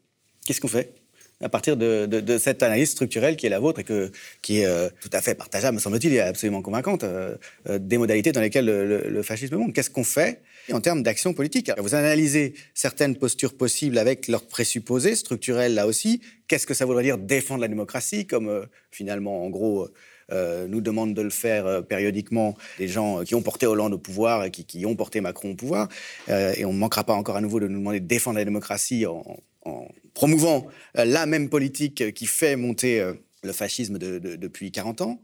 Qu'est-ce 0.46 0.60
qu'on 0.60 0.68
fait? 0.68 0.99
À 1.42 1.48
partir 1.48 1.76
de, 1.76 2.38
cette 2.38 2.62
analyse 2.62 2.90
structurelle 2.90 3.36
qui 3.36 3.46
est 3.46 3.50
la 3.50 3.60
vôtre 3.60 3.80
et 3.80 3.84
que, 3.84 4.10
qui 4.42 4.60
est 4.60 4.66
euh, 4.66 4.88
tout 5.00 5.10
à 5.12 5.20
fait 5.20 5.34
partageable, 5.34 5.76
me 5.76 5.80
semble-t-il, 5.80 6.12
et 6.12 6.20
absolument 6.20 6.60
convaincante, 6.60 7.04
euh, 7.04 7.36
euh, 7.68 7.78
des 7.78 7.98
modalités 7.98 8.32
dans 8.32 8.40
lesquelles 8.40 8.66
le, 8.66 9.22
fascisme 9.22 9.56
monte. 9.56 9.72
Qu'est-ce 9.72 9.90
qu'on 9.90 10.04
fait 10.04 10.42
en 10.72 10.80
termes 10.80 11.02
d'action 11.02 11.32
politique? 11.32 11.70
Vous 11.78 11.94
analysez 11.94 12.54
certaines 12.74 13.16
postures 13.16 13.56
possibles 13.56 13.98
avec 13.98 14.28
leurs 14.28 14.46
présupposés 14.46 15.14
structurels 15.14 15.74
là 15.74 15.86
aussi. 15.86 16.20
Qu'est-ce 16.48 16.66
que 16.66 16.74
ça 16.74 16.84
voudrait 16.84 17.04
dire 17.04 17.18
défendre 17.18 17.60
la 17.60 17.68
démocratie, 17.68 18.26
comme 18.26 18.66
finalement, 18.90 19.44
en 19.44 19.50
gros, 19.50 19.88
nous 20.32 20.80
demandent 20.80 21.14
de 21.14 21.22
le 21.22 21.30
faire 21.30 21.84
périodiquement 21.86 22.56
les 22.78 22.88
gens 22.88 23.24
qui 23.24 23.34
ont 23.34 23.42
porté 23.42 23.66
Hollande 23.66 23.94
au 23.94 23.98
pouvoir 23.98 24.44
et 24.44 24.50
qui, 24.50 24.64
qui 24.64 24.86
ont 24.86 24.94
porté 24.94 25.20
Macron 25.20 25.50
au 25.50 25.54
pouvoir? 25.54 25.88
et 26.28 26.64
on 26.64 26.72
ne 26.72 26.78
manquera 26.78 27.04
pas 27.04 27.14
encore 27.14 27.36
à 27.36 27.40
nouveau 27.40 27.60
de 27.60 27.68
nous 27.68 27.78
demander 27.78 28.00
de 28.00 28.06
défendre 28.06 28.38
la 28.38 28.44
démocratie 28.44 29.06
en, 29.06 29.24
en 29.64 29.88
promouvant 30.14 30.66
euh, 30.98 31.04
la 31.04 31.26
même 31.26 31.48
politique 31.48 32.12
qui 32.14 32.26
fait 32.26 32.56
monter 32.56 33.00
euh, 33.00 33.14
le 33.42 33.52
fascisme 33.52 33.98
depuis 33.98 34.70
40 34.72 35.00
ans. 35.02 35.20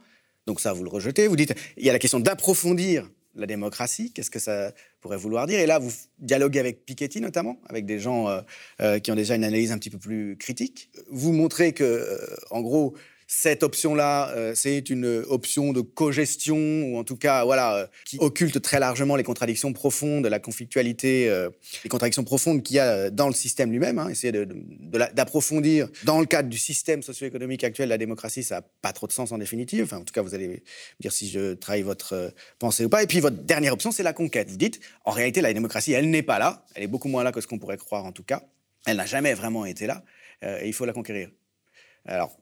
Donc 0.47 0.61
ça, 0.61 0.73
vous 0.73 0.85
le 0.85 0.91
rejetez. 0.91 1.27
Vous 1.27 1.37
dites, 1.37 1.55
il 1.77 1.85
y 1.85 1.91
a 1.91 1.93
la 1.93 1.99
question 1.99 2.21
d'approfondir 2.21 3.09
la 3.35 3.47
démocratie. 3.47 4.13
Qu'est-ce 4.13 4.31
que 4.31 4.39
ça 4.39 4.73
pourrait 5.01 5.19
vouloir 5.19 5.47
dire? 5.47 5.61
Et 5.61 5.67
là, 5.67 5.79
vous 5.79 5.93
dialoguez 6.19 6.61
avec 6.61 6.87
Piketty 6.87 7.21
notamment, 7.21 7.61
avec 7.69 7.85
des 7.85 7.99
gens 7.99 8.29
euh, 8.81 8.99
qui 8.99 9.11
ont 9.11 9.15
déjà 9.15 9.35
une 9.35 9.45
analyse 9.45 9.73
un 9.73 9.79
petit 9.79 9.91
peu 9.91 9.99
plus 9.99 10.39
critique. 10.39 10.91
Vous 11.11 11.33
montrez 11.33 11.73
que, 11.73 12.19
en 12.51 12.63
gros, 12.63 12.95
cette 13.29 13.65
option-là, 13.65 14.31
euh, 14.31 14.53
c'est 14.55 14.89
une 14.89 15.25
option 15.29 15.73
de 15.73 15.81
co-gestion, 15.81 16.57
ou 16.57 16.97
en 16.97 17.03
tout 17.03 17.17
cas, 17.17 17.45
voilà, 17.45 17.77
euh, 17.77 17.87
qui 18.05 18.19
occulte 18.21 18.63
très 18.63 18.79
largement 18.79 19.17
les 19.17 19.25
contradictions 19.25 19.73
profondes, 19.73 20.27
la 20.27 20.39
conflictualité, 20.39 21.29
euh, 21.29 21.51
les 21.83 21.91
contradictions 21.91 22.23
profondes 22.23 22.63
qu'il 22.63 22.77
y 22.77 22.79
a 22.79 23.11
dans 23.11 23.27
le 23.27 23.35
système 23.35 23.73
lui-même. 23.73 23.99
Hein, 23.99 24.11
essayer 24.11 24.33
d'approfondir. 25.13 25.89
dans 26.05 26.21
le 26.21 26.27
cadre 26.27 26.49
du 26.49 26.59
système 26.59 27.03
socio-économique 27.03 27.65
actuel, 27.65 27.89
la 27.89 27.99
démocratie, 27.99 28.45
ça 28.45 28.57
n'a 28.57 28.63
pas 28.81 28.93
trop 28.93 29.09
de 29.09 29.13
sens 29.13 29.33
en 29.33 29.39
définitive. 29.39 29.85
Enfin, 29.85 29.99
en 29.99 30.05
tout 30.05 30.13
cas, 30.13 30.23
vous 30.23 30.35
allez 30.35 30.49
me 30.49 30.57
dire 31.01 31.13
si 31.13 31.29
je 31.29 31.55
trahis 31.55 31.83
votre 31.83 32.33
pensée 32.61 32.85
ou 32.85 32.89
pas. 32.89 33.03
Et 33.03 33.09
puis, 33.09 33.19
votre 33.19 33.39
dernière 33.39 33.73
option, 33.73 33.91
c'est 33.91 34.05
la 34.05 34.13
conquête. 34.13 34.51
Vous 34.51 34.57
dites, 34.57 34.79
en 35.05 35.11
réalité, 35.11 35.41
la 35.41 35.53
démocratie, 35.53 35.93
elle 35.93 36.11
n'est 36.11 36.23
pas 36.23 36.39
là. 36.39 36.65
Elle 36.77 36.85
est 36.85 36.89
beaucoup 36.89 37.09
moins 37.09 37.25
là 37.25 37.33
que 37.33 37.41
ce 37.41 37.49
qu'on 37.49 37.59
pourrait 37.59 37.77
croire, 37.77 38.05
en 38.05 38.13
tout 38.13 38.23
cas. 38.23 38.45
Elle 38.87 38.99
n'a 38.99 39.07
jamais 39.07 39.35
vraiment 39.35 39.67
été 39.67 39.89
là. 39.89 40.05
et 40.43 40.69
il 40.69 40.73
faut 40.73 40.85
la 40.85 40.93
conquérir. 40.93 41.29
Alors, 42.05 42.39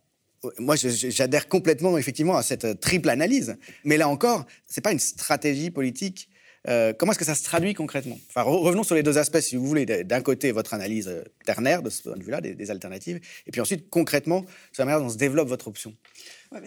moi, 0.58 0.76
j'adhère 0.76 1.48
complètement, 1.48 1.96
effectivement, 1.98 2.36
à 2.36 2.42
cette 2.42 2.80
triple 2.80 3.10
analyse. 3.10 3.56
Mais 3.84 3.96
là 3.96 4.08
encore, 4.08 4.46
ce 4.68 4.78
n'est 4.78 4.82
pas 4.82 4.92
une 4.92 4.98
stratégie 4.98 5.70
politique. 5.70 6.28
Euh, 6.66 6.94
comment 6.96 7.12
est-ce 7.12 7.18
que 7.18 7.24
ça 7.24 7.34
se 7.34 7.44
traduit 7.44 7.74
concrètement? 7.74 8.18
Enfin, 8.30 8.42
Revenons 8.42 8.84
sur 8.84 8.94
les 8.94 9.02
deux 9.02 9.18
aspects, 9.18 9.40
si 9.40 9.56
vous 9.56 9.66
voulez. 9.66 9.84
D'un 9.84 10.22
côté, 10.22 10.50
votre 10.50 10.72
analyse 10.72 11.08
euh, 11.08 11.22
ternaire, 11.44 11.82
de 11.82 11.90
ce 11.90 12.02
point 12.02 12.16
de 12.16 12.22
vue-là, 12.22 12.40
des, 12.40 12.70
alternatives. 12.70 13.20
Et 13.46 13.50
puis 13.50 13.60
ensuite, 13.60 13.90
concrètement, 13.90 14.46
sur 14.72 14.82
la 14.82 14.86
manière 14.86 15.00
dont 15.00 15.10
se 15.10 15.18
développe 15.18 15.48
votre 15.48 15.68
option. 15.68 15.94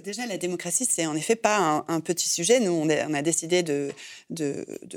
Déjà, 0.04 0.26
la 0.28 0.38
démocratie, 0.38 0.86
c'est 0.88 1.06
en 1.06 1.16
effet 1.16 1.36
pas 1.36 1.86
un, 1.88 2.00
petit 2.02 2.30
sujet. 2.30 2.60
Nous, 2.60 2.72
on, 2.72 2.90
a 2.90 3.22
décidé 3.22 3.64
de, 3.64 3.92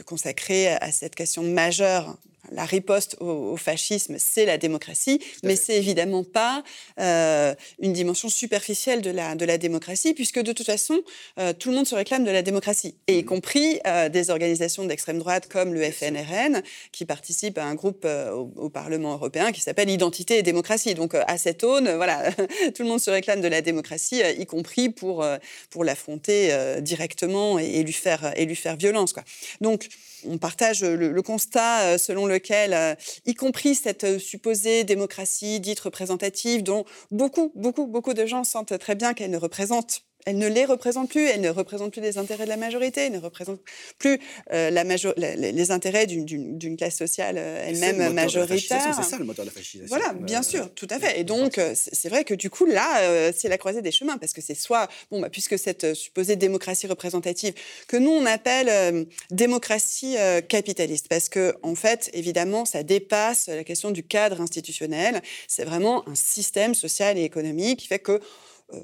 consacrer 0.05 0.69
à 0.69 0.93
cette 0.93 1.14
question 1.14 1.43
majeure 1.45 2.19
la 2.50 2.64
riposte 2.64 3.16
au, 3.20 3.57
fascisme, 3.57 4.16
c'est 4.18 4.46
la 4.46 4.59
démocratie, 4.59 5.20
mais 5.44 5.57
c'est 5.57 5.76
évidemment 5.76 6.24
pas 6.24 6.62
euh, 6.98 7.55
une 7.79 7.92
dimension 7.92 8.29
superficielle 8.29 9.03
de 9.03 9.11
la, 9.11 9.35
de 9.35 9.44
la 9.44 9.59
démocratie, 9.59 10.14
puisque 10.14 10.40
de 10.40 10.53
toute 10.53 10.66
façon, 10.66 11.00
euh, 11.38 11.53
tout 11.53 11.70
le 11.70 11.76
monde 11.76 11.87
se 11.87 11.94
réclame 11.94 12.24
de 12.24 12.31
la 12.31 12.42
démocratie, 12.42 12.94
et 13.07 13.18
y 13.18 13.22
mmh. 13.22 13.26
compris 13.26 13.81
euh, 13.87 14.09
des 14.09 14.31
organisations 14.31 14.85
d'extrême 14.85 15.18
droite 15.18 15.48
comme 15.48 15.74
le 15.74 15.83
FNRN, 15.90 16.62
qui 16.92 17.05
participent 17.05 17.59
à 17.59 17.64
un 17.64 17.74
groupe 17.74 18.07
au, 18.07 18.70
Parlement 18.70 19.14
européen 19.14 19.50
qui 19.50 19.61
s'appelle 19.61 19.90
Identité 19.90 20.38
et 20.38 20.42
démocratie. 20.42 20.94
Donc 20.94 21.14
à 21.14 21.38
cette 21.38 21.64
aune, 21.64 21.90
voilà, 21.96 22.31
tout 22.74 22.83
le 22.83 22.88
monde 22.88 23.00
se 23.00 23.11
réclame 23.11 23.40
de 23.40 23.48
la 23.48 23.62
démocratie, 23.62 24.22
y 24.38 24.46
compris 24.46 24.90
pour, 24.90 25.26
pour 25.70 25.85
l'affronter 25.85 26.55
directement 26.81 27.59
et, 27.59 27.83
lui 27.83 27.92
faire, 27.92 28.33
et 28.37 28.44
lui 28.44 28.57
faire 28.57 28.76
violence. 28.76 29.12
Quoi. 29.12 29.24
Donc, 29.61 29.88
on 30.26 30.38
partage 30.38 30.83
le, 30.83 31.22
constat 31.22 31.83
euh, 31.83 31.98
selon 31.98 32.26
lequel, 32.26 32.72
euh, 32.72 32.94
y 33.26 33.35
compris 33.35 33.74
cette 33.74 34.04
euh, 34.04 34.18
supposée 34.18 34.85
démocratie 34.85 35.61
dite 35.61 35.80
représentative, 35.80 36.62
dont 36.62 36.85
beaucoup, 37.11 37.52
beaucoup, 37.54 37.87
beaucoup 37.87 38.14
de 38.14 38.26
gens 38.26 38.44
sentent 38.44 38.78
très 38.78 38.94
bien 38.94 39.14
qu'elle 39.14 39.30
ne 39.30 39.38
représente 39.38 40.02
elle 40.26 40.38
ne 40.38 40.48
les 40.48 40.64
représente 40.64 41.09
plus, 41.09 41.26
elle 41.26 41.40
ne 41.40 41.48
représente 41.48 41.92
plus 41.92 42.02
les 42.02 42.18
intérêts 42.18 42.44
de 42.44 42.48
la 42.48 42.56
majorité, 42.56 43.02
elle 43.06 43.12
ne 43.12 43.18
représente 43.18 43.61
plus 43.98 44.18
euh, 44.52 44.70
la 44.70 44.85
les 44.85 45.70
intérêts 45.70 46.06
d'une 46.06 46.76
classe 46.76 46.96
sociale 46.96 47.37
euh, 47.38 47.64
elle-même 47.68 48.12
majoritaire. 48.12 48.94
C'est 48.94 49.02
ça 49.02 49.18
le 49.18 49.24
moteur 49.24 49.44
de 49.44 49.50
la 49.50 49.54
fascisation. 49.54 49.87
Voilà, 49.88 50.12
bien 50.12 50.42
sûr, 50.42 50.72
tout 50.74 50.88
à 50.90 50.98
fait. 50.98 51.20
Et 51.20 51.24
donc, 51.24 51.59
euh, 51.59 51.74
c'est 51.74 52.09
vrai 52.09 52.24
que 52.24 52.35
du 52.35 52.50
coup, 52.50 52.66
là, 52.66 53.33
c'est 53.33 53.48
la 53.48 53.59
croisée 53.59 53.83
des 53.83 53.92
chemins, 53.92 54.18
parce 54.18 54.33
que 54.33 54.40
c'est 54.40 54.54
soit, 54.54 54.88
bon, 55.11 55.20
bah, 55.20 55.30
puisque 55.30 55.59
cette 55.59 55.94
supposée 55.94 56.37
démocratie 56.37 56.87
représentative, 56.87 57.54
que 57.87 57.96
nous, 57.96 58.11
on 58.11 58.26
appelle 58.26 59.06
démocratie 59.30 60.16
capitaliste, 60.48 61.09
parce 61.09 61.28
que, 61.28 61.54
en 61.62 61.74
fait, 61.74 62.11
évidemment, 62.12 62.64
ça 62.64 62.83
dépasse 62.83 63.48
la 63.48 63.64
question 63.64 63.90
du 63.90 64.02
cadre 64.02 64.40
institutionnel. 64.40 65.22
C'est 65.48 65.64
vraiment 65.64 66.09
un 66.09 66.14
système 66.14 66.74
social 66.74 67.18
et 67.18 67.24
économique 67.24 67.80
qui 67.80 67.87
fait 67.87 67.98
que 67.98 68.20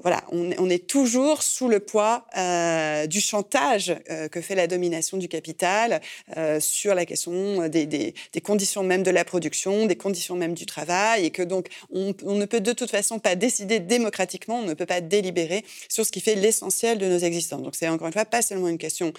voilà, 0.03 0.23
on, 0.31 0.69
est 0.69 0.85
toujours 0.85 1.43
sous 1.43 1.67
le 1.67 1.79
poids 1.79 2.25
euh, 2.37 3.07
du 3.07 3.21
chantage 3.21 3.95
euh, 4.09 4.27
que 4.27 4.41
fait 4.41 4.55
la 4.55 4.67
domination 4.67 5.17
du 5.17 5.27
capital 5.27 6.01
euh, 6.35 6.59
sur 6.59 6.93
la 6.93 7.05
question 7.05 7.67
des, 7.69 8.13
conditions 8.43 8.83
même 8.83 9.03
de 9.03 9.11
la 9.11 9.23
production, 9.23 9.85
des 9.85 9.95
conditions 9.95 10.35
même 10.35 10.53
du 10.53 10.65
travail, 10.65 11.25
et 11.25 11.31
que 11.31 11.41
donc 11.41 11.67
on, 11.91 12.13
ne 12.23 12.45
peut 12.45 12.59
de 12.59 12.73
toute 12.73 12.91
façon 12.91 13.19
pas 13.19 13.35
décider 13.35 13.79
démocratiquement, 13.79 14.59
on 14.59 14.65
ne 14.65 14.73
peut 14.73 14.85
pas 14.85 15.01
délibérer 15.01 15.63
sur 15.89 16.05
ce 16.05 16.11
qui 16.11 16.21
fait 16.21 16.35
l'essentiel 16.35 16.97
de 16.97 17.07
nos 17.07 17.19
existences. 17.19 17.61
Donc 17.61 17.75
c'est 17.75 17.87
encore 17.87 18.07
une 18.07 18.13
fois 18.13 18.25
pas 18.25 18.41
seulement 18.41 18.67
une 18.67 18.77
question 18.77 19.13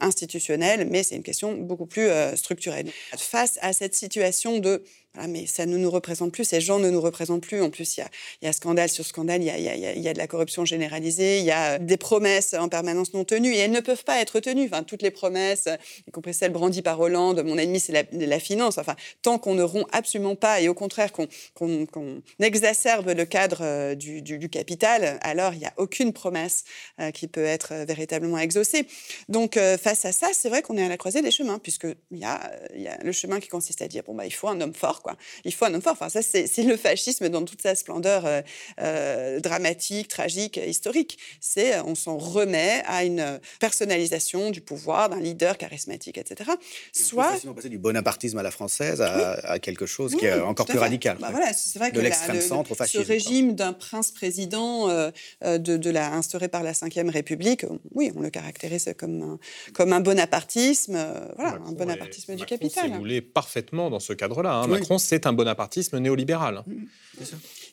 institutionnelle, 0.00 0.86
mais 0.90 1.02
c'est 1.02 1.16
une 1.16 1.22
question 1.22 1.54
beaucoup 1.54 1.86
plus 1.86 2.08
structurelle. 2.34 2.90
Face 3.16 3.58
à 3.62 3.72
cette 3.72 3.94
situation 3.94 4.58
de 4.58 4.82
ah, 5.18 5.26
mais 5.26 5.44
ça 5.46 5.66
ne 5.66 5.76
nous 5.76 5.90
représente 5.90 6.30
plus, 6.32 6.44
ces 6.44 6.60
gens 6.60 6.78
ne 6.78 6.88
nous 6.88 7.00
représentent 7.00 7.42
plus. 7.42 7.60
En 7.62 7.70
plus, 7.70 7.96
il 7.96 8.04
y 8.42 8.46
a, 8.46 8.52
scandale 8.52 8.88
sur 8.88 9.04
scandale, 9.04 9.42
il 9.42 9.48
y 9.48 10.08
a, 10.08 10.12
de 10.12 10.18
la 10.18 10.28
corruption 10.28 10.64
généralisée, 10.64 11.40
il 11.40 11.44
y 11.44 11.50
a 11.50 11.80
des 11.80 11.96
promesses 11.96 12.54
en 12.54 12.68
permanence 12.68 13.12
non 13.12 13.24
tenues, 13.24 13.52
et 13.52 13.58
elles 13.58 13.72
ne 13.72 13.80
peuvent 13.80 14.04
pas 14.04 14.20
être 14.20 14.38
tenues. 14.38 14.70
Toutes 14.86 15.02
les 15.02 15.10
promesses, 15.10 15.68
y 16.06 16.10
compris 16.12 16.32
celles 16.32 16.52
brandies 16.52 16.82
par 16.82 17.00
Hollande, 17.00 17.42
mon 17.44 17.58
ennemi, 17.58 17.80
c'est 17.80 18.06
la, 18.12 18.38
finance. 18.38 18.78
Enfin, 18.78 18.94
tant 19.22 19.38
qu'on 19.38 19.54
ne 19.54 19.64
rompt 19.64 19.88
absolument 19.90 20.36
pas, 20.36 20.60
et 20.60 20.68
au 20.68 20.74
contraire 20.74 21.10
qu'on 21.12 22.22
exacerbe 22.38 23.08
le 23.08 23.24
cadre 23.24 23.58
euh, 23.62 23.94
du, 23.96 24.48
capital, 24.48 25.18
alors 25.22 25.54
il 25.54 25.58
n'y 25.58 25.66
a 25.66 25.74
aucune 25.76 26.12
promesse 26.12 26.64
euh, 27.00 27.10
qui 27.10 27.26
peut 27.26 27.44
être 27.44 27.72
euh, 27.72 27.84
véritablement 27.84 28.38
exaucée. 28.38 28.86
Donc, 29.28 29.58
face 29.82 30.04
à 30.04 30.12
ça, 30.12 30.28
c'est 30.32 30.48
vrai 30.48 30.62
qu'on 30.62 30.76
est 30.76 30.84
à 30.84 30.88
la 30.88 30.96
croisée 30.96 31.22
des 31.22 31.30
chemins, 31.30 31.58
puisqu'il 31.58 31.96
y 32.12 32.24
a, 32.24 32.50
y 32.76 32.86
a 32.86 32.98
le 33.02 33.12
chemin 33.12 33.40
qui 33.40 33.48
consiste 33.48 33.82
à 33.82 33.88
dire, 33.88 34.04
bon, 34.04 34.14
bah, 34.14 34.26
il 34.26 34.32
faut 34.32 34.48
un 34.48 34.60
homme 34.60 34.74
fort, 34.74 34.99
il 35.44 35.52
faut 35.52 35.64
un 35.64 35.74
homme 35.74 35.82
fort. 35.82 35.92
Enfin, 35.92 36.08
ça, 36.08 36.22
c'est 36.22 36.62
le 36.62 36.76
fascisme 36.76 37.28
dans 37.28 37.44
toute 37.44 37.62
sa 37.62 37.74
splendeur 37.74 38.26
euh, 38.26 38.40
euh, 38.80 39.40
dramatique, 39.40 40.08
tragique, 40.08 40.58
historique. 40.58 41.18
C'est 41.40 41.80
on 41.80 41.94
s'en 41.94 42.18
remet 42.18 42.82
à 42.86 43.04
une 43.04 43.40
personnalisation 43.58 44.50
du 44.50 44.60
pouvoir, 44.60 45.08
d'un 45.08 45.20
leader 45.20 45.58
charismatique, 45.58 46.18
etc. 46.18 46.50
Soit 46.92 47.32
on 47.46 47.54
passer 47.54 47.68
du 47.68 47.78
bonapartisme 47.78 48.38
à 48.38 48.42
la 48.42 48.50
française 48.50 49.00
à, 49.00 49.58
quelque 49.58 49.86
chose 49.86 50.16
qui 50.16 50.26
est 50.26 50.40
encore 50.40 50.66
plus 50.66 50.78
radical. 50.78 51.18
Bah, 51.20 51.28
voilà, 51.30 51.52
c'est 51.52 51.78
vrai 51.78 51.90
de 51.90 52.00
l'extrême 52.00 52.40
centre 52.40 52.72
au 52.72 52.74
fascisme. 52.74 53.02
Ce 53.02 53.06
régime 53.06 53.54
d'un 53.54 53.72
prince-président 53.72 54.88
euh, 54.88 55.10
de, 55.42 55.90
la 55.90 56.12
instauré 56.14 56.48
par 56.48 56.62
la 56.62 56.72
Ve 56.72 57.10
République, 57.10 57.64
oui, 57.94 58.12
on 58.14 58.20
le 58.20 58.30
caractérise 58.30 58.92
comme 58.96 59.22
un, 59.22 59.38
comme 59.72 59.92
un 59.92 60.00
bonapartisme, 60.00 60.98
voilà, 61.36 61.58
un 61.66 61.72
bonapartisme 61.72 62.36
du 62.36 62.44
capital. 62.44 62.90
Vous 62.90 62.98
voulez 62.98 63.20
parfaitement 63.20 63.90
dans 63.90 64.00
ce 64.00 64.12
cadre-là. 64.12 64.54
Hein 64.54 64.68
c'est 64.98 65.26
un 65.26 65.32
bonapartisme 65.32 65.98
néolibéral. 65.98 66.62
Mmh, 66.66 67.24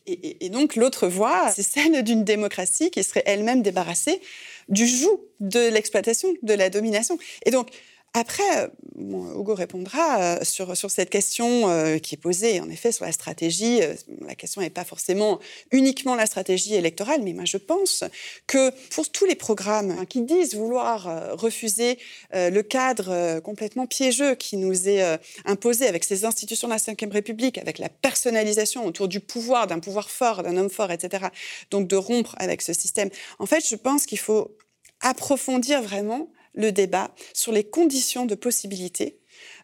et, 0.08 0.46
et, 0.46 0.50
donc 0.50 0.76
l'autre 0.76 1.08
voie, 1.08 1.52
c'est 1.52 1.64
celle 1.64 2.04
d'une 2.04 2.24
démocratie 2.24 2.92
qui 2.92 3.04
serait 3.04 3.24
elle-même 3.26 3.62
débarrassée 3.62 4.22
du 4.70 4.88
joug 4.88 5.20
de 5.40 5.70
l'exploitation, 5.70 6.34
de 6.44 6.54
la 6.54 6.70
domination. 6.70 7.18
Et 7.46 7.52
donc 7.52 7.70
après, 8.14 8.72
Hugo 8.98 9.54
répondra 9.54 10.20
euh, 10.20 10.38
sur, 10.44 10.76
sur 10.76 10.90
cette 10.90 11.10
question 11.10 11.70
euh, 11.70 12.00
qui 12.00 12.16
est 12.16 12.18
posée, 12.18 12.60
en 12.60 12.70
effet, 12.70 12.92
sur 12.92 13.06
la 13.06 13.12
stratégie. 13.12 13.82
Euh, 13.84 13.94
la 14.22 14.34
question 14.34 14.62
n'est 14.62 14.72
pas 14.72 14.84
forcément 14.84 15.40
uniquement 15.72 16.16
la 16.16 16.26
stratégie 16.26 16.74
électorale, 16.74 17.22
mais 17.22 17.34
moi 17.34 17.46
je 17.46 17.58
pense 17.58 18.04
que 18.48 18.72
pour 18.90 19.12
tous 19.12 19.26
les 19.26 19.36
programmes 19.36 19.92
hein, 19.92 20.06
qui 20.06 20.22
disent 20.22 20.56
vouloir 20.56 21.38
refuser 21.38 22.00
le 22.34 22.62
cadre 22.62 23.40
complètement 23.42 23.86
piégeux 23.86 24.36
qui 24.36 24.58
nous 24.58 24.90
est 24.90 25.20
imposé 25.46 25.88
avec 25.88 26.04
ces 26.04 26.26
institutions 26.26 26.68
de 26.68 26.74
la 26.74 26.78
Ve 26.78 27.12
République, 27.12 27.58
avec 27.58 27.78
la 27.78 27.90
personnalisation 27.90 28.86
autour 28.86 29.08
du 29.08 29.20
pouvoir, 29.20 29.68
d'un 29.68 29.80
pouvoir 29.80 30.10
fort, 30.10 30.44
d'un 30.44 30.58
homme 30.58 30.70
fort, 30.70 30.92
etc., 30.92 31.28
donc 31.72 31.88
de 31.88 31.96
rompre 31.96 32.36
avec 32.40 32.62
ce 32.62 32.74
système, 32.74 33.10
en 33.40 33.46
fait, 33.46 33.68
je 33.68 33.76
pense 33.76 34.06
qu'il 34.06 34.20
faut 34.20 34.58
approfondir 35.02 35.82
vraiment 35.82 36.30
le 36.58 36.72
débat 36.72 37.14
sur 37.34 37.54
les 37.54 37.64
conditions 37.64 38.26
de 38.26 38.36
possibilité 38.36 39.20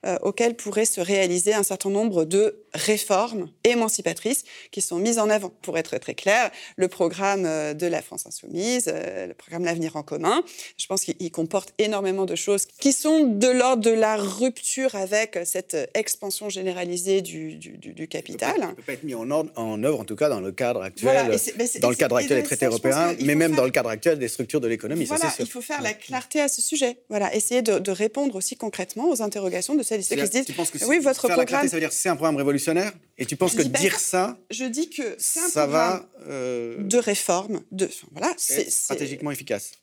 euh, 0.06 0.18
auxquelles 0.22 0.56
pourraient 0.56 0.84
se 0.84 0.99
réaliser 0.99 1.54
un 1.54 1.64
certain 1.64 1.89
nombre 1.89 2.26
de 2.26 2.64
réformes 2.74 3.49
émancipatrices 3.64 4.43
qui 4.72 4.82
sont 4.82 4.97
mises 4.97 5.18
en 5.18 5.30
avant. 5.30 5.54
Pour 5.62 5.78
être 5.78 5.97
très 5.97 6.14
clair, 6.14 6.51
le 6.76 6.89
programme 6.89 7.45
euh, 7.45 7.74
de 7.74 7.88
la 7.88 8.01
France 8.01 8.26
insoumise, 8.28 8.91
euh, 8.93 9.28
le 9.28 9.34
programme 9.34 9.64
L'avenir 9.64 9.95
en 9.95 10.04
commun, 10.04 10.43
je 10.78 10.88
pense 10.88 11.04
qu'il 11.04 11.32
comporte 11.32 11.74
énormément 11.78 12.26
de 12.26 12.36
choses 12.36 12.66
qui 12.66 12.91
sont 12.91 13.22
de 13.22 13.47
l'ordre 13.47 13.82
de 13.82 13.91
la 13.91 14.18
rupture 14.18 14.93
avec 14.95 15.39
cette 15.45 15.78
expansion 15.93 16.49
généralisée 16.49 17.22
du, 17.22 17.56
du, 17.56 18.08
capital. 18.10 18.56
Ça 18.60 18.68
ne 18.68 18.74
peut, 18.74 18.82
pas 18.82 18.93
être 18.93 19.04
mis 19.04 19.16
en, 19.16 19.32
ordre, 19.32 19.51
en 19.56 19.82
œuvre, 19.84 20.01
en 20.01 20.04
tout 20.04 20.18
cas 20.18 20.28
dans 20.28 20.41
le 20.41 20.51
cadre 20.51 20.82
actuel, 20.82 21.38
dans 21.80 21.89
le 21.89 21.95
cadre 21.95 22.18
actuel 22.18 22.41
des 22.41 22.45
traités 22.45 22.66
européens, 22.66 23.16
mais 23.22 23.36
même 23.36 23.56
dans 23.56 23.64
le 23.64 23.72
cadre 23.72 23.89
actuel 23.89 24.20
des 24.20 24.28
structures 24.28 24.60
de 24.60 24.68
l'économie. 24.68 25.06
Voilà, 25.06 25.34
il 25.39 25.47
faut 25.47 25.62
faire 25.62 25.82
la 25.82 25.93
clarté 25.93 26.41
à 26.41 26.49
ce 26.49 26.62
sujet. 26.62 26.97
Voilà, 27.08 27.34
essayer 27.34 27.62
de, 27.62 27.80
de 27.80 27.91
répondre 27.91 28.36
aussi 28.36 28.58
concrètement 28.58 29.10
aux 29.10 29.22
interrogations 29.22 29.76
de 29.76 29.84
celles 30.02 30.20
et 30.20 30.30
disent. 30.30 30.46
Tu 30.46 30.54
penses 30.54 30.72
que 30.72 30.84
oui, 30.86 31.00
votre 31.00 31.22
faire 31.22 31.36
programme... 31.36 31.39
la 31.39 31.46
clarté, 31.46 31.68
ça 31.68 31.76
veut 31.76 31.82
dire 31.82 31.91
c'est 31.91 32.10
un 32.10 32.16
programme 32.16 32.38
révolutionnaire 32.38 32.94
et 33.18 33.26
tu 33.26 33.36
penses 33.36 33.56
que 33.56 33.62
dire 33.62 34.00
ça, 34.00 34.38
je 34.50 34.66
dis 34.66 34.89
que 34.89 35.16
c'est 35.18 35.41
un 35.41 35.50
ça 35.50 35.68
va 35.68 36.10
euh, 36.28 36.78
de 36.80 36.98
réforme, 36.98 37.62
de 37.72 37.89
voilà, 38.12 38.34
c'est 38.38 38.70
stratégiquement 38.70 39.32
efficace 39.32 39.74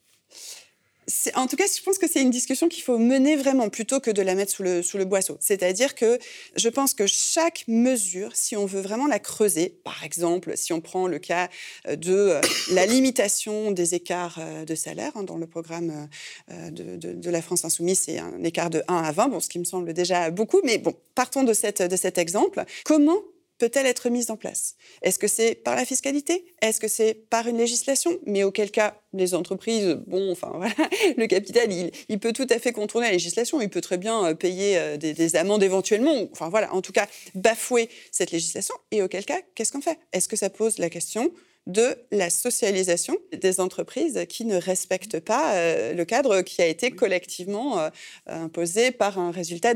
en 1.34 1.46
tout 1.46 1.56
cas, 1.56 1.64
je 1.66 1.82
pense 1.82 1.98
que 1.98 2.08
c'est 2.08 2.22
une 2.22 2.30
discussion 2.30 2.68
qu'il 2.68 2.82
faut 2.82 2.98
mener 2.98 3.36
vraiment 3.36 3.68
plutôt 3.68 4.00
que 4.00 4.10
de 4.10 4.22
la 4.22 4.34
mettre 4.34 4.52
sous 4.52 4.62
le, 4.62 4.82
sous 4.82 4.98
le 4.98 5.04
boisseau. 5.04 5.36
C'est-à-dire 5.40 5.94
que 5.94 6.18
je 6.56 6.68
pense 6.68 6.94
que 6.94 7.06
chaque 7.06 7.64
mesure, 7.68 8.30
si 8.34 8.56
on 8.56 8.66
veut 8.66 8.80
vraiment 8.80 9.06
la 9.06 9.18
creuser, 9.18 9.80
par 9.84 10.04
exemple, 10.04 10.56
si 10.56 10.72
on 10.72 10.80
prend 10.80 11.06
le 11.06 11.18
cas 11.18 11.48
euh, 11.88 11.96
de 11.96 12.12
euh, 12.12 12.40
la 12.72 12.86
limitation 12.86 13.70
des 13.70 13.94
écarts 13.94 14.38
euh, 14.38 14.64
de 14.64 14.74
salaire, 14.74 15.12
hein, 15.16 15.22
dans 15.22 15.36
le 15.36 15.46
programme 15.46 16.08
de, 16.48 17.30
la 17.30 17.42
France 17.42 17.64
Insoumise, 17.64 18.00
c'est 18.00 18.18
un 18.18 18.42
écart 18.44 18.70
de 18.70 18.82
1 18.88 18.96
à 18.96 19.12
20, 19.12 19.28
bon, 19.28 19.40
ce 19.40 19.48
qui 19.48 19.58
me 19.58 19.64
semble 19.64 19.92
déjà 19.92 20.30
beaucoup, 20.30 20.60
mais 20.64 20.78
bon, 20.78 20.94
partons 21.14 21.44
de, 21.44 21.52
cette, 21.52 21.82
de 21.82 21.96
cet 21.96 22.18
exemple. 22.18 22.64
Comment 22.84 23.20
peut-elle 23.60 23.86
être 23.86 24.08
mise 24.08 24.30
en 24.30 24.36
place? 24.36 24.74
Est-ce 25.02 25.18
que 25.18 25.28
c'est 25.28 25.54
par 25.54 25.76
la 25.76 25.84
fiscalité? 25.84 26.46
Est-ce 26.62 26.80
que 26.80 26.88
c'est 26.88 27.14
par 27.14 27.46
une 27.46 27.58
législation? 27.58 28.10
Mais 28.26 28.42
auquel 28.42 28.70
cas, 28.70 28.98
les 29.12 29.34
entreprises, 29.34 29.98
bon, 30.06 30.32
enfin 30.32 30.50
voilà, 30.56 30.74
le 31.16 31.26
capital, 31.26 31.70
il, 32.08 32.18
peut 32.18 32.32
tout 32.32 32.46
à 32.50 32.58
fait 32.58 32.72
contourner 32.72 33.08
la 33.08 33.12
législation. 33.12 33.60
Il 33.60 33.68
peut 33.68 33.82
très 33.82 33.98
bien 33.98 34.24
euh, 34.24 34.34
payer 34.34 34.78
euh, 34.78 34.96
des, 34.96 35.36
amendes 35.36 35.62
éventuellement. 35.62 36.28
Enfin 36.32 36.48
voilà, 36.48 36.74
en 36.74 36.80
tout 36.80 36.92
cas, 36.92 37.06
bafouer 37.34 37.90
cette 38.10 38.32
législation. 38.32 38.74
Et 38.90 39.02
auquel 39.02 39.26
cas, 39.26 39.40
qu'est-ce 39.54 39.72
qu'on 39.72 39.82
fait? 39.82 39.98
Est-ce 40.12 40.28
que 40.28 40.36
ça 40.36 40.48
pose 40.48 40.78
la 40.78 40.88
question 40.88 41.30
de 41.66 41.94
la 42.10 42.30
socialisation 42.30 43.18
des 43.32 43.60
entreprises 43.60 44.24
qui 44.30 44.46
ne 44.46 44.56
respectent 44.56 45.20
pas 45.20 45.54
euh, 45.54 45.92
le 45.92 46.04
cadre 46.06 46.40
qui 46.40 46.62
a 46.62 46.66
été 46.66 46.90
collectivement 46.90 47.90
imposé 48.26 48.90
par 48.90 49.18
un 49.18 49.30
résultat 49.30 49.74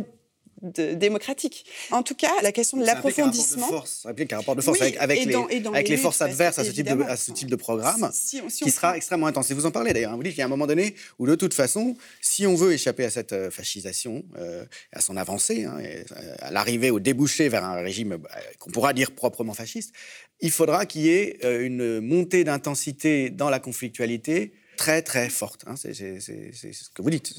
démocratique. 0.64 1.66
En 1.90 2.02
tout 2.02 2.14
cas, 2.14 2.30
la 2.42 2.52
question 2.52 2.78
de 2.78 2.84
l'approfondissement. 2.84 3.84
Ça 3.86 4.08
implique 4.08 4.32
un 4.32 4.38
rapport 4.38 4.56
de 4.56 4.62
force 4.62 4.80
avec, 4.80 4.96
avec, 4.96 5.24
les, 5.24 5.34
avec 5.66 5.88
les, 5.88 5.96
forces 5.96 6.22
adverses 6.22 6.58
à 6.58 6.64
ce, 6.64 6.70
type 6.70 6.88
de, 6.88 7.02
à 7.02 7.16
ce 7.16 7.32
type 7.32 7.50
de 7.50 7.56
programme 7.56 8.10
qui 8.48 8.70
sera 8.70 8.96
extrêmement 8.96 9.26
intense. 9.26 9.50
Et 9.50 9.54
vous 9.54 9.66
en 9.66 9.70
parlez 9.70 9.92
d'ailleurs. 9.92 10.12
Hein. 10.12 10.16
Vous 10.16 10.22
dites 10.22 10.32
qu'il 10.32 10.40
y 10.40 10.42
a 10.42 10.46
un 10.46 10.48
moment 10.48 10.66
donné 10.66 10.94
où, 11.18 11.26
de 11.26 11.34
toute 11.34 11.54
façon, 11.54 11.96
si 12.20 12.46
on 12.46 12.54
veut 12.54 12.72
échapper 12.72 13.04
à 13.04 13.10
cette 13.10 13.32
euh, 13.32 13.50
fascisation, 13.50 14.24
euh, 14.38 14.64
à 14.92 15.00
son 15.00 15.16
avancée, 15.16 15.64
hein, 15.64 15.78
et 15.80 16.04
euh, 16.12 16.34
à 16.40 16.50
l'arrivée 16.50 16.90
au 16.90 17.00
débouché 17.00 17.48
vers 17.48 17.64
un 17.64 17.74
régime 17.74 18.18
qu'on 18.58 18.70
pourra 18.70 18.92
dire 18.92 19.12
proprement 19.12 19.54
fasciste, 19.54 19.92
il 20.40 20.50
faudra 20.50 20.86
qu'il 20.86 21.02
y 21.02 21.10
ait 21.10 21.38
une 21.64 22.00
montée 22.00 22.44
d'intensité 22.44 23.30
dans 23.30 23.50
la 23.50 23.60
conflictualité 23.60 24.52
très 24.76 25.02
très 25.02 25.28
forte. 25.28 25.64
Hein. 25.66 25.74
C'est 25.76 25.94
ce 25.94 26.90
que 26.90 27.02
vous 27.02 27.10
dites 27.10 27.32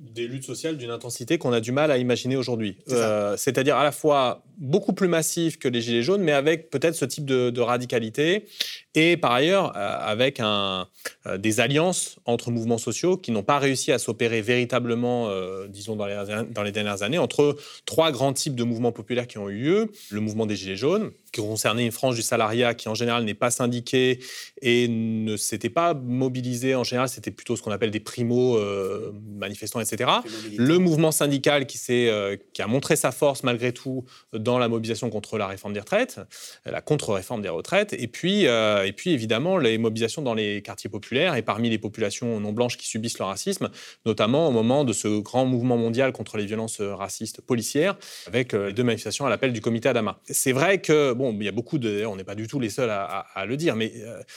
des 0.00 0.26
luttes 0.26 0.44
sociales 0.44 0.76
d'une 0.76 0.90
intensité 0.90 1.38
qu'on 1.38 1.52
a 1.52 1.60
du 1.60 1.72
mal 1.72 1.90
à 1.90 1.98
imaginer 1.98 2.36
aujourd'hui. 2.36 2.78
Euh, 2.90 3.36
c'est-à-dire 3.36 3.76
à 3.76 3.84
la 3.84 3.92
fois 3.92 4.42
beaucoup 4.60 4.92
plus 4.92 5.08
massif 5.08 5.58
que 5.58 5.68
les 5.68 5.80
Gilets 5.80 6.02
jaunes, 6.02 6.22
mais 6.22 6.32
avec 6.32 6.68
peut-être 6.68 6.94
ce 6.94 7.06
type 7.06 7.24
de, 7.24 7.60
radicalité, 7.60 8.44
et 8.94 9.16
par 9.16 9.32
ailleurs 9.32 9.76
euh, 9.76 9.96
avec 10.00 10.40
un, 10.40 10.86
euh, 11.26 11.38
des 11.38 11.60
alliances 11.60 12.16
entre 12.26 12.50
mouvements 12.50 12.78
sociaux 12.78 13.16
qui 13.16 13.32
n'ont 13.32 13.42
pas 13.42 13.58
réussi 13.58 13.90
à 13.90 13.98
s'opérer 13.98 14.42
véritablement, 14.42 15.30
disons, 15.68 15.96
dans 15.96 16.06
les, 16.06 16.16
dans 16.50 16.62
les 16.62 16.72
dernières 16.72 17.02
années, 17.02 17.18
entre 17.18 17.56
trois 17.86 18.12
grands 18.12 18.32
types 18.32 18.54
de 18.54 18.64
mouvements 18.64 18.92
populaires 18.92 19.26
qui 19.26 19.38
ont 19.38 19.48
eu 19.48 19.58
lieu. 19.58 19.92
Le 20.10 20.20
mouvement 20.20 20.44
des 20.44 20.56
Gilets 20.56 20.76
jaunes, 20.76 21.10
qui 21.32 21.40
concernait 21.40 21.86
une 21.86 21.92
frange 21.92 22.16
du 22.16 22.22
salariat 22.22 22.74
qui 22.74 22.88
en 22.88 22.94
général 22.94 23.24
n'est 23.24 23.34
pas 23.34 23.50
syndiquée 23.50 24.20
et 24.60 24.88
ne 24.88 25.36
s'était 25.36 25.70
pas 25.70 25.94
mobilisée. 25.94 26.74
En 26.74 26.84
général, 26.84 27.08
c'était 27.08 27.30
plutôt 27.30 27.56
ce 27.56 27.62
qu'on 27.62 27.70
appelle 27.70 27.90
des 27.90 28.00
primo 28.00 28.58
manifestants, 29.38 29.80
etc. 29.80 30.10
Le 30.56 30.78
mouvement 30.78 31.12
syndical 31.12 31.66
qui, 31.66 31.78
qui 31.78 32.62
a 32.62 32.66
montré 32.66 32.96
sa 32.96 33.12
force 33.12 33.42
malgré 33.42 33.72
tout 33.72 34.04
dans 34.32 34.49
dans 34.50 34.58
la 34.58 34.68
mobilisation 34.68 35.10
contre 35.10 35.38
la 35.38 35.46
réforme 35.46 35.72
des 35.72 35.80
retraites, 35.80 36.20
la 36.64 36.80
contre-réforme 36.80 37.42
des 37.42 37.48
retraites, 37.48 37.92
et 37.92 38.08
puis, 38.08 38.44
et 38.44 38.92
puis 38.96 39.12
évidemment 39.12 39.58
les 39.58 39.78
mobilisations 39.78 40.22
dans 40.22 40.34
les 40.34 40.60
quartiers 40.62 40.90
populaires 40.90 41.36
et 41.36 41.42
parmi 41.42 41.70
les 41.70 41.78
populations 41.78 42.40
non 42.40 42.52
blanches 42.52 42.76
qui 42.76 42.88
subissent 42.88 43.18
le 43.18 43.24
racisme, 43.24 43.70
notamment 44.04 44.48
au 44.48 44.50
moment 44.50 44.84
de 44.84 44.92
ce 44.92 45.20
grand 45.20 45.46
mouvement 45.46 45.76
mondial 45.76 46.12
contre 46.12 46.36
les 46.36 46.46
violences 46.46 46.80
racistes 46.80 47.40
policières, 47.40 47.96
avec 48.26 48.52
les 48.52 48.72
deux 48.72 48.82
manifestations 48.82 49.26
à 49.26 49.30
l'appel 49.30 49.52
du 49.52 49.60
comité 49.60 49.88
Adama. 49.88 50.20
C'est 50.24 50.52
vrai 50.52 50.80
que, 50.80 51.12
bon, 51.12 51.32
il 51.32 51.44
y 51.44 51.48
a 51.48 51.52
beaucoup 51.52 51.78
de. 51.78 52.04
On 52.04 52.16
n'est 52.16 52.24
pas 52.24 52.34
du 52.34 52.46
tout 52.48 52.58
les 52.58 52.70
seuls 52.70 52.90
à 52.90 53.46
le 53.46 53.56
dire, 53.56 53.76
mais 53.76 53.92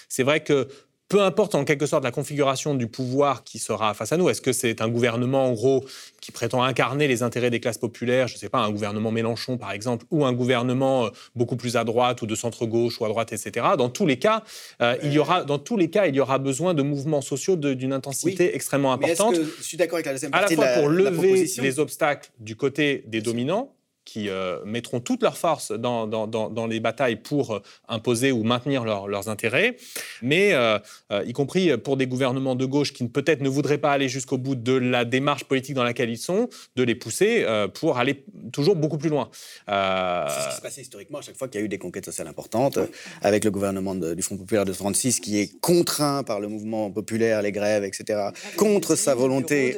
c'est 0.09 0.23
vrai 0.23 0.41
que 0.41 0.67
peu 1.13 1.21
importe 1.21 1.53
en 1.53 1.63
quelque 1.63 1.85
sorte 1.85 2.03
la 2.03 2.09
configuration 2.09 2.73
du 2.73 2.87
pouvoir 2.87 3.43
qui 3.43 3.59
sera 3.59 3.93
face 3.93 4.11
à 4.11 4.17
nous, 4.17 4.29
est-ce 4.29 4.41
que 4.41 4.51
c'est 4.51 4.81
un 4.81 4.87
gouvernement 4.87 5.45
en 5.45 5.51
gros 5.51 5.85
qui 6.19 6.31
prétend 6.31 6.63
incarner 6.63 7.07
les 7.07 7.21
intérêts 7.21 7.51
des 7.51 7.59
classes 7.59 7.77
populaires, 7.77 8.27
je 8.27 8.33
ne 8.33 8.39
sais 8.39 8.49
pas, 8.49 8.57
un 8.57 8.71
gouvernement 8.71 9.11
Mélenchon 9.11 9.59
par 9.59 9.73
exemple, 9.73 10.07
ou 10.09 10.25
un 10.25 10.33
gouvernement 10.33 11.05
euh, 11.05 11.09
beaucoup 11.35 11.55
plus 11.55 11.77
à 11.77 11.83
droite 11.83 12.23
ou 12.23 12.25
de 12.25 12.33
centre-gauche 12.33 12.99
ou 12.99 13.05
à 13.05 13.09
droite, 13.09 13.31
etc. 13.31 13.63
Dans 13.77 13.89
tous 13.89 14.07
les 14.07 14.17
cas, 14.17 14.41
euh, 14.81 14.97
il 15.03 15.13
y 15.13 15.19
aura, 15.19 15.43
dans 15.43 15.59
tous 15.59 15.77
les 15.77 15.91
cas, 15.91 16.07
il 16.07 16.15
y 16.15 16.19
aura 16.19 16.39
besoin 16.39 16.73
de 16.73 16.81
mouvements 16.81 17.21
sociaux 17.21 17.57
d'une 17.57 17.93
intensité 17.93 18.55
extrêmement 18.55 18.91
importante. 18.91 19.35
je 19.35 19.63
suis 19.63 19.77
d'accord 19.77 19.97
avec 19.97 20.07
la 20.07 20.13
deuxième 20.13 20.31
partie 20.31 20.55
À 20.55 20.57
la 20.57 20.73
fois 20.73 20.81
pour 20.81 20.89
lever 20.89 21.45
les 21.59 21.79
obstacles 21.79 22.31
du 22.39 22.55
côté 22.55 23.03
des 23.05 23.21
dominants 23.21 23.71
qui 24.05 24.29
euh, 24.29 24.59
mettront 24.65 24.99
toute 24.99 25.23
leur 25.23 25.37
force 25.37 25.71
dans, 25.71 26.07
dans, 26.07 26.27
dans, 26.27 26.67
les 26.67 26.79
batailles 26.79 27.15
pour 27.15 27.55
euh, 27.55 27.59
imposer 27.87 28.31
ou 28.31 28.43
maintenir 28.43 28.83
leurs 28.83 29.29
intérêts, 29.29 29.77
mais 30.21 30.53
euh, 30.53 30.79
y 31.25 31.33
compris 31.33 31.77
pour 31.77 31.97
des 31.97 32.07
gouvernements 32.07 32.55
de 32.55 32.65
gauche 32.65 32.93
qui 32.93 33.07
peut-être 33.07 33.41
ne 33.41 33.49
voudraient 33.49 33.77
pas 33.77 33.91
aller 33.91 34.09
jusqu'au 34.09 34.37
bout 34.37 34.55
de 34.55 34.73
la 34.73 35.05
démarche 35.05 35.45
politique 35.45 35.75
dans 35.75 35.83
laquelle 35.83 36.09
ils 36.09 36.17
sont, 36.17 36.49
de 36.75 36.83
les 36.83 36.95
pousser 36.95 37.45
pour 37.73 37.97
aller 37.97 38.25
toujours 38.51 38.75
beaucoup 38.75 38.97
plus 38.97 39.09
loin. 39.09 39.29
C'est 39.67 39.73
ce 39.73 40.49
qui 40.49 40.55
se 40.55 40.61
passait 40.61 40.81
historiquement 40.81 41.19
à 41.19 41.21
chaque 41.21 41.37
fois 41.37 41.47
qu'il 41.47 41.59
y 41.59 41.63
a 41.63 41.65
eu 41.65 41.69
des 41.69 41.77
conquêtes 41.77 42.05
sociales 42.05 42.27
importantes, 42.27 42.79
avec 43.21 43.43
le 43.45 43.51
gouvernement 43.51 43.95
du 43.95 44.21
Front 44.21 44.37
populaire 44.37 44.65
de 44.65 44.73
36 44.73 45.19
qui 45.19 45.39
est 45.39 45.59
contraint 45.59 46.23
par 46.23 46.39
le 46.39 46.47
mouvement 46.47 46.91
populaire, 46.91 47.41
les 47.41 47.51
grèves, 47.51 47.83
etc., 47.83 48.29
contre 48.57 48.95
sa 48.95 49.15
volonté, 49.15 49.77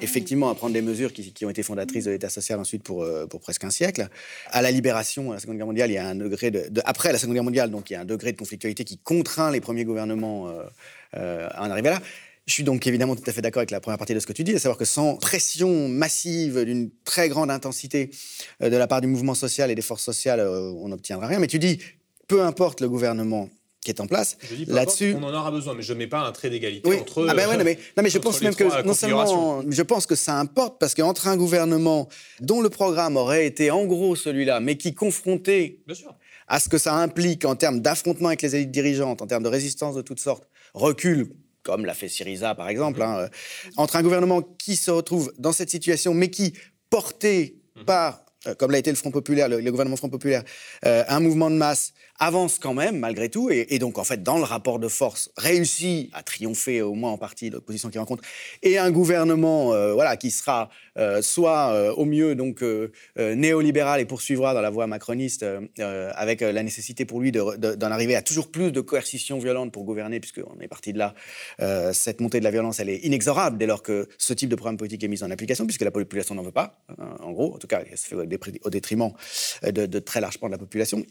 effectivement, 0.00 0.50
à 0.50 0.54
prendre 0.54 0.74
des 0.74 0.82
mesures 0.82 1.12
qui, 1.12 1.32
qui 1.32 1.44
ont 1.44 1.50
été 1.50 1.62
fondatrices 1.62 2.04
de 2.04 2.10
l'État 2.10 2.28
social 2.28 2.58
ensuite 2.58 2.82
pour, 2.82 3.06
pour 3.28 3.37
presque 3.40 3.64
un 3.64 3.70
siècle. 3.70 4.08
À 4.46 4.62
la 4.62 4.70
libération, 4.70 5.30
à 5.30 5.34
la 5.34 5.40
Seconde 5.40 5.56
Guerre 5.56 5.66
mondiale, 5.66 5.90
il 5.90 5.94
y 5.94 5.98
a 5.98 6.06
un 6.06 6.14
degré 6.14 6.50
de, 6.50 6.70
après 6.84 7.12
la 7.12 7.18
Seconde 7.18 7.34
Guerre 7.34 7.44
mondiale, 7.44 7.70
donc 7.70 7.90
il 7.90 7.94
y 7.94 7.96
a 7.96 8.00
un 8.00 8.04
degré 8.04 8.32
de 8.32 8.38
conflictualité 8.38 8.84
qui 8.84 8.98
contraint 8.98 9.50
les 9.50 9.60
premiers 9.60 9.84
gouvernements 9.84 10.48
euh, 10.48 10.62
euh, 11.16 11.48
à 11.52 11.66
en 11.66 11.70
arriver 11.70 11.90
là. 11.90 12.00
Je 12.46 12.54
suis 12.54 12.64
donc 12.64 12.86
évidemment 12.86 13.14
tout 13.14 13.28
à 13.28 13.32
fait 13.32 13.42
d'accord 13.42 13.60
avec 13.60 13.70
la 13.70 13.80
première 13.80 13.98
partie 13.98 14.14
de 14.14 14.20
ce 14.20 14.26
que 14.26 14.32
tu 14.32 14.42
dis, 14.42 14.54
à 14.54 14.58
savoir 14.58 14.78
que 14.78 14.86
sans 14.86 15.16
pression 15.16 15.88
massive 15.88 16.64
d'une 16.64 16.90
très 17.04 17.28
grande 17.28 17.50
intensité 17.50 18.10
euh, 18.62 18.70
de 18.70 18.76
la 18.76 18.86
part 18.86 19.02
du 19.02 19.06
mouvement 19.06 19.34
social 19.34 19.70
et 19.70 19.74
des 19.74 19.82
forces 19.82 20.04
sociales, 20.04 20.40
on 20.40 20.88
n'obtiendra 20.88 21.26
rien. 21.26 21.40
Mais 21.40 21.46
tu 21.46 21.58
dis, 21.58 21.78
peu 22.26 22.42
importe 22.42 22.80
le 22.80 22.88
gouvernement 22.88 23.50
qui 23.82 23.90
est 23.90 24.00
en 24.00 24.06
place. 24.06 24.36
Là-dessus, 24.66 25.14
on 25.18 25.22
en 25.22 25.32
aura 25.32 25.50
besoin, 25.50 25.74
mais 25.74 25.82
je 25.82 25.92
ne 25.92 25.98
mets 25.98 26.06
pas 26.06 26.20
un 26.20 26.32
trait 26.32 26.50
d'égalité 26.50 27.00
entre. 27.00 27.26
Ah 27.28 27.34
ben 27.34 27.48
ouais, 27.48 27.62
mais, 27.62 27.78
non, 27.96 28.02
mais 28.02 28.10
je 28.10 28.18
pense 28.18 28.40
même 28.42 28.54
que 28.54 28.84
non 28.84 28.94
seulement, 28.94 29.62
je 29.68 29.82
pense 29.82 30.06
que 30.06 30.14
ça 30.14 30.38
importe 30.38 30.78
parce 30.78 30.94
qu'entre 30.94 31.28
un 31.28 31.36
gouvernement 31.36 32.08
dont 32.40 32.60
le 32.60 32.70
programme 32.70 33.16
aurait 33.16 33.46
été 33.46 33.70
en 33.70 33.84
gros 33.86 34.16
celui-là, 34.16 34.60
mais 34.60 34.76
qui 34.76 34.94
confronté 34.94 35.82
à 36.48 36.60
ce 36.60 36.68
que 36.68 36.78
ça 36.78 36.94
implique 36.94 37.44
en 37.44 37.54
termes 37.54 37.80
d'affrontement 37.80 38.28
avec 38.28 38.42
les 38.42 38.56
élites 38.56 38.70
dirigeantes, 38.70 39.22
en 39.22 39.26
termes 39.26 39.42
de 39.44 39.48
résistance 39.48 39.94
de 39.94 40.02
toutes 40.02 40.20
sortes, 40.20 40.48
recule 40.74 41.28
comme 41.62 41.84
l'a 41.84 41.94
fait 41.94 42.08
Syriza 42.08 42.54
par 42.54 42.68
exemple, 42.68 43.00
mm-hmm. 43.00 43.24
hein, 43.24 43.28
entre 43.76 43.96
un 43.96 44.02
gouvernement 44.02 44.42
qui 44.42 44.74
se 44.74 44.90
retrouve 44.90 45.32
dans 45.38 45.52
cette 45.52 45.70
situation, 45.70 46.14
mais 46.14 46.30
qui 46.30 46.54
porté 46.88 47.58
mm-hmm. 47.76 47.84
par 47.84 48.24
euh, 48.46 48.54
comme 48.54 48.70
l'a 48.70 48.78
été 48.78 48.90
le 48.90 48.96
Front 48.96 49.10
populaire, 49.10 49.48
le, 49.48 49.70
gouvernement 49.70 49.96
Front 49.96 50.08
populaire, 50.08 50.44
euh, 50.86 51.04
un 51.08 51.20
mouvement 51.20 51.50
de 51.50 51.56
masse 51.56 51.92
avance 52.18 52.58
quand 52.58 52.74
même, 52.74 52.98
malgré 52.98 53.28
tout, 53.28 53.48
et, 53.50 53.78
donc, 53.78 53.98
en 53.98 54.04
fait, 54.04 54.22
dans 54.22 54.38
le 54.38 54.44
rapport 54.44 54.78
de 54.78 54.88
force, 54.88 55.30
réussit 55.36 56.10
à 56.12 56.22
triompher, 56.22 56.82
au 56.82 56.94
moins 56.94 57.12
en 57.12 57.18
partie, 57.18 57.50
l'opposition 57.50 57.90
qu'il 57.90 58.00
rencontre, 58.00 58.24
et 58.62 58.78
un 58.78 58.90
gouvernement 58.90 59.72
euh, 59.72 59.92
voilà, 59.92 60.16
qui 60.16 60.30
sera 60.30 60.68
euh, 60.98 61.22
soit 61.22 61.72
euh, 61.72 61.92
au 61.92 62.04
mieux 62.04 62.34
donc 62.34 62.64
néolibéral 63.16 64.00
et 64.00 64.04
poursuivra 64.04 64.54
dans 64.54 64.60
la 64.60 64.70
voie 64.70 64.86
macroniste, 64.86 65.44
avec 65.78 66.40
la 66.40 66.62
nécessité 66.62 67.04
pour 67.04 67.20
lui 67.20 67.32
d'en 67.32 67.90
arriver 67.90 68.16
à 68.16 68.22
toujours 68.22 68.50
plus 68.50 68.72
de 68.72 68.80
coercition 68.80 69.38
violente 69.38 69.72
pour 69.72 69.84
gouverner, 69.84 70.20
puisqu'on 70.20 70.58
est 70.60 70.68
parti 70.68 70.92
de 70.92 70.98
là. 70.98 71.14
cette 71.92 72.20
montée 72.20 72.38
de 72.38 72.44
la 72.44 72.50
violence, 72.50 72.80
elle 72.80 72.88
est 72.88 72.98
inexorable 72.98 73.58
dès 73.58 73.66
lors 73.66 73.82
que 73.82 74.08
ce 74.18 74.32
type 74.32 74.48
de 74.48 74.56
programme 74.56 74.76
politique 74.76 75.04
est 75.04 75.08
mis 75.08 75.22
en 75.22 75.30
application, 75.30 75.66
puisque 75.66 75.82
la 75.82 75.90
population 75.90 76.34
n'en 76.34 76.42
veut 76.42 76.52
pas, 76.52 76.78
en 77.20 77.32
gros, 77.32 77.54
en 77.54 77.58
tout 77.58 77.66
cas, 77.66 77.82
ça 77.90 77.96
se 77.96 78.06
fait 78.08 78.16
au 78.16 78.70
détriment 78.70 79.12
de, 79.62 79.86
de 79.86 79.98
très 79.98 80.20
larges 80.20 80.38
pans 80.38 80.48
de 80.48 80.52
la 80.52 80.58
population 80.58 81.04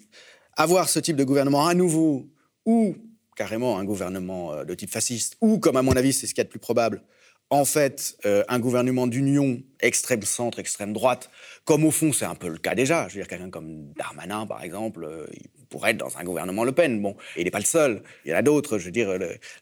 avoir 0.58 0.90
ce 0.90 1.00
type 1.00 1.16
de 1.16 1.24
gouvernement 1.24 1.68
à 1.68 1.74
nouveau, 1.74 2.28
ou 2.66 2.96
carrément 3.36 3.78
un 3.78 3.86
gouvernement 3.86 4.54
euh, 4.54 4.66
de 4.66 4.74
type 4.74 4.90
fasciste, 4.90 5.38
ou, 5.40 5.60
comme 5.60 5.78
à 5.78 5.82
mon 5.82 5.94
avis 5.94 6.12
c'est 6.12 6.28
ce 6.28 6.34
qu'il 6.34 6.42
y 6.42 6.42
a 6.42 6.46
de 6.46 6.50
plus 6.50 6.60
probable, 6.60 7.04
en 7.50 7.64
fait, 7.64 8.18
euh, 8.26 8.44
un 8.50 8.60
gouvernement 8.60 9.08
d'union 9.08 9.62
extrême 9.80 10.24
centre, 10.24 10.60
extrême 10.60 10.92
droite, 10.92 11.30
comme 11.64 11.86
au 11.86 11.92
fond 11.92 12.12
c'est 12.12 12.26
un 12.26 12.36
peu 12.36 12.50
le 12.50 12.58
cas 12.58 12.76
déjà. 12.76 13.08
Je 13.08 13.14
veux 13.14 13.22
dire, 13.22 13.28
quelqu'un 13.30 13.50
comme 13.50 13.94
Darmanin, 13.94 14.46
par 14.46 14.64
exemple, 14.64 15.06
euh, 15.06 15.26
pourrait 15.70 15.92
être 15.92 15.98
dans 15.98 16.18
un 16.18 16.24
gouvernement 16.24 16.64
Le 16.64 16.72
Pen. 16.72 17.02
Bon, 17.02 17.16
il 17.36 17.44
n'est 17.44 17.52
pas 17.52 17.60
le 17.60 17.66
seul. 17.66 18.02
Il 18.26 18.32
y 18.32 18.34
en 18.34 18.38
a 18.38 18.42
d'autres. 18.42 18.78
Je 18.78 18.86
veux 18.86 18.92
dire, 18.92 19.10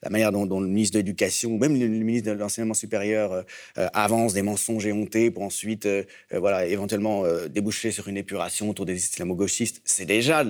la 0.03 0.09
manière 0.09 0.31
dont, 0.31 0.59
le 0.59 0.67
ministre 0.67 0.93
de 0.93 0.99
l'Éducation, 0.99 1.51
ou 1.51 1.57
même 1.57 1.79
le, 1.79 1.87
ministre 1.87 2.31
de 2.31 2.37
l'Enseignement 2.37 2.73
supérieur, 2.73 3.31
euh, 3.77 3.87
avance 3.93 4.33
des 4.33 4.41
mensonges 4.41 4.85
éhontés 4.85 5.31
pour 5.31 5.43
ensuite, 5.43 5.87
voilà, 6.31 6.65
éventuellement 6.65 7.23
déboucher 7.49 7.91
sur 7.91 8.07
une 8.07 8.17
épuration 8.17 8.69
autour 8.69 8.85
des 8.85 8.95
islamo-gauchistes, 8.95 9.81
c'est 9.85 10.05
déjà, 10.05 10.43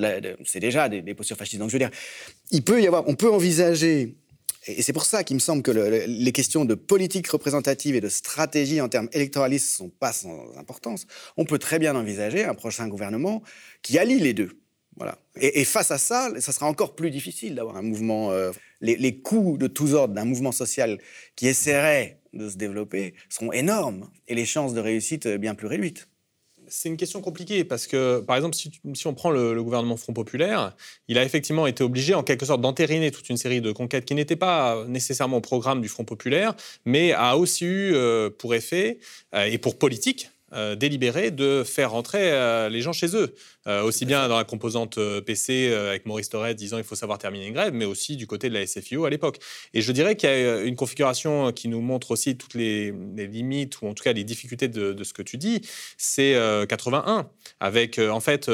c'est 0.45 0.60
déjà 0.60 0.89
des, 0.89 1.01
des 1.01 1.14
postures 1.14 1.38
fascistes. 1.38 1.60
Donc, 1.60 1.70
je 1.70 1.74
veux 1.76 1.80
dire, 1.80 1.91
il 2.51 2.64
peut 2.64 2.82
y 2.82 2.88
avoir, 2.88 3.08
on 3.08 3.16
peut 3.16 3.32
envisager 3.32 4.16
et 4.68 4.82
c'est 4.82 4.93
pour 4.93 5.06
ça 5.06 5.24
qu'il 5.24 5.36
me 5.36 5.39
semble 5.39 5.62
que 5.62 5.72
les 5.72 6.32
questions 6.32 6.66
de 6.66 6.74
politique 6.74 7.28
représentative 7.28 7.95
et 7.95 8.01
de 8.01 8.10
stratégie 8.10 8.82
en 8.82 8.89
termes 8.89 9.10
électoralistes 9.12 9.68
ne 9.74 9.86
sont 9.86 9.89
pas 9.89 10.12
sans 10.12 10.58
importance. 10.58 11.06
On 11.38 11.45
peut 11.45 11.60
très 11.60 11.78
bien 11.78 11.95
envisager 11.95 12.45
un 12.45 12.56
prochain 12.56 12.88
gouvernement 12.88 13.43
qui 13.84 13.99
allie 13.99 14.20
les 14.20 14.34
deux. 14.34 14.60
Et, 15.41 15.66
face 15.66 15.91
à 15.91 15.98
ça, 15.98 16.30
ça 16.39 16.52
sera 16.54 16.68
encore 16.68 16.96
plus 16.96 17.12
difficile 17.12 17.56
d'avoir 17.56 17.78
un 17.78 17.82
mouvement. 17.82 18.32
Euh, 18.32 18.52
les, 18.82 19.18
coûts 19.20 19.58
de 19.58 19.68
tous 19.68 19.93
ordres 19.93 20.14
d'un 20.14 20.26
mouvement 20.26 20.52
social 20.52 21.00
qui 21.36 21.48
essaierait 21.48 22.20
de 22.34 22.50
se 22.50 22.56
développer 22.56 23.16
seront 23.30 23.52
énormes 23.52 24.10
et 24.28 24.36
les 24.36 24.46
chances 24.46 24.74
de 24.74 24.80
réussite 24.80 25.28
bien 25.28 25.56
plus 25.56 25.68
réduites 25.68 26.08
c'est 26.68 26.89
une 26.89 26.98
question 26.98 27.22
compliquée 27.22 27.64
parce 27.64 27.88
que, 27.88 28.20
par 28.22 28.36
exemple, 28.36 28.56
si, 28.56 29.08
on 29.08 29.14
prend 29.14 29.30
le, 29.30 29.62
gouvernement 29.62 29.98
Front 29.98 30.14
Populaire, 30.14 30.76
il 31.08 31.18
a 31.18 31.24
effectivement 31.24 31.68
été 31.68 31.84
obligé, 31.84 32.14
en 32.14 32.24
quelque 32.24 32.46
sorte, 32.46 32.62
d'entériner 32.62 33.12
toute 33.12 33.30
une 33.30 33.38
série 33.38 33.62
de 33.62 33.72
conquêtes 33.72 34.06
qui 34.06 34.16
n'étaient 34.16 34.36
pas 34.36 34.84
nécessairement 34.88 35.38
au 35.38 35.41
programme 35.41 35.82
du 35.82 35.88
Front 35.88 36.06
Populaire, 36.06 36.56
mais 36.86 37.14
a 37.14 37.38
aussi 37.38 37.66
eu 37.66 37.93
euh, 37.93 38.30
pour 38.30 38.56
effet 38.56 39.00
euh, 39.34 39.46
et 39.46 39.58
pour 39.58 39.78
politique 39.78 40.30
euh, 40.54 40.76
délibéré 40.76 41.32
de 41.32 41.64
faire 41.66 41.91
rentrer 41.91 42.32
euh, 42.32 42.70
les 42.70 42.80
gens 42.82 42.93
chez 42.93 43.16
eux, 43.16 43.34
euh, 43.68 43.84
aussi 43.84 44.05
bien 44.05 44.28
dans 44.28 44.38
la 44.38 44.43
composante 44.43 44.99
PC 45.26 45.74
avec 45.74 46.05
Maurice 46.05 46.30
Torret 46.30 46.55
disant 46.55 46.78
il 46.78 46.84
faut 46.84 46.95
savoir 46.95 47.18
terminer 47.18 47.47
une 47.47 47.53
grève, 47.53 47.74
mais 47.74 47.86
aussi 47.86 48.16
du 48.16 48.28
côté 48.28 48.49
de 48.49 48.53
la 48.53 48.66
SFIO 48.66 49.05
à 49.05 49.09
l'époque. 49.09 49.38
Et 49.74 49.82
je 49.82 49.91
dirais 49.91 50.16
qu'il 50.16 50.30
y 50.30 50.32
a 50.32 50.61
une 50.61 50.76
configuration 50.76 51.51
qui 51.51 51.68
nous 51.68 51.82
montre 51.82 52.11
aussi 52.11 52.38
toutes 52.38 52.53
les, 52.53 52.93
limites 53.16 53.82
ou 53.82 53.88
en 53.88 53.93
tout 53.93 54.03
cas 54.03 54.13
les 54.13 54.24
difficultés 54.24 54.68
de, 54.68 55.03
ce 55.03 55.13
que 55.13 55.22
tu 55.22 55.38
dis. 55.38 55.61
C'est 55.97 56.36
81 56.68 57.30
avec 57.59 57.99
en 57.99 58.20
fait 58.20 58.49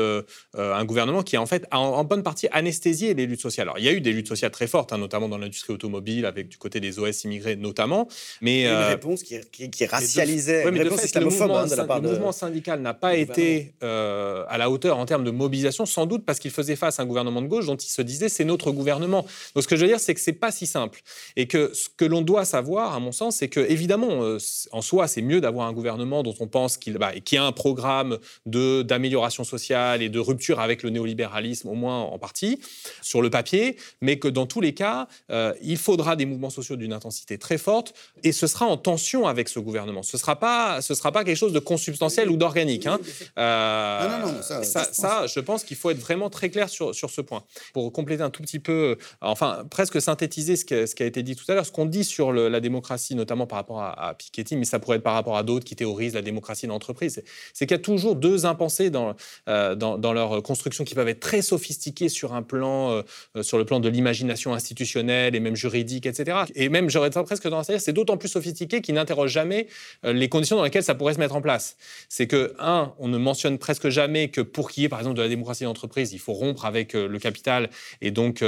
un 0.55 0.85
gouvernement 0.85 1.23
qui 1.23 1.35
a 1.35 1.41
en 1.41 1.45
fait 1.45 1.65
en, 1.71 2.03
bonne 2.03 2.23
partie 2.23 2.47
anesthésié 2.51 3.13
les 3.13 3.25
luttes 3.25 3.41
sociales. 3.41 3.67
Alors 3.67 3.79
il 3.79 3.85
y 3.85 3.89
a 3.89 3.93
eu 3.93 4.01
des 4.01 4.13
luttes 4.13 4.27
sociales 4.27 4.51
très 4.51 4.67
fortes, 4.67 4.93
hein, 4.93 4.97
notamment 4.97 5.29
dans 5.29 5.37
l'industrie 5.37 5.73
automobile 5.73 6.25
avec 6.25 6.47
du 6.47 6.57
côté 6.57 6.79
des 6.79 6.99
OS 6.99 7.23
immigrés 7.23 7.55
notamment, 7.55 8.07
mais 8.41 8.65
une 8.65 8.87
réponse 8.87 9.23
qui, 9.23 9.39
qui, 9.51 9.85
racialisait, 9.85 10.67
une 10.67 10.77
réponse 10.77 11.03
islamophobe 11.03 11.51
hein, 11.51 11.67
de 11.67 11.75
la 11.75 11.85
le 11.99 12.09
mouvement 12.09 12.31
syndical 12.31 12.81
n'a 12.81 12.93
pas 12.93 13.15
été 13.15 13.73
euh, 13.83 14.43
à 14.47 14.57
la 14.57 14.69
hauteur 14.69 14.97
en 15.01 15.05
termes 15.05 15.23
de 15.23 15.31
mobilisation, 15.31 15.85
sans 15.85 16.05
doute 16.05 16.23
parce 16.25 16.39
qu'il 16.39 16.51
faisait 16.51 16.75
face 16.75 16.99
à 16.99 17.03
un 17.03 17.05
gouvernement 17.05 17.41
de 17.41 17.47
gauche 17.47 17.65
dont 17.65 17.75
il 17.75 17.89
se 17.89 18.01
disait 18.01 18.29
c'est 18.29 18.45
notre 18.45 18.71
gouvernement. 18.71 19.25
Donc 19.55 19.63
ce 19.63 19.67
que 19.67 19.75
je 19.75 19.81
veux 19.81 19.87
dire, 19.87 19.99
c'est 19.99 20.13
que 20.13 20.21
c'est 20.21 20.33
pas 20.33 20.51
si 20.51 20.67
simple. 20.67 21.01
Et 21.35 21.47
que 21.47 21.71
ce 21.73 21.89
que 21.89 22.05
l'on 22.05 22.21
doit 22.21 22.45
savoir, 22.45 22.93
à 22.93 22.99
mon 22.99 23.11
sens, 23.11 23.37
c'est 23.37 23.49
que 23.49 23.59
évidemment, 23.59 24.23
euh, 24.23 24.37
en 24.71 24.81
soi, 24.81 25.07
c'est 25.07 25.21
mieux 25.21 25.41
d'avoir 25.41 25.67
un 25.67 25.73
gouvernement 25.73 26.23
dont 26.23 26.35
on 26.39 26.47
pense 26.47 26.77
qu'il 26.77 26.97
bah, 26.97 27.11
a 27.11 27.43
un 27.43 27.51
programme 27.51 28.19
de 28.45 28.81
d'amélioration 28.83 29.43
sociale 29.43 30.01
et 30.01 30.09
de 30.09 30.19
rupture 30.19 30.59
avec 30.59 30.83
le 30.83 30.89
néolibéralisme, 30.89 31.67
au 31.69 31.73
moins 31.73 31.99
en 31.99 32.19
partie, 32.19 32.59
sur 33.01 33.21
le 33.21 33.29
papier, 33.29 33.77
mais 34.01 34.19
que 34.19 34.27
dans 34.27 34.45
tous 34.45 34.61
les 34.61 34.73
cas, 34.73 35.07
euh, 35.31 35.53
il 35.61 35.77
faudra 35.77 36.15
des 36.15 36.25
mouvements 36.25 36.49
sociaux 36.49 36.75
d'une 36.75 36.93
intensité 36.93 37.37
très 37.37 37.57
forte 37.57 37.93
et 38.23 38.31
ce 38.31 38.47
sera 38.47 38.65
en 38.65 38.77
tension 38.77 39.27
avec 39.27 39.49
ce 39.49 39.59
gouvernement. 39.59 40.03
Ce 40.03 40.17
sera 40.17 40.35
pas, 40.37 40.81
ce 40.81 40.93
sera 40.93 41.11
pas 41.11 41.23
quelque 41.23 41.37
chose 41.37 41.53
de 41.53 41.59
consubstantiel 41.59 42.29
ou 42.29 42.37
d'organique. 42.37 42.85
Hein. 42.85 42.99
non, 43.37 44.19
non, 44.19 44.33
non, 44.33 44.41
ça, 44.41 44.63
ça, 44.63 44.90
je 44.93 45.39
pense 45.39 45.63
qu'il 45.63 45.77
faut 45.77 45.89
être 45.89 45.99
vraiment 45.99 46.29
très 46.29 46.49
clair 46.49 46.69
sur, 46.69 46.93
sur 46.95 47.09
ce 47.09 47.21
point. 47.21 47.43
Pour 47.73 47.91
compléter 47.91 48.23
un 48.23 48.29
tout 48.29 48.41
petit 48.41 48.59
peu, 48.59 48.97
enfin, 49.21 49.65
presque 49.69 50.01
synthétiser 50.01 50.55
ce, 50.55 50.65
qui 50.65 51.03
a 51.03 51.05
été 51.05 51.23
dit 51.23 51.35
tout 51.35 51.45
à 51.49 51.55
l'heure, 51.55 51.65
ce 51.65 51.71
qu'on 51.71 51.85
dit 51.85 52.03
sur 52.03 52.33
la 52.33 52.59
démocratie, 52.59 53.15
notamment 53.15 53.47
par 53.47 53.57
rapport 53.57 53.81
à, 53.81 54.13
Piketty, 54.17 54.55
mais 54.55 54.65
ça 54.65 54.79
pourrait 54.79 54.97
être 54.97 55.03
par 55.03 55.13
rapport 55.13 55.37
à 55.37 55.43
d'autres 55.43 55.65
qui 55.65 55.75
théorisent 55.75 56.15
la 56.15 56.21
démocratie 56.21 56.67
d'entreprise, 56.67 57.23
c'est 57.53 57.65
qu'il 57.65 57.75
y 57.75 57.79
a 57.79 57.83
toujours 57.83 58.15
deux 58.15 58.45
impensés 58.45 58.89
dans, 58.89 59.15
dans, 59.47 59.97
dans, 59.97 60.13
leur 60.13 60.43
construction 60.43 60.83
qui 60.83 60.95
peuvent 60.95 61.07
être 61.07 61.19
très 61.19 61.41
sophistiqués 61.41 62.09
sur 62.09 62.33
un 62.33 62.41
plan, 62.41 63.03
sur 63.41 63.57
le 63.57 63.65
plan 63.65 63.79
de 63.79 63.89
l'imagination 63.89 64.53
institutionnelle 64.53 65.35
et 65.35 65.39
même 65.39 65.55
juridique, 65.55 66.05
etc. 66.05 66.39
Et 66.55 66.69
même, 66.69 66.89
j'aurais 66.89 67.09
presque 67.09 67.43
tendance 67.43 67.69
à 67.69 67.73
dire, 67.73 67.81
c'est 67.81 67.93
d'autant 67.93 68.17
plus 68.17 68.29
sophistiqué 68.29 68.81
qu'ils 68.81 68.95
n'interrogent 68.95 69.31
jamais 69.31 69.67
les 70.03 70.29
conditions 70.29 70.55
dans 70.57 70.63
lesquelles 70.63 70.83
ça 70.83 70.95
pourrait 70.95 71.13
se 71.13 71.19
mettre 71.19 71.35
en 71.35 71.41
place. 71.41 71.77
C'est 72.09 72.27
que, 72.27 72.53
un, 72.59 72.93
on 72.99 73.07
ne 73.07 73.17
mentionne 73.17 73.57
presque 73.57 73.89
jamais 73.89 74.29
que 74.29 74.41
pour 74.41 74.71
qu'il 74.71 74.80
par 74.89 74.99
exemple, 74.99 75.17
de 75.17 75.21
la 75.21 75.27
démocratie 75.27 75.63
d'entreprise, 75.63 76.13
il 76.13 76.19
faut 76.19 76.33
rompre 76.33 76.65
avec 76.65 76.93
le 76.93 77.19
capital 77.19 77.69
et 78.01 78.11
donc 78.11 78.43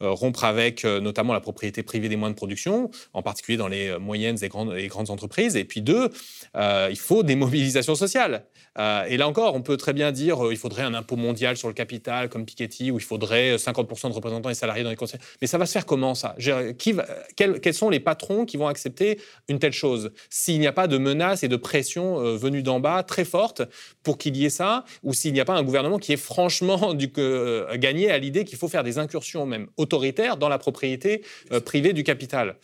rompre 0.00 0.44
avec 0.44 0.84
notamment 0.84 1.32
la 1.32 1.40
propriété 1.40 1.82
privée 1.82 2.08
des 2.08 2.16
moyens 2.16 2.34
de 2.34 2.38
production, 2.38 2.90
en 3.12 3.22
particulier 3.22 3.56
dans 3.56 3.68
les 3.68 3.98
moyennes 3.98 4.36
et 4.42 4.48
grandes, 4.48 5.10
entreprises. 5.10 5.56
Et 5.56 5.64
puis 5.64 5.82
deux, 5.82 6.10
il 6.54 6.98
faut 6.98 7.22
des 7.22 7.36
mobilisations 7.36 7.94
sociales. 7.94 8.44
et 8.78 9.16
là 9.16 9.28
encore, 9.28 9.54
on 9.54 9.62
peut 9.62 9.76
très 9.76 9.92
bien 9.92 10.12
dire 10.12 10.38
qu'il 10.38 10.56
faudrait 10.56 10.82
un 10.82 10.94
impôt 10.94 11.16
mondial 11.16 11.56
sur 11.56 11.68
le 11.68 11.74
capital, 11.74 12.28
comme 12.28 12.44
Piketty, 12.44 12.90
ou 12.90 12.98
il 12.98 13.04
faudrait 13.04 13.56
50% 13.56 14.08
de 14.08 14.14
représentants 14.14 14.50
et 14.50 14.54
salariés 14.54 14.84
dans 14.84 14.90
les 14.90 14.96
conseils. 14.96 15.20
Mais 15.40 15.46
ça 15.46 15.58
va 15.58 15.66
se 15.66 15.72
faire 15.72 15.86
comment 15.86 16.14
ça? 16.14 16.36
Qui 16.78 16.94
quels, 17.36 17.74
sont 17.74 17.90
les 17.90 18.00
patrons 18.00 18.44
qui 18.44 18.56
vont 18.56 18.68
accepter 18.68 19.20
une 19.48 19.58
telle 19.58 19.72
chose? 19.72 20.12
S'il 20.30 20.60
n'y 20.60 20.66
a 20.66 20.72
pas 20.72 20.86
de 20.86 20.98
menace 20.98 21.42
et 21.42 21.48
de 21.48 21.56
pression 21.56 22.20
euh, 22.20 22.36
venue 22.36 22.62
d'en 22.62 22.80
bas 22.80 23.02
très 23.02 23.24
forte 23.24 23.62
pour 24.02 24.18
qu'il 24.18 24.36
y 24.36 24.44
ait 24.44 24.50
ça, 24.50 24.84
ou 25.02 25.12
s'il 25.12 25.32
n'y 25.32 25.40
a 25.40 25.44
pas 25.44 25.54
un 25.54 25.62
gouvernement 25.64 25.98
qui 25.98 26.12
est 26.12 26.18
franchement 26.18 26.94
du, 26.94 27.10
euh, 27.18 27.76
gagné 27.76 28.10
à 28.10 28.18
l'idée 28.18 28.44
qu'il 28.44 28.58
faut 28.58 28.68
faire 28.68 28.84
des 28.84 28.98
incursions 28.98 29.46
même 29.46 29.68
autoritaires 29.76 30.36
dans 30.36 30.48
la 30.48 30.58
propriété 30.58 31.22
euh, 31.52 31.60
privée 31.60 31.92
du 31.92 32.04
capital. 32.04 32.56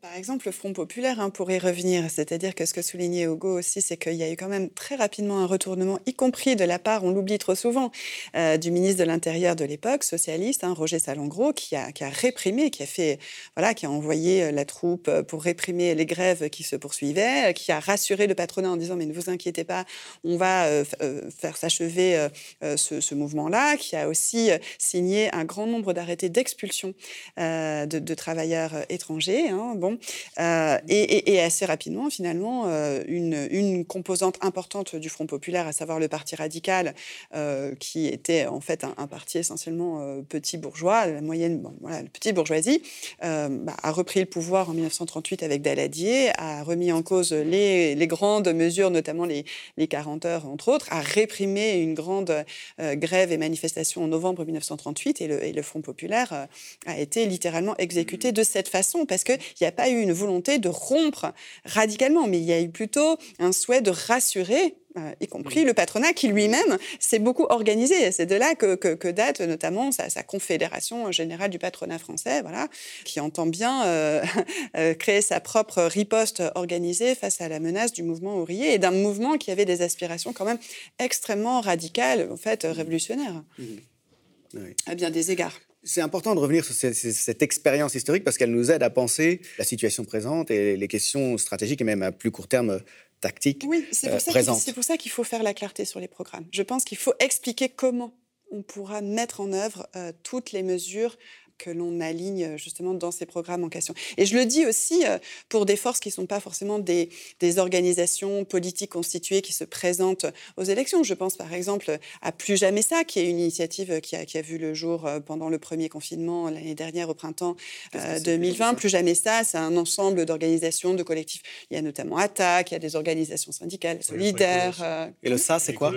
Par 0.00 0.14
exemple, 0.16 0.46
le 0.46 0.52
Front 0.52 0.72
populaire, 0.72 1.20
hein, 1.20 1.28
pour 1.28 1.50
y 1.50 1.58
revenir, 1.58 2.10
c'est-à-dire 2.10 2.54
que 2.54 2.64
ce 2.64 2.72
que 2.72 2.80
soulignait 2.80 3.24
Hugo 3.24 3.58
aussi, 3.58 3.82
c'est 3.82 3.96
qu'il 3.98 4.14
y 4.14 4.22
a 4.22 4.30
eu 4.30 4.36
quand 4.36 4.48
même 4.48 4.70
très 4.70 4.96
rapidement 4.96 5.40
un 5.40 5.46
retournement, 5.46 5.98
y 6.06 6.14
compris 6.14 6.56
de 6.56 6.64
la 6.64 6.78
part, 6.78 7.04
on 7.04 7.10
l'oublie 7.10 7.36
trop 7.38 7.54
souvent, 7.54 7.90
euh, 8.34 8.56
du 8.56 8.70
ministre 8.70 8.98
de 9.00 9.04
l'Intérieur 9.04 9.56
de 9.56 9.64
l'époque, 9.64 10.04
socialiste, 10.04 10.64
hein, 10.64 10.72
Roger 10.72 10.98
Salengro, 10.98 11.52
qui 11.52 11.76
a, 11.76 11.90
réprimé, 12.00 12.70
qui 12.70 12.82
a 12.82 12.86
fait, 12.86 13.18
voilà, 13.56 13.74
qui 13.74 13.84
a 13.84 13.90
envoyé 13.90 14.44
euh, 14.44 14.52
la 14.52 14.64
troupe 14.64 15.08
euh, 15.08 15.22
pour 15.22 15.42
réprimer 15.42 15.94
les 15.94 16.06
grèves 16.06 16.48
qui 16.48 16.62
se 16.62 16.76
poursuivaient, 16.76 17.52
qui 17.54 17.70
a 17.70 17.80
rassuré 17.80 18.26
le 18.26 18.34
patronat 18.34 18.70
en 18.70 18.76
disant 18.76 18.96
mais 18.96 19.06
ne 19.06 19.12
vous 19.12 19.28
inquiétez 19.28 19.64
pas, 19.64 19.84
on 20.22 20.36
va 20.36 20.84
faire 20.84 21.56
s'achever 21.56 22.28
ce, 22.62 23.14
mouvement-là, 23.14 23.76
qui 23.76 23.96
a 23.96 24.08
aussi 24.08 24.50
signé 24.78 25.32
un 25.34 25.44
grand 25.44 25.66
nombre 25.66 25.92
d'arrêtés 25.92 26.28
d'expulsion 26.28 26.94
de, 27.36 27.98
de, 27.98 28.14
travailleurs 28.14 28.72
étrangers. 28.88 29.48
Hein, 29.48 29.73
bon, 29.74 29.98
euh, 30.38 30.78
et, 30.88 31.40
assez 31.40 31.64
rapidement, 31.64 32.10
finalement, 32.10 32.64
euh, 32.66 33.02
une, 33.06 33.84
composante 33.84 34.38
importante 34.40 34.96
du 34.96 35.08
Front 35.08 35.26
populaire, 35.26 35.66
à 35.66 35.72
savoir 35.72 35.98
le 35.98 36.08
Parti 36.08 36.36
radical, 36.36 36.94
euh, 37.34 37.74
qui 37.78 38.06
était 38.06 38.46
en 38.46 38.60
fait 38.60 38.84
un, 38.84 39.06
parti 39.06 39.38
essentiellement 39.38 40.22
petit 40.28 40.56
bourgeois, 40.56 41.06
la 41.06 41.20
moyenne, 41.20 41.62
voilà, 41.80 42.02
la 42.02 42.08
petite 42.08 42.34
bourgeoisie, 42.34 42.82
bah, 43.20 43.76
a 43.82 43.90
repris 43.92 44.20
le 44.20 44.26
pouvoir 44.26 44.70
en 44.70 44.72
1938 44.72 45.42
avec 45.42 45.62
Daladier, 45.62 46.30
a 46.38 46.62
remis 46.62 46.92
en 46.92 47.02
cause 47.02 47.32
les, 47.32 48.06
grandes 48.06 48.52
mesures, 48.52 48.90
notamment 48.90 49.24
les, 49.24 49.44
les 49.76 49.88
40 49.88 50.24
heures, 50.24 50.46
entre 50.46 50.68
autres, 50.68 50.86
a 50.90 51.00
réprimé 51.00 51.80
une 51.80 51.94
grande 51.94 52.44
grève 52.78 53.32
et 53.32 53.38
manifestation 53.38 54.04
en 54.04 54.08
novembre 54.08 54.44
1938, 54.44 55.20
et 55.20 55.28
le, 55.28 55.44
et 55.44 55.52
le 55.52 55.62
Front 55.62 55.80
populaire 55.80 56.46
a 56.86 56.98
été 56.98 57.26
littéralement 57.26 57.76
exécuté 57.78 58.32
de 58.32 58.42
cette 58.42 58.68
façon, 58.68 59.06
parce 59.06 59.24
qu'il 59.24 59.38
n'y 59.64 59.68
a 59.68 59.72
pas 59.72 59.88
eu 59.88 60.00
une 60.00 60.12
volonté 60.12 60.58
de 60.58 60.68
rompre 60.68 61.32
radicalement, 61.64 62.26
mais 62.26 62.38
il 62.38 62.44
y 62.44 62.52
a 62.52 62.60
eu 62.60 62.70
plutôt 62.70 63.16
un 63.38 63.52
souhait 63.52 63.82
de 63.82 63.90
rassurer 63.90 64.76
euh, 64.96 65.12
y 65.20 65.26
compris 65.26 65.64
le 65.64 65.74
patronat 65.74 66.12
qui 66.12 66.28
lui-même 66.28 66.78
s'est 67.00 67.18
beaucoup 67.18 67.46
organisé. 67.48 68.12
C'est 68.12 68.26
de 68.26 68.36
là 68.36 68.54
que, 68.54 68.76
que, 68.76 69.08
date 69.08 69.40
notamment 69.40 69.90
sa, 69.90 70.22
confédération 70.22 71.10
générale 71.10 71.50
du 71.50 71.58
patronat 71.58 71.98
français, 71.98 72.42
voilà, 72.42 72.68
qui 73.04 73.18
entend 73.18 73.46
bien 73.46 73.86
euh, 73.86 74.22
euh, 74.76 74.94
créer 74.94 75.20
sa 75.20 75.40
propre 75.40 75.82
riposte 75.82 76.44
organisée 76.54 77.16
face 77.16 77.40
à 77.40 77.48
la 77.48 77.58
menace 77.58 77.92
du 77.92 78.04
mouvement 78.04 78.36
ouvrier 78.36 78.74
et 78.74 78.78
d'un 78.78 78.92
mouvement 78.92 79.36
qui 79.36 79.50
avait 79.50 79.64
des 79.64 79.82
aspirations 79.82 80.32
quand 80.32 80.44
même 80.44 80.58
extrêmement 81.00 81.60
radicales, 81.60 82.28
en 82.30 82.36
fait 82.36 82.62
révolutionnaires, 82.62 83.42
mmh. 83.58 84.58
à 84.86 84.94
bien 84.94 85.10
des 85.10 85.32
égards. 85.32 85.58
C'est 85.84 86.00
important 86.00 86.34
de 86.34 86.40
revenir 86.40 86.64
sur 86.64 86.74
cette, 86.74 87.42
expérience 87.42 87.94
historique 87.94 88.24
parce 88.24 88.38
qu'elle 88.38 88.50
nous 88.50 88.70
aide 88.70 88.82
à 88.82 88.90
penser 88.90 89.42
la 89.58 89.64
situation 89.64 90.04
présente 90.04 90.50
et 90.50 90.76
les 90.76 90.88
questions 90.88 91.36
stratégiques 91.36 91.80
et 91.80 91.84
même 91.84 92.02
à 92.02 92.10
plus 92.10 92.30
court 92.30 92.48
terme 92.48 92.80
tactiques 93.20 93.64
oui, 93.66 93.86
c'est 93.92 94.08
pour, 94.08 94.36
euh, 94.36 94.54
c'est 94.58 94.72
pour 94.72 94.84
ça 94.84 94.96
qu'il 94.96 95.10
faut 95.10 95.24
faire 95.24 95.42
la 95.42 95.54
clarté 95.54 95.84
sur 95.84 96.00
les 96.00 96.08
programmes. 96.08 96.46
Je 96.52 96.62
pense 96.62 96.84
qu'il 96.84 96.98
faut 96.98 97.14
expliquer 97.20 97.68
comment 97.68 98.14
on 98.50 98.62
pourra 98.62 99.00
mettre 99.00 99.40
en 99.40 99.52
œuvre 99.52 99.88
euh, 99.96 100.12
toutes 100.22 100.52
les 100.52 100.62
mesures 100.62 101.16
que 101.58 101.70
l'on 101.70 102.00
aligne 102.00 102.44
euh, 102.44 102.56
justement 102.56 102.94
dans 102.94 103.10
ces 103.10 103.26
programmes 103.26 103.64
en 103.64 103.68
question. 103.68 103.94
Et 104.16 104.26
je 104.26 104.36
le 104.36 104.46
dis 104.46 104.66
aussi 104.66 105.04
euh, 105.06 105.18
pour 105.48 105.66
des 105.66 105.76
forces 105.76 106.00
qui 106.00 106.08
ne 106.08 106.14
sont 106.14 106.26
pas 106.26 106.40
forcément 106.40 106.78
des, 106.78 107.08
des, 107.40 107.58
organisations 107.58 108.44
politiques 108.44 108.90
constituées 108.90 109.42
qui 109.42 109.52
se 109.52 109.64
présentent 109.64 110.26
aux 110.56 110.64
élections. 110.64 111.02
Je 111.02 111.14
pense 111.14 111.36
par 111.36 111.52
exemple 111.52 111.98
à 112.22 112.32
Plus 112.32 112.56
Jamais 112.56 112.82
Ça, 112.82 113.04
qui 113.04 113.20
est 113.20 113.30
une 113.30 113.38
initiative 113.38 114.00
qui 114.00 114.16
a, 114.16 114.24
qui 114.24 114.38
a 114.38 114.42
vu 114.42 114.58
le 114.58 114.74
jour 114.74 115.06
euh, 115.06 115.20
pendant 115.20 115.48
le 115.48 115.58
premier 115.58 115.88
confinement 115.88 116.50
l'année 116.50 116.74
dernière 116.74 117.08
au 117.08 117.14
printemps 117.14 117.56
2020. 117.92 118.74
Plus 118.74 118.88
Jamais 118.88 119.14
Ça, 119.14 119.44
c'est 119.44 119.58
un 119.58 119.76
ensemble 119.76 120.26
d'organisations, 120.26 120.94
de 120.94 121.02
collectifs. 121.02 121.42
Il 121.70 121.74
y 121.74 121.78
a 121.78 121.82
notamment 121.82 122.16
ATTAC, 122.16 122.70
il 122.70 122.74
y 122.74 122.76
a 122.76 122.80
des 122.80 122.96
organisations 122.96 123.52
syndicales 123.52 124.02
solidaires. 124.02 125.10
Et 125.22 125.30
le 125.30 125.36
Ça, 125.36 125.58
c'est 125.58 125.74
quoi? 125.74 125.92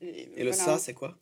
Et, 0.00 0.44
le 0.44 0.52
Ça, 0.52 0.78
c'est 0.78 0.94
quoi? 0.94 1.16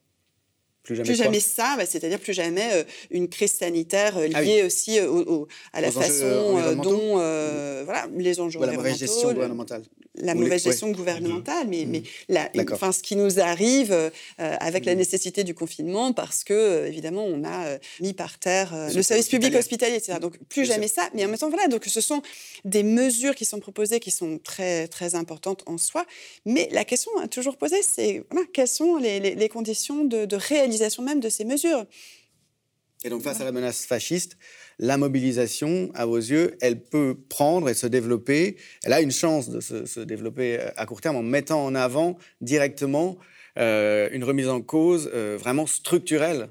Plus 0.83 0.97
jamais, 0.97 1.41
ça, 1.41 1.77
bah, 1.77 1.87
c'est-à-dire 1.87 2.19
plus 2.19 2.33
jamais 2.33 2.69
euh, 2.73 2.85
une 3.11 3.29
crise 3.29 3.53
sanitaire 3.53 4.17
euh, 4.19 4.29
ah 4.35 4.43
liée 4.43 4.65
aussi 4.65 4.99
euh, 4.99 5.45
à 5.73 5.81
la 5.81 5.93
façon 5.93 6.75
dont 6.83 7.17
voilà, 7.85 8.09
les 8.17 8.41
enjeux 8.41 8.61
la 8.61 8.73
mauvaise 8.73 8.99
gestion 8.99 9.33
gouvernementale. 9.33 9.83
La 10.17 10.35
mauvaise 10.35 10.63
gestion 10.63 10.91
gouvernementale, 10.91 11.67
mais, 11.69 11.87
mais 11.87 12.03
mm. 12.29 12.73
enfin, 12.73 12.93
ce 12.93 13.03
qui 13.03 13.17
nous 13.17 13.41
arrive 13.41 13.97
avec 14.39 14.85
la 14.85 14.95
mm. 14.95 14.99
nécessité 14.99 15.45
du 15.45 15.55
confinement, 15.55 16.13
parce 16.13 16.45
que 16.45 16.87
évidemment, 16.87 17.25
on 17.25 17.45
a 17.45 17.79
mis 18.01 18.13
par 18.13 18.39
terre 18.39 18.75
le 18.95 19.03
service 19.03 19.29
public 19.29 19.55
hospitalier, 19.55 19.97
etc. 19.97 20.19
Donc 20.21 20.39
plus 20.49 20.65
jamais 20.65 20.89
ça, 20.89 21.09
mais 21.15 21.25
en 21.25 21.29
même 21.29 21.39
temps, 21.39 21.49
voilà, 21.49 21.69
donc 21.69 21.85
ce 21.87 22.01
sont 22.01 22.23
des 22.65 22.83
mesures 22.83 23.35
qui 23.35 23.45
sont 23.45 23.61
proposées 23.61 24.01
qui 24.01 24.11
sont 24.11 24.39
très, 24.39 24.89
très 24.89 25.15
importantes 25.15 25.63
en 25.67 25.79
soi, 25.79 26.05
mais 26.45 26.69
la 26.73 26.85
question 26.85 27.11
à 27.19 27.29
toujours 27.29 27.57
posée, 27.57 27.83
c'est 27.83 28.25
voilà, 28.31 28.47
quelles 28.53 28.69
sont 28.69 28.97
les, 28.97 29.21
les, 29.21 29.49
conditions 29.49 30.05
de, 30.05 30.25
de 30.25 30.37
réalisation 30.37 30.72
même 31.03 31.21
de 31.21 31.29
ces 31.29 31.45
mesures. 31.45 31.87
Et 33.05 33.11
donc 33.11 33.23
face 33.23 33.41
à 33.41 33.45
la 33.45 33.53
menace 33.53 33.85
fasciste, 33.85 34.37
la 34.79 34.97
mobilisation, 34.97 35.91
à 35.95 36.07
vos 36.07 36.17
yeux, 36.17 36.57
elle 36.61 36.83
peut 36.83 37.17
prendre 37.29 37.69
et 37.69 37.75
se 37.75 37.87
développer, 37.87 38.57
elle 38.85 38.93
a 38.93 39.01
une 39.01 39.11
chance 39.11 39.49
de 39.49 39.61
se, 39.61 40.01
développer 40.01 40.61
euh, 40.61 40.71
à 40.77 40.87
court 40.87 41.01
terme 41.01 41.17
en 41.17 41.23
mettant 41.23 41.65
en 41.65 41.75
avant 41.75 42.17
directement 42.41 43.19
euh, 43.59 44.09
une 44.13 44.25
remise 44.25 44.49
en 44.49 44.61
cause 44.61 45.11
euh, 45.15 45.37
vraiment 45.39 45.67
structurelle 45.67 46.49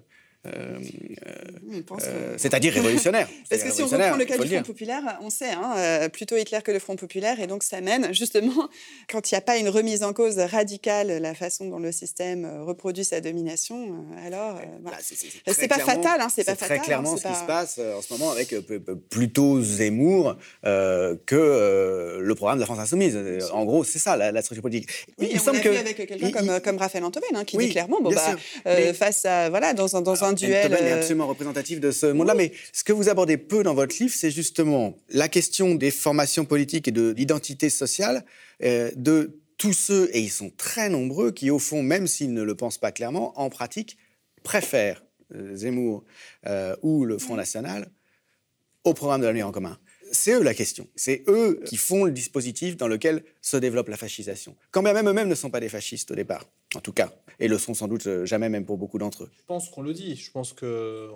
euh, 0.47 0.79
euh, 2.01 2.33
c'est-à-dire 2.37 2.73
révolutionnaire. 2.73 3.27
Parce 3.49 3.61
que 3.61 3.71
si 3.71 3.83
on 3.83 3.87
reprend 3.87 4.15
le 4.15 4.25
cas 4.25 4.39
du 4.39 4.47
Front 4.47 4.63
populaire, 4.63 5.19
on 5.21 5.29
sait, 5.29 5.51
hein, 5.51 5.73
euh, 5.77 6.09
plutôt 6.09 6.35
Hitler 6.35 6.59
que 6.63 6.71
le 6.71 6.79
Front 6.79 6.95
populaire, 6.95 7.39
et 7.39 7.45
donc 7.45 7.61
ça 7.61 7.79
mène 7.79 8.11
justement, 8.11 8.67
quand 9.09 9.29
il 9.29 9.35
n'y 9.35 9.37
a 9.37 9.41
pas 9.41 9.57
une 9.57 9.69
remise 9.69 10.01
en 10.01 10.13
cause 10.13 10.39
radicale, 10.39 11.19
la 11.21 11.35
façon 11.35 11.69
dont 11.69 11.77
le 11.77 11.91
système 11.91 12.63
reproduit 12.63 13.05
sa 13.05 13.21
domination, 13.21 14.03
alors 14.25 14.59
bah, 14.81 14.91
c'est 15.53 15.67
pas 15.67 15.77
fatal, 15.77 16.19
hein, 16.21 16.27
c'est 16.33 16.43
pas 16.43 16.55
fatal. 16.55 16.79
très 16.79 16.85
clairement 16.87 17.15
ce 17.17 17.27
qui 17.27 17.35
se 17.35 17.45
passe 17.45 17.77
en 17.77 18.01
ce 18.01 18.11
moment 18.11 18.31
avec 18.31 18.55
plutôt 19.09 19.61
Zemmour 19.61 20.37
que 20.63 22.17
le 22.19 22.35
programme 22.35 22.57
de 22.57 22.61
la 22.61 22.65
France 22.65 22.79
insoumise. 22.79 23.17
En 23.53 23.65
gros, 23.65 23.83
c'est 23.83 23.99
ça 23.99 24.17
la, 24.17 24.41
structure 24.41 24.63
politique. 24.63 24.89
Oui, 25.19 25.29
il 25.31 25.37
on 25.37 25.43
semble 25.43 25.61
que 25.61 25.69
avec 25.69 25.97
quelqu'un 25.97 26.31
comme, 26.31 26.59
comme 26.61 26.77
Raphaël 26.77 27.03
Antoven, 27.03 27.29
hein, 27.35 27.45
qui 27.45 27.57
dit 27.57 27.69
clairement, 27.69 28.01
bon, 28.01 28.11
bah, 28.11 28.35
face 28.93 29.25
à 29.25 29.51
voilà, 29.51 29.73
dans 29.73 29.95
un, 29.95 30.01
dans 30.01 30.23
un 30.23 30.30
duel. 30.34 30.73
est 30.73 30.91
euh, 30.91 30.97
absolument 30.97 31.27
représentatif 31.27 31.79
de 31.79 31.91
ce 31.91 32.07
monde-là. 32.07 32.36
Mais 32.36 32.51
ce 32.73 32.84
que 32.84 32.93
vous 32.93 33.09
abordez 33.09 33.38
peu 33.38 33.63
dans 33.63 33.73
votre 33.73 33.95
livre, 33.99 34.13
c'est 34.15 34.32
justement 34.32 34.97
la 35.09 35.27
question 35.27 35.75
des 35.75 35.91
formations 35.91 36.45
politiques 36.45 36.88
et 36.88 36.91
de 36.91 37.13
l'identité 37.17 37.69
sociale 37.69 38.25
euh, 38.63 38.91
de 38.95 39.39
tous 39.57 39.73
ceux, 39.73 40.09
et 40.13 40.19
ils 40.19 40.32
sont 40.32 40.51
très 40.57 40.89
nombreux, 40.89 41.32
qui 41.32 41.51
au 41.51 41.59
fond, 41.59 41.84
même 41.84 42.07
s'ils 42.07 42.34
ne 42.34 42.41
le 42.41 42.55
pensent 42.55 42.79
pas 42.79 42.91
clairement, 42.91 43.39
en 43.39 43.49
pratique, 43.49 43.97
préfèrent 44.43 45.03
euh, 45.36 45.55
Zemmour 45.55 46.03
ou 46.82 47.05
le 47.05 47.17
Front 47.19 47.36
National 47.36 47.88
au 48.84 48.93
programme 48.95 49.21
de 49.21 49.27
l'avenir 49.27 49.47
en 49.47 49.51
commun. 49.51 49.77
c'est 50.11 50.34
eux 50.34 50.41
la 50.41 50.55
question. 50.55 50.88
C'est 50.95 51.23
eux 51.27 51.61
qui 51.65 51.77
font 51.77 52.05
le 52.05 52.11
dispositif 52.11 52.75
dans 52.75 52.88
lequel 52.88 53.23
se 53.41 53.57
développe 53.57 53.88
la 53.89 53.97
fascisation. 53.97 54.55
Quand 54.71 54.82
bien 54.82 54.93
même 54.93 55.07
eux-mêmes 55.07 55.29
ne 55.29 55.36
sont 55.36 55.51
pas 55.51 55.59
des 55.59 55.69
fascistes 55.69 56.09
au 56.09 56.15
départ, 56.15 56.47
en 56.75 56.79
tout 56.79 56.91
cas, 56.91 57.13
et 57.41 57.47
le 57.47 57.57
sont 57.57 57.73
sans 57.73 57.87
doute 57.87 58.07
euh, 58.07 58.25
jamais 58.25 58.49
même 58.49 58.65
pour 58.65 58.77
beaucoup 58.77 58.97
d'entre 58.97 59.23
eux. 59.23 59.29
Je 59.37 59.45
pense 59.45 59.69
qu'on 59.69 59.81
le 59.81 59.93
dit. 59.93 60.15
Je 60.15 60.31
pense 60.31 60.53
que 60.53 61.09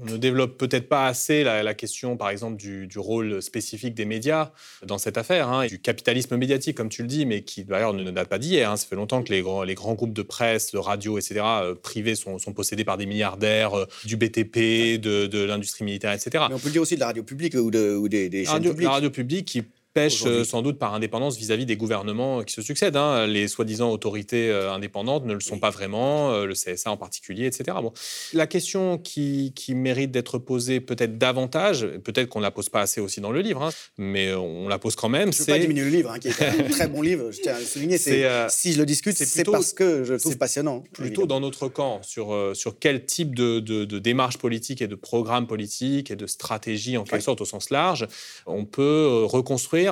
on 0.00 0.04
ne 0.06 0.16
développe 0.16 0.56
peut-être 0.56 0.88
pas 0.88 1.06
assez 1.06 1.44
la, 1.44 1.74
question, 1.74 2.16
par 2.16 2.30
exemple, 2.30 2.56
du, 2.56 2.88
rôle 2.96 3.42
spécifique 3.42 3.94
des 3.94 4.04
médias 4.04 4.52
dans 4.84 4.98
cette 4.98 5.18
affaire, 5.18 5.48
hein, 5.48 5.66
du 5.66 5.78
capitalisme 5.80 6.36
médiatique, 6.36 6.76
comme 6.76 6.88
tu 6.88 7.02
le 7.02 7.08
dis, 7.08 7.26
mais 7.26 7.42
qui 7.42 7.64
d'ailleurs 7.64 7.92
ne 7.92 8.10
date 8.10 8.28
pas 8.28 8.38
d'hier. 8.38 8.70
Hein. 8.70 8.76
Ça 8.76 8.86
fait 8.86 8.96
longtemps 8.96 9.22
que 9.22 9.32
les 9.32 9.42
grands, 9.42 9.62
les 9.62 9.74
grands 9.74 9.94
groupes 9.94 10.12
de 10.12 10.22
presse, 10.22 10.72
de 10.72 10.78
radio, 10.78 11.18
etc., 11.18 11.40
euh, 11.44 11.74
privés 11.74 12.14
sont, 12.14 12.38
possédés 12.54 12.84
par 12.84 12.96
des 12.96 13.06
milliardaires, 13.06 13.74
euh, 13.74 13.86
du 14.04 14.16
BTP, 14.16 14.98
de, 14.98 15.44
l'industrie 15.44 15.84
militaire, 15.84 16.12
etc. 16.12 16.46
Mais 16.48 16.54
on 16.54 16.58
peut 16.58 16.68
le 16.68 16.72
dire 16.72 16.82
aussi 16.82 16.94
de 16.94 17.00
la 17.00 17.06
radio 17.06 17.22
publique 17.22 17.54
ou, 17.54 17.70
de, 17.70 17.94
ou 17.94 18.08
des, 18.08 18.28
des 18.28 18.44
chaînes 18.44 18.62
publiques. 18.62 18.84
La 18.84 18.92
radio 18.92 19.10
publique 19.10 19.46
qui 19.46 19.62
pêche 19.98 20.22
euh, 20.26 20.44
sans 20.44 20.62
doute 20.62 20.78
par 20.78 20.94
indépendance 20.94 21.36
vis-à-vis 21.36 21.66
des 21.66 21.76
gouvernements 21.76 22.42
qui 22.42 22.54
se 22.54 22.62
succèdent. 22.62 22.96
Hein. 22.96 23.26
Les 23.26 23.48
soi-disant 23.48 23.90
autorités 23.90 24.48
euh, 24.48 24.72
indépendantes 24.72 25.24
ne 25.24 25.34
le 25.34 25.40
sont 25.40 25.58
pas 25.58 25.70
vraiment, 25.70 26.32
euh, 26.32 26.46
le 26.46 26.54
CSA 26.54 26.90
en 26.90 26.96
particulier, 26.96 27.46
etc. 27.46 27.76
Bon. 27.82 27.92
La 28.32 28.46
question 28.46 28.98
qui, 28.98 29.52
qui 29.54 29.74
mérite 29.74 30.10
d'être 30.10 30.38
posée 30.38 30.80
peut-être 30.80 31.18
davantage, 31.18 31.86
peut-être 32.04 32.28
qu'on 32.28 32.38
ne 32.38 32.44
la 32.44 32.50
pose 32.50 32.68
pas 32.68 32.80
assez 32.80 33.00
aussi 33.00 33.20
dans 33.20 33.32
le 33.32 33.40
livre, 33.40 33.62
hein, 33.62 33.70
mais 33.96 34.32
on 34.34 34.68
la 34.68 34.78
pose 34.78 34.94
quand 34.94 35.08
même. 35.08 35.32
Je 35.32 35.42
ne 35.42 35.46
veux 35.46 35.52
pas 35.52 35.58
diminuer 35.58 35.84
le 35.84 35.90
livre, 35.90 36.10
hein, 36.12 36.18
qui 36.18 36.28
est 36.28 36.42
un 36.42 36.68
très 36.70 36.88
bon 36.88 37.02
livre, 37.02 37.30
je 37.32 37.40
tiens 37.40 37.54
à 37.54 37.58
le 37.58 37.64
souligner. 37.64 37.98
si 37.98 38.72
je 38.72 38.78
le 38.78 38.86
discute, 38.86 39.16
c'est 39.16 39.44
parce 39.44 39.72
que 39.72 40.04
je 40.04 40.12
le 40.12 40.20
trouve 40.20 40.38
passionnant. 40.38 40.84
Plutôt 40.92 41.26
dans 41.26 41.40
notre 41.40 41.68
camp, 41.68 42.00
sur, 42.02 42.52
sur 42.54 42.78
quel 42.78 43.04
type 43.04 43.34
de, 43.34 43.58
de, 43.60 43.98
démarche 43.98 44.38
politique 44.38 44.80
et 44.80 44.86
de 44.86 44.94
programme 44.94 45.46
politique 45.46 46.10
et 46.10 46.16
de 46.16 46.26
stratégie, 46.26 46.96
en 46.96 47.04
quelque 47.04 47.22
sorte, 47.22 47.40
au 47.40 47.44
sens 47.44 47.70
large, 47.70 48.06
on 48.46 48.64
peut 48.64 49.24
reconstruire 49.24 49.87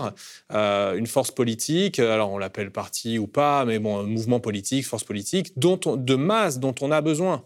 euh, 0.53 0.97
une 0.97 1.07
force 1.07 1.31
politique, 1.31 1.99
alors 1.99 2.31
on 2.31 2.39
l'appelle 2.39 2.71
parti 2.71 3.19
ou 3.19 3.27
pas, 3.27 3.65
mais 3.65 3.79
bon, 3.79 3.99
un 3.99 4.05
mouvement 4.05 4.41
politique, 4.41 4.87
force 4.87 5.05
politique, 5.05 5.53
de 5.59 6.15
masse 6.15 6.59
dont 6.59 6.75
on 6.81 6.91
a 6.91 7.01
besoin, 7.01 7.45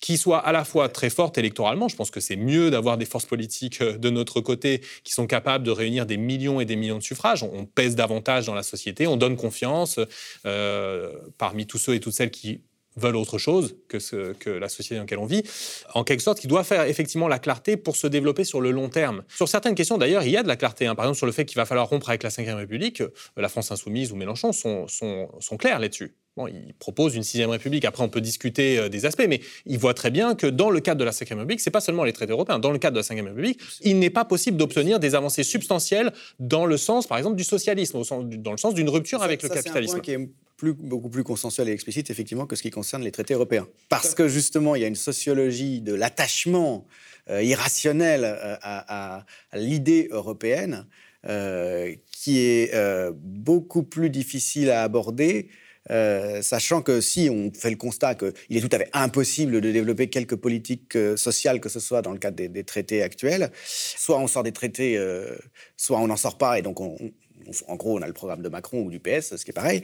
qui 0.00 0.16
soit 0.16 0.38
à 0.38 0.52
la 0.52 0.64
fois 0.64 0.88
très 0.88 1.10
forte 1.10 1.38
électoralement. 1.38 1.88
Je 1.88 1.96
pense 1.96 2.10
que 2.10 2.20
c'est 2.20 2.36
mieux 2.36 2.70
d'avoir 2.70 2.98
des 2.98 3.06
forces 3.06 3.26
politiques 3.26 3.80
euh, 3.80 3.98
de 3.98 4.10
notre 4.10 4.40
côté 4.40 4.82
qui 5.04 5.12
sont 5.12 5.26
capables 5.26 5.64
de 5.64 5.70
réunir 5.70 6.06
des 6.06 6.16
millions 6.16 6.60
et 6.60 6.64
des 6.64 6.76
millions 6.76 6.98
de 6.98 7.02
suffrages. 7.02 7.42
On, 7.42 7.66
pèse 7.72 7.94
davantage 7.94 8.46
dans 8.46 8.54
la 8.54 8.62
société, 8.62 9.06
on 9.06 9.16
donne 9.16 9.36
confiance 9.36 9.98
euh, 10.46 11.12
parmi 11.38 11.66
tous 11.66 11.78
ceux 11.78 11.94
et 11.94 12.00
toutes 12.00 12.12
celles 12.12 12.30
qui 12.30 12.62
veulent 12.96 13.16
autre 13.16 13.38
chose 13.38 13.76
que, 13.88 13.98
ce, 13.98 14.32
que 14.32 14.50
la 14.50 14.68
société 14.68 14.96
dans 14.96 15.02
laquelle 15.02 15.18
on 15.18 15.26
vit, 15.26 15.42
en 15.94 16.04
quelque 16.04 16.20
sorte, 16.20 16.40
qui 16.40 16.46
doit 16.46 16.64
faire 16.64 16.84
effectivement 16.84 17.28
la 17.28 17.38
clarté 17.38 17.76
pour 17.76 17.96
se 17.96 18.06
développer 18.06 18.44
sur 18.44 18.60
le 18.60 18.70
long 18.70 18.88
terme. 18.88 19.22
Sur 19.28 19.48
certaines 19.48 19.74
questions, 19.74 19.98
d'ailleurs, 19.98 20.24
il 20.24 20.30
y 20.30 20.36
a 20.36 20.42
de 20.42 20.48
la 20.48 20.56
clarté. 20.56 20.86
Hein. 20.86 20.94
Par 20.94 21.06
exemple, 21.06 21.18
sur 21.18 21.26
le 21.26 21.32
fait 21.32 21.44
qu'il 21.44 21.56
va 21.56 21.64
falloir 21.64 21.88
rompre 21.88 22.08
avec 22.08 22.22
la 22.22 22.28
Ve 22.28 22.56
République, 22.56 23.00
euh, 23.00 23.12
la 23.36 23.48
France 23.48 23.70
insoumise 23.72 24.12
ou 24.12 24.16
Mélenchon 24.16 24.52
sont, 24.52 24.88
sont, 24.88 25.28
sont 25.40 25.56
clairs 25.56 25.78
là-dessus. 25.78 26.14
Bon, 26.36 26.46
ils 26.46 26.72
proposent 26.78 27.14
une 27.14 27.22
sixième 27.22 27.50
République. 27.50 27.84
Après, 27.84 28.02
on 28.02 28.08
peut 28.08 28.22
discuter 28.22 28.78
euh, 28.78 28.88
des 28.88 29.04
aspects, 29.04 29.26
mais 29.28 29.40
ils 29.66 29.78
voient 29.78 29.92
très 29.92 30.10
bien 30.10 30.34
que 30.34 30.46
dans 30.46 30.70
le 30.70 30.80
cadre 30.80 30.98
de 30.98 31.04
la 31.04 31.10
Ve 31.10 31.18
République, 31.18 31.60
c'est 31.60 31.70
pas 31.70 31.82
seulement 31.82 32.04
les 32.04 32.14
traités 32.14 32.32
européens. 32.32 32.58
Dans 32.58 32.70
le 32.70 32.78
cadre 32.78 32.96
de 32.96 33.06
la 33.06 33.22
Ve 33.22 33.26
République, 33.26 33.60
il 33.82 33.98
n'est 33.98 34.10
pas 34.10 34.24
possible 34.24 34.56
d'obtenir 34.56 34.98
des 34.98 35.14
avancées 35.14 35.44
substantielles 35.44 36.10
dans 36.38 36.64
le 36.64 36.78
sens, 36.78 37.06
par 37.06 37.18
exemple, 37.18 37.36
du 37.36 37.44
socialisme, 37.44 38.00
dans 38.38 38.52
le 38.52 38.56
sens 38.56 38.72
d'une 38.72 38.88
rupture 38.88 39.22
avec 39.22 39.42
le 39.42 39.50
capitalisme 39.50 40.00
beaucoup 40.62 41.10
plus 41.10 41.24
consensuel 41.24 41.68
et 41.68 41.72
explicite, 41.72 42.10
effectivement, 42.10 42.46
que 42.46 42.56
ce 42.56 42.62
qui 42.62 42.70
concerne 42.70 43.02
les 43.02 43.10
traités 43.10 43.34
européens. 43.34 43.66
Parce 43.88 44.14
que, 44.14 44.28
justement, 44.28 44.74
il 44.74 44.82
y 44.82 44.84
a 44.84 44.88
une 44.88 44.94
sociologie 44.94 45.80
de 45.80 45.94
l'attachement 45.94 46.86
euh, 47.30 47.42
irrationnel 47.42 48.22
euh, 48.24 48.56
à, 48.62 49.24
l'idée 49.54 50.08
européenne 50.10 50.86
euh, 51.26 51.94
qui 52.10 52.40
est 52.40 52.72
beaucoup 53.14 53.82
plus 53.82 54.10
difficile 54.10 54.70
à 54.70 54.82
aborder 54.82 55.48
sachant 55.88 56.82
que 56.82 57.00
si 57.00 57.28
on 57.30 57.52
fait 57.52 57.70
le 57.70 57.76
constat 57.76 58.14
qu'il 58.14 58.56
est 58.56 58.60
tout 58.60 58.74
à 58.74 58.78
fait 58.78 58.90
impossible 58.92 59.60
de 59.60 59.72
développer 59.72 60.08
quelque 60.08 60.34
politique 60.34 60.96
sociale 61.16 61.60
que 61.60 61.68
ce 61.68 61.80
soit 61.80 62.02
dans 62.02 62.12
le 62.12 62.18
cadre 62.18 62.36
des, 62.36 62.48
des 62.48 62.64
traités 62.64 63.02
actuels, 63.02 63.50
soit 63.64 64.18
on 64.18 64.26
sort 64.26 64.42
des 64.42 64.52
traités, 64.52 64.98
soit 65.76 65.98
on 65.98 66.06
n'en 66.06 66.16
sort 66.16 66.38
pas 66.38 66.58
et 66.58 66.62
donc 66.62 66.80
on, 66.80 66.96
en 67.68 67.76
gros, 67.76 67.98
on 67.98 68.02
a 68.02 68.06
le 68.06 68.12
programme 68.12 68.42
de 68.42 68.48
Macron 68.48 68.82
ou 68.82 68.90
du 68.90 69.00
PS, 69.00 69.36
ce 69.36 69.44
qui 69.44 69.50
est 69.50 69.54
pareil. 69.54 69.82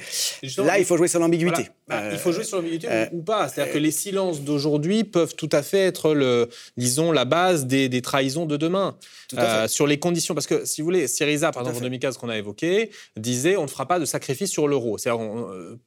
Là, 0.59 0.79
il 0.79 0.85
faut 0.85 0.97
jouer 0.97 1.09
sur 1.09 1.21
l'ambiguïté. 1.21 1.69
Bah, 1.89 2.03
il 2.13 2.19
faut 2.19 2.33
jouer 2.33 2.45
sur 2.45 2.59
l'ambiguïté 2.59 2.87
euh, 2.91 3.07
ou, 3.13 3.23
pas. 3.23 3.49
C'est-à-dire 3.49 3.73
que 3.73 3.79
les 3.79 3.91
silences 3.91 4.43
d'aujourd'hui 4.43 5.05
peuvent 5.05 5.35
tout 5.35 5.49
à 5.53 5.63
fait 5.63 5.87
être, 5.87 6.15
le, 6.15 6.49
disons, 6.77 7.13
la 7.13 7.25
base 7.25 7.67
des, 7.67 7.89
trahisons 8.03 8.47
de 8.47 8.57
demain. 8.57 8.97
Euh, 9.37 9.69
sur 9.69 9.87
les 9.87 9.99
conditions. 9.99 10.35
Parce 10.35 10.47
que, 10.47 10.65
si 10.65 10.81
vous 10.81 10.87
voulez, 10.87 11.07
Syriza, 11.07 11.51
par 11.51 11.63
exemple, 11.63 11.79
en 11.79 11.83
2015, 11.83 12.17
qu'on 12.17 12.29
a 12.31 12.39
évoqué, 12.39 12.91
disait 13.17 13.57
on 13.57 13.65
ne 13.65 13.69
fera 13.69 13.87
pas 13.87 13.99
de 13.99 14.05
sacrifice 14.05 14.51
sur 14.51 14.69
l'euro. 14.69 14.97
C'est-à-dire, 14.97 15.23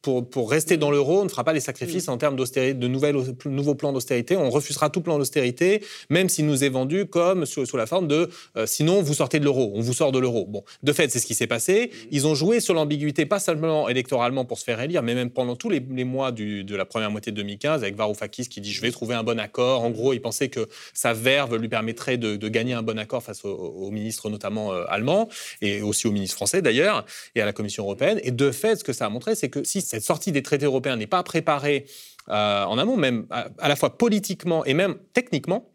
pour, 0.02 0.30
pour 0.30 0.52
rester 0.52 0.78
dans 0.78 0.92
l'euro, 0.92 1.22
on 1.22 1.24
ne 1.24 1.30
fera 1.30 1.44
pas 1.44 1.54
des 1.54 1.60
sacrifices 1.60 2.08
mm. 2.08 2.12
en 2.12 2.18
termes 2.18 2.36
d'austérité, 2.36 2.74
de 2.74 2.88
nouvelles, 2.88 3.16
nouveaux 3.46 3.76
plans 3.76 3.94
d'austérité. 3.94 4.38
On 4.38 4.50
refusera 4.50 4.90
tout 4.90 5.02
plan 5.02 5.18
d'austérité, 5.18 5.84
même 6.10 6.30
s'il 6.30 6.46
nous 6.46 6.64
est 6.64 6.70
vendu 6.70 7.06
comme 7.06 7.46
sous, 7.46 7.66
la 7.78 7.86
forme 7.86 8.08
de 8.08 8.30
euh, 8.58 8.66
sinon, 8.66 9.02
vous 9.02 9.14
sortez 9.14 9.40
de 9.40 9.46
l'euro, 9.46 9.72
on 9.76 9.82
vous 9.82 9.94
sort 9.94 10.12
de 10.12 10.20
l'euro. 10.20 10.46
Bon, 10.46 10.64
de 10.84 10.94
fait, 10.94 11.12
c'est 11.12 11.20
ce 11.20 11.26
qui 11.26 11.36
s'est 11.36 11.48
passé. 11.48 11.92
Mm. 11.92 12.08
Ils 12.12 12.28
ont 12.28 12.36
joué 12.36 12.60
sur 12.60 12.74
l'ambiguïté, 12.74 13.26
pas 13.26 13.40
seulement 13.40 13.90
électoralement 13.90 14.46
pour 14.46 14.60
se 14.60 14.64
faire 14.64 14.80
élire, 14.82 15.04
mais 15.04 15.16
même 15.16 15.30
pendant 15.30 15.56
tous 15.56 15.70
les, 15.70 15.80
mois 16.04 16.32
de 16.32 16.76
la 16.76 16.86
première 16.86 17.12
moitié 17.12 17.32
de 17.32 17.38
2015, 17.38 17.84
avec 17.84 17.96
Varoufakis 17.96 18.48
qui 18.48 18.62
dit 18.62 18.72
je 18.72 18.82
vais 18.82 18.92
trouver 18.92 19.16
un 19.16 19.24
bon 19.24 19.40
accord. 19.40 19.84
En 19.84 19.90
gros, 19.90 20.14
il 20.14 20.22
pensait 20.22 20.50
que 20.50 20.68
sa 20.94 21.14
verve 21.14 21.56
lui 21.58 21.70
permettrait 21.70 22.18
de, 22.18 22.48
gagner 22.48 22.74
un 22.74 22.84
bon 22.84 22.98
accord 23.00 23.24
face 23.24 23.46
aux, 23.46 23.92
ministres, 23.92 24.30
notamment 24.30 24.74
euh, 24.74 24.84
allemands, 24.88 25.30
et 25.62 25.82
aussi 25.82 26.08
aux 26.08 26.12
ministres 26.12 26.36
français 26.36 26.62
d'ailleurs, 26.62 27.06
et 27.36 27.42
à 27.42 27.46
la 27.46 27.54
Commission 27.54 27.84
européenne. 27.84 28.20
Et 28.24 28.32
de 28.32 28.52
fait, 28.52 28.78
ce 28.78 28.84
que 28.84 28.94
ça 28.94 29.06
a 29.06 29.10
montré, 29.10 29.36
c'est 29.36 29.50
que 29.50 29.64
si 29.64 29.82
cette 29.82 30.04
sortie 30.04 30.32
des 30.32 30.44
traités 30.44 30.66
européens 30.66 30.96
n'est 30.96 31.08
pas 31.08 31.24
préparée 31.24 31.86
euh, 32.30 32.64
en 32.64 32.78
amont, 32.78 32.98
même 32.98 33.26
à, 33.30 33.68
la 33.68 33.76
fois 33.76 33.98
politiquement 33.98 34.66
et 34.66 34.74
même 34.74 34.96
techniquement, 35.14 35.72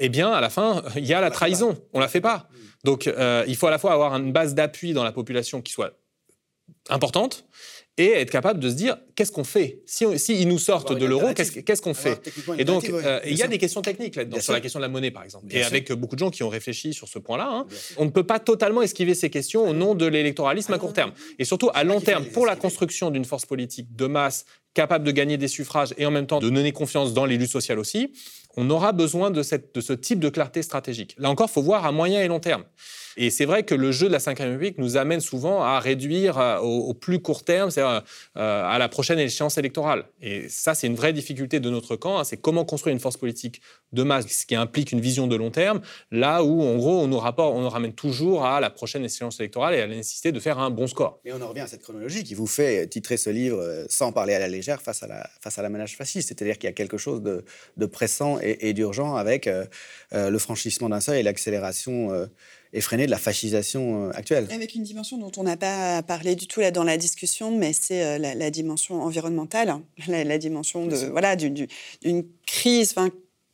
eh 0.00 0.08
bien, 0.08 0.30
à 0.32 0.40
la 0.40 0.50
fin, 0.50 0.82
il 0.96 1.04
y 1.04 1.12
a 1.12 1.20
la 1.20 1.30
trahison. 1.30 1.76
On 1.92 2.00
la 2.00 2.08
fait 2.08 2.20
pas. 2.20 2.48
Donc, 2.84 3.06
euh, 3.06 3.44
il 3.46 3.56
faut 3.56 3.66
à 3.66 3.70
la 3.70 3.78
fois 3.78 3.92
avoir 3.92 4.14
une 4.16 4.32
base 4.32 4.54
d'appui 4.54 4.92
dans 4.92 5.04
la 5.04 5.12
population 5.12 5.60
qui 5.60 5.72
soit 5.72 5.92
importante 6.88 7.44
et 7.98 8.12
être 8.12 8.30
capable 8.30 8.60
de 8.60 8.70
se 8.70 8.74
dire 8.74 8.96
qu'est-ce 9.16 9.32
qu'on 9.32 9.44
fait? 9.44 9.80
Si, 9.84 10.06
si, 10.18 10.40
ils 10.40 10.48
nous 10.48 10.58
sortent 10.58 10.96
de 10.96 11.04
l'euro, 11.04 11.34
qu'est-ce 11.34 11.82
qu'on 11.82 11.94
fait? 11.94 12.20
Et 12.56 12.64
donc, 12.64 12.88
euh, 12.88 13.20
il 13.26 13.36
y 13.36 13.42
a 13.42 13.48
des 13.48 13.58
questions 13.58 13.82
techniques 13.82 14.16
là 14.16 14.24
sur 14.40 14.52
la 14.52 14.60
question 14.60 14.78
de 14.78 14.84
la 14.84 14.88
monnaie, 14.88 15.10
par 15.10 15.24
exemple, 15.24 15.46
et 15.50 15.62
avec 15.62 15.92
beaucoup 15.92 16.14
de 16.14 16.20
gens 16.20 16.30
qui 16.30 16.42
ont 16.44 16.48
réfléchi 16.48 16.94
sur 16.94 17.08
ce 17.08 17.18
point-là. 17.18 17.48
Hein. 17.50 17.66
On 17.96 18.04
ne 18.04 18.10
peut 18.10 18.24
pas 18.24 18.38
totalement 18.38 18.82
esquiver 18.82 19.14
ces 19.14 19.30
questions 19.30 19.68
au 19.68 19.74
nom 19.74 19.94
de 19.94 20.06
l'électoralisme 20.06 20.72
à 20.72 20.78
court 20.78 20.92
terme. 20.92 21.12
Et 21.38 21.44
surtout, 21.44 21.70
à 21.74 21.84
long 21.84 22.00
terme, 22.00 22.24
pour 22.26 22.46
la 22.46 22.56
construction 22.56 23.10
d'une 23.10 23.24
force 23.24 23.44
politique 23.44 23.94
de 23.96 24.06
masse 24.06 24.44
capable 24.74 25.04
de 25.04 25.10
gagner 25.10 25.36
des 25.36 25.48
suffrages 25.48 25.92
et 25.98 26.06
en 26.06 26.12
même 26.12 26.26
temps 26.26 26.38
de 26.38 26.48
donner 26.48 26.70
confiance 26.70 27.12
dans 27.12 27.24
les 27.24 27.36
luttes 27.36 27.50
sociales 27.50 27.80
aussi, 27.80 28.12
on 28.56 28.70
aura 28.70 28.92
besoin 28.92 29.30
de, 29.30 29.42
cette, 29.42 29.74
de 29.74 29.80
ce 29.80 29.92
type 29.92 30.20
de 30.20 30.28
clarté 30.28 30.62
stratégique. 30.62 31.16
Là 31.18 31.30
encore, 31.30 31.48
il 31.50 31.52
faut 31.52 31.62
voir 31.62 31.84
à 31.84 31.92
moyen 31.92 32.22
et 32.22 32.28
long 32.28 32.40
terme. 32.40 32.64
Et 33.16 33.30
c'est 33.30 33.44
vrai 33.44 33.62
que 33.62 33.74
le 33.74 33.92
jeu 33.92 34.08
de 34.08 34.12
la 34.12 34.18
Ve 34.18 34.26
République 34.26 34.78
nous 34.78 34.96
amène 34.96 35.20
souvent 35.20 35.62
à 35.62 35.80
réduire 35.80 36.38
euh, 36.38 36.58
au, 36.58 36.94
plus 36.94 37.20
court 37.20 37.44
terme, 37.44 37.70
c'est-à-dire 37.70 38.02
euh, 38.36 38.64
à 38.64 38.78
la 38.78 38.88
prochaine 38.88 39.18
échéance 39.18 39.58
électorale. 39.58 40.04
Et 40.20 40.48
ça, 40.48 40.74
c'est 40.74 40.86
une 40.86 40.94
vraie 40.94 41.12
difficulté 41.12 41.60
de 41.60 41.70
notre 41.70 41.96
camp. 41.96 42.18
Hein. 42.18 42.24
c'est 42.24 42.36
comment 42.36 42.64
construire 42.64 42.92
une 42.92 43.00
force 43.00 43.16
politique 43.16 43.60
de 43.92 44.02
masse, 44.02 44.26
ce 44.28 44.46
qui 44.46 44.54
implique 44.54 44.92
une 44.92 45.00
vision 45.00 45.26
de 45.26 45.36
long 45.36 45.50
terme, 45.50 45.80
là 46.10 46.42
où, 46.42 46.62
en 46.62 46.76
gros, 46.76 47.00
on 47.00 47.08
nous, 47.08 47.18
ramène 47.18 47.92
toujours 47.92 48.44
à 48.44 48.60
la 48.60 48.70
prochaine 48.70 49.04
échéance 49.04 49.40
électorale 49.40 49.74
et 49.74 49.80
à 49.80 49.86
la 49.86 49.94
nécessité 49.94 50.32
de 50.32 50.40
faire 50.40 50.58
un 50.58 50.70
bon 50.70 50.86
score. 50.86 51.20
Mais 51.24 51.32
on 51.32 51.40
en 51.40 51.48
revient 51.48 51.60
à 51.60 51.66
cette 51.66 51.82
chronologie 51.82 52.24
qui 52.24 52.34
vous 52.34 52.46
fait 52.46 52.86
titrer 52.88 53.16
ce 53.16 53.30
livre 53.30 53.58
euh, 53.58 53.84
sans 53.88 54.12
parler 54.12 54.34
à 54.34 54.38
la 54.38 54.48
légère 54.48 54.82
face 54.82 55.02
à 55.02 55.06
la, 55.06 55.28
face 55.40 55.58
à 55.58 55.62
la 55.62 55.86
fasciste. 55.86 56.28
C'est-à-dire 56.28 56.58
qu'il 56.58 56.68
y 56.68 56.70
a 56.70 56.74
quelque 56.74 56.98
chose 56.98 57.22
de 57.22 57.86
pressant 57.86 58.38
et, 58.40 58.72
d'urgent 58.72 59.14
avec 59.14 59.48
le 60.12 60.38
franchissement 60.38 60.88
d'un 60.88 61.00
seuil 61.00 61.20
et 61.20 61.22
l'accélération 61.22 62.28
effréné 62.72 63.06
de 63.06 63.10
la 63.10 63.18
fascisation 63.18 64.08
euh, 64.08 64.10
actuelle. 64.14 64.46
Avec 64.50 64.74
une 64.74 64.82
dimension 64.82 65.18
dont 65.18 65.32
on 65.36 65.42
n'a 65.42 65.56
pas 65.56 66.02
parlé 66.02 66.34
du 66.36 66.46
tout 66.46 66.60
là 66.60 66.70
dans 66.70 66.84
la 66.84 66.96
discussion, 66.96 67.56
mais 67.56 67.72
c'est 67.72 68.04
euh, 68.04 68.18
la, 68.18 68.50
dimension 68.50 69.02
environnementale, 69.02 69.70
hein. 69.70 69.82
la, 70.06 70.38
dimension 70.38 70.86
de 70.86 70.96
voilà 71.10 71.36
d'une 71.36 71.66
crise, 72.46 72.94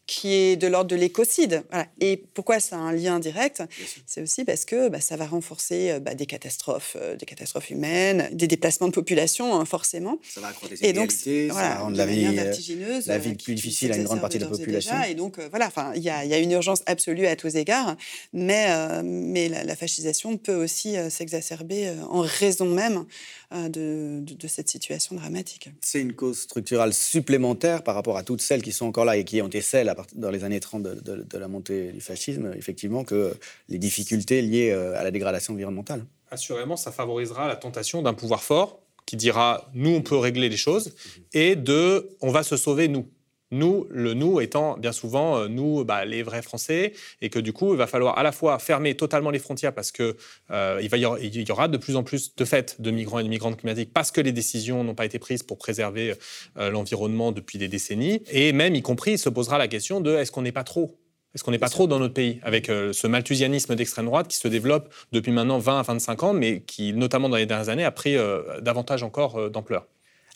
qui 0.07 0.35
est 0.35 0.57
de 0.57 0.67
l'ordre 0.67 0.91
de 0.91 0.97
l'écocide. 0.97 1.63
Et 2.01 2.23
pourquoi 2.35 2.61
ça 2.61 2.77
a 2.77 2.79
un 2.79 2.93
lien 2.93 3.19
direct 3.21 3.63
C'est 4.07 4.23
aussi 4.23 4.45
parce 4.45 4.65
que 4.65 4.89
bah, 4.89 5.01
ça 5.01 5.17
va 5.17 5.27
renforcer 5.27 5.93
euh, 5.93 6.01
bah, 6.01 6.15
des 6.15 6.27
catastrophes, 6.27 6.97
euh, 7.01 7.17
des 7.17 7.27
catastrophes 7.27 7.71
humaines, 7.71 8.29
des 8.33 8.47
déplacements 8.47 8.89
de 8.89 8.93
population, 8.93 9.55
hein, 9.55 9.65
forcément. 9.65 10.19
Ça 10.23 10.41
va 10.41 10.49
accroître 10.49 10.75
les 10.75 10.81
inégalités, 10.81 11.49
ça 11.49 11.55
va 11.55 11.75
rendre 11.77 11.97
la 11.97 12.07
vie, 12.07 12.27
euh, 12.27 13.01
la 13.07 13.19
vie 13.19 13.35
plus 13.35 13.55
difficile 13.55 13.93
à 13.93 13.97
une 13.97 14.05
grande 14.05 14.21
partie 14.21 14.39
de 14.39 14.45
la 14.45 14.51
population. 14.51 14.95
Et, 15.09 15.15
donc, 15.15 15.39
voilà, 15.51 15.71
il 15.97 16.03
y, 16.03 16.11
a 16.11 16.39
une 16.39 16.53
urgence 16.53 16.83
absolue 16.87 17.27
à 17.27 17.37
tous 17.37 17.57
égards, 17.57 17.97
mais, 18.33 18.69
mais 19.03 19.49
la, 19.49 19.77
fascisation 19.77 20.37
peut 20.37 20.55
aussi 20.55 20.97
s'exacerber 21.11 21.93
en 22.09 22.21
raison 22.21 22.67
même 22.67 23.05
de, 23.53 24.21
de, 24.21 24.49
cette 24.49 24.69
situation 24.69 25.17
dramatique. 25.17 25.71
C'est 25.81 26.01
une 26.01 26.13
cause 26.13 26.41
structurelle 26.41 26.93
supplémentaire 26.93 27.83
par 27.83 27.95
rapport 27.95 28.17
à 28.17 28.23
toutes 28.23 28.43
celles 28.43 28.63
qui 28.63 28.73
sont 28.73 28.87
encore 28.87 29.05
là 29.05 29.17
et 29.17 29.25
qui 29.25 29.41
ont 29.43 29.49
été 29.49 29.61
celles 29.61 29.89
dans 30.15 30.31
les 30.31 30.45
années 30.45 30.61
30 30.61 30.83
de, 30.83 31.39
la 31.39 31.49
montée 31.49 31.93
du 31.93 32.01
fascisme, 32.01 32.53
effectivement, 32.57 33.05
que 33.05 33.35
les 33.69 33.79
difficultés 33.79 34.43
liées 34.43 34.73
à 34.73 35.03
la 35.03 35.11
dégradation 35.11 35.55
environnementale. 35.55 36.05
Assurément, 36.31 36.77
ça 36.77 36.93
favorisera 36.93 37.49
la 37.49 37.57
tentation 37.57 38.03
d'un 38.03 38.15
pouvoir 38.15 38.43
fort 38.43 38.81
qui 39.07 39.17
dira 39.17 39.71
nous, 39.75 39.91
on 39.91 40.03
peut 40.03 40.17
régler 40.17 40.49
les 40.49 40.57
choses, 40.57 40.95
et 41.33 41.57
de 41.57 42.09
on 42.21 42.31
va 42.31 42.43
se 42.43 42.57
sauver 42.57 42.89
nous. 42.89 43.07
Nous, 43.55 43.87
le 43.89 44.15
nous 44.15 44.41
étant 44.41 44.77
bien 44.77 44.91
souvent 44.91 45.39
euh, 45.39 45.49
nous, 45.49 45.85
bah, 45.85 46.05
les 46.05 46.25
vrais 46.25 46.43
Français, 46.43 46.93
et 47.23 47.31
que 47.31 47.39
du 47.39 47.53
coup, 47.53 47.73
il 47.73 47.77
va 47.77 47.87
falloir 47.87 48.19
à 48.19 48.25
la 48.25 48.33
fois 48.33 48.59
fermer 48.59 48.97
totalement 48.97 49.31
les 49.31 49.39
frontières 49.39 49.73
parce 49.73 49.93
que 49.93 50.17
euh, 50.51 50.81
il, 50.83 50.89
va 50.89 50.97
y 50.97 51.05
aura, 51.05 51.21
il, 51.21 51.49
y 51.49 51.53
aura, 51.53 51.69
de 51.69 51.77
plus 51.77 51.95
en 51.95 52.03
plus 52.03 52.35
de 52.35 52.45
fait 52.45 52.81
de 52.83 52.91
migrants 52.91 53.21
et 53.21 53.23
de 53.23 53.29
migrantes 53.29 53.57
climatiques 53.57 53.93
parce 53.93 54.11
que 54.11 54.21
les 54.21 54.33
décisions 54.33 54.83
n'ont 54.83 54.97
pas 54.97 55.05
été 55.05 55.21
prises 55.21 55.45
pour 55.45 55.57
préserver 55.57 56.15
euh, 56.59 56.69
l'environnement 56.71 57.31
depuis 57.31 57.57
des 57.59 57.69
décennies, 57.69 58.23
et 58.29 58.53
même 58.53 58.75
y 58.75 58.83
compris 58.83 59.19
se 59.19 59.29
posera 59.29 59.57
la 59.57 59.69
question 59.69 60.01
de 60.01 60.17
est-ce 60.17 60.33
qu'on 60.33 60.43
n'est 60.43 60.51
pas 60.51 60.65
trop? 60.65 60.99
Est-ce 61.35 61.45
qu'on 61.45 61.53
n'est 61.53 61.59
pas 61.59 61.69
trop 61.69 61.87
dans 61.87 62.01
notre 62.01 62.15
pays? 62.15 62.41
Avec 62.43 62.67
ce 62.67 63.07
malthusianisme 63.07 63.75
d'extrême 63.75 64.07
droite 64.07 64.29
qui 64.29 64.37
se 64.37 64.47
développe 64.47 64.93
depuis 65.11 65.33
maintenant 65.33 65.59
20 65.59 65.81
à 65.81 65.83
25 65.83 66.23
ans, 66.23 66.33
mais 66.33 66.61
qui, 66.61 66.93
notamment 66.93 67.29
dans 67.29 67.37
les 67.37 67.47
dernières 67.47 67.71
années, 67.71 67.85
a 67.85 67.91
pris 67.91 68.17
davantage 68.63 69.03
encore 69.03 69.51
d'ampleur 69.51 69.85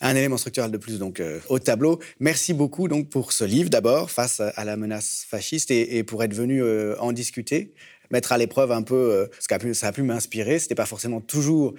un 0.01 0.15
élément 0.15 0.37
structurel 0.37 0.71
de 0.71 0.77
plus 0.77 0.99
donc 0.99 1.19
euh, 1.19 1.39
au 1.49 1.59
tableau. 1.59 1.99
Merci 2.19 2.53
beaucoup 2.53 2.87
donc 2.87 3.09
pour 3.09 3.31
ce 3.31 3.43
livre 3.43 3.69
d'abord 3.69 4.11
face 4.11 4.39
à 4.39 4.65
la 4.65 4.77
menace 4.77 5.25
fasciste 5.27 5.71
et, 5.71 6.03
pour 6.03 6.23
être 6.23 6.33
venu 6.33 6.63
euh, 6.63 6.95
en 6.99 7.11
discuter 7.11 7.73
mettre 8.11 8.31
à 8.31 8.39
l'épreuve 8.39 8.71
un 8.71 8.81
peu 8.81 8.95
euh, 8.95 9.27
ce 9.39 9.47
que 9.47 9.73
ça 9.73 9.89
a 9.89 9.91
pu 9.91 10.01
m'inspirer. 10.01 10.57
C'était 10.57 10.73
pas 10.73 10.87
forcément 10.87 11.21
toujours 11.21 11.75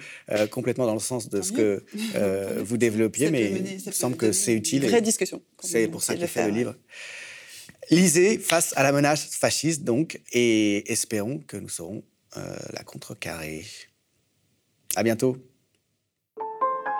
complètement 0.49 0.85
dans 0.85 0.93
le 0.93 1.01
sens 1.01 1.27
de 1.29 1.41
ce 1.41 1.51
que 1.51 1.83
vous 2.63 2.77
développiez, 2.77 3.31
mais 3.31 3.51
il 3.51 3.85
me 3.85 3.91
semble 3.91 4.15
que 4.15 4.31
c'est 4.31 4.53
utile. 4.53 4.87
Vraie 4.87 5.01
discussion. 5.01 5.41
C'est 5.61 5.89
pour 5.89 6.01
ça 6.01 6.15
qu'il 6.15 6.27
fait 6.27 6.47
le 6.47 6.53
livre. 6.53 6.75
Lisez 7.89 8.37
face 8.37 8.71
à 8.77 8.83
la 8.83 8.93
menace 8.93 9.25
fasciste 9.25 9.83
donc, 9.83 10.21
et 10.31 10.89
espérons 10.89 11.39
que 11.39 11.57
nous 11.57 11.67
saurons 11.67 12.01
la 12.35 12.83
contrecarrer. 12.85 13.65
À 14.95 15.03
bientôt. 15.03 15.35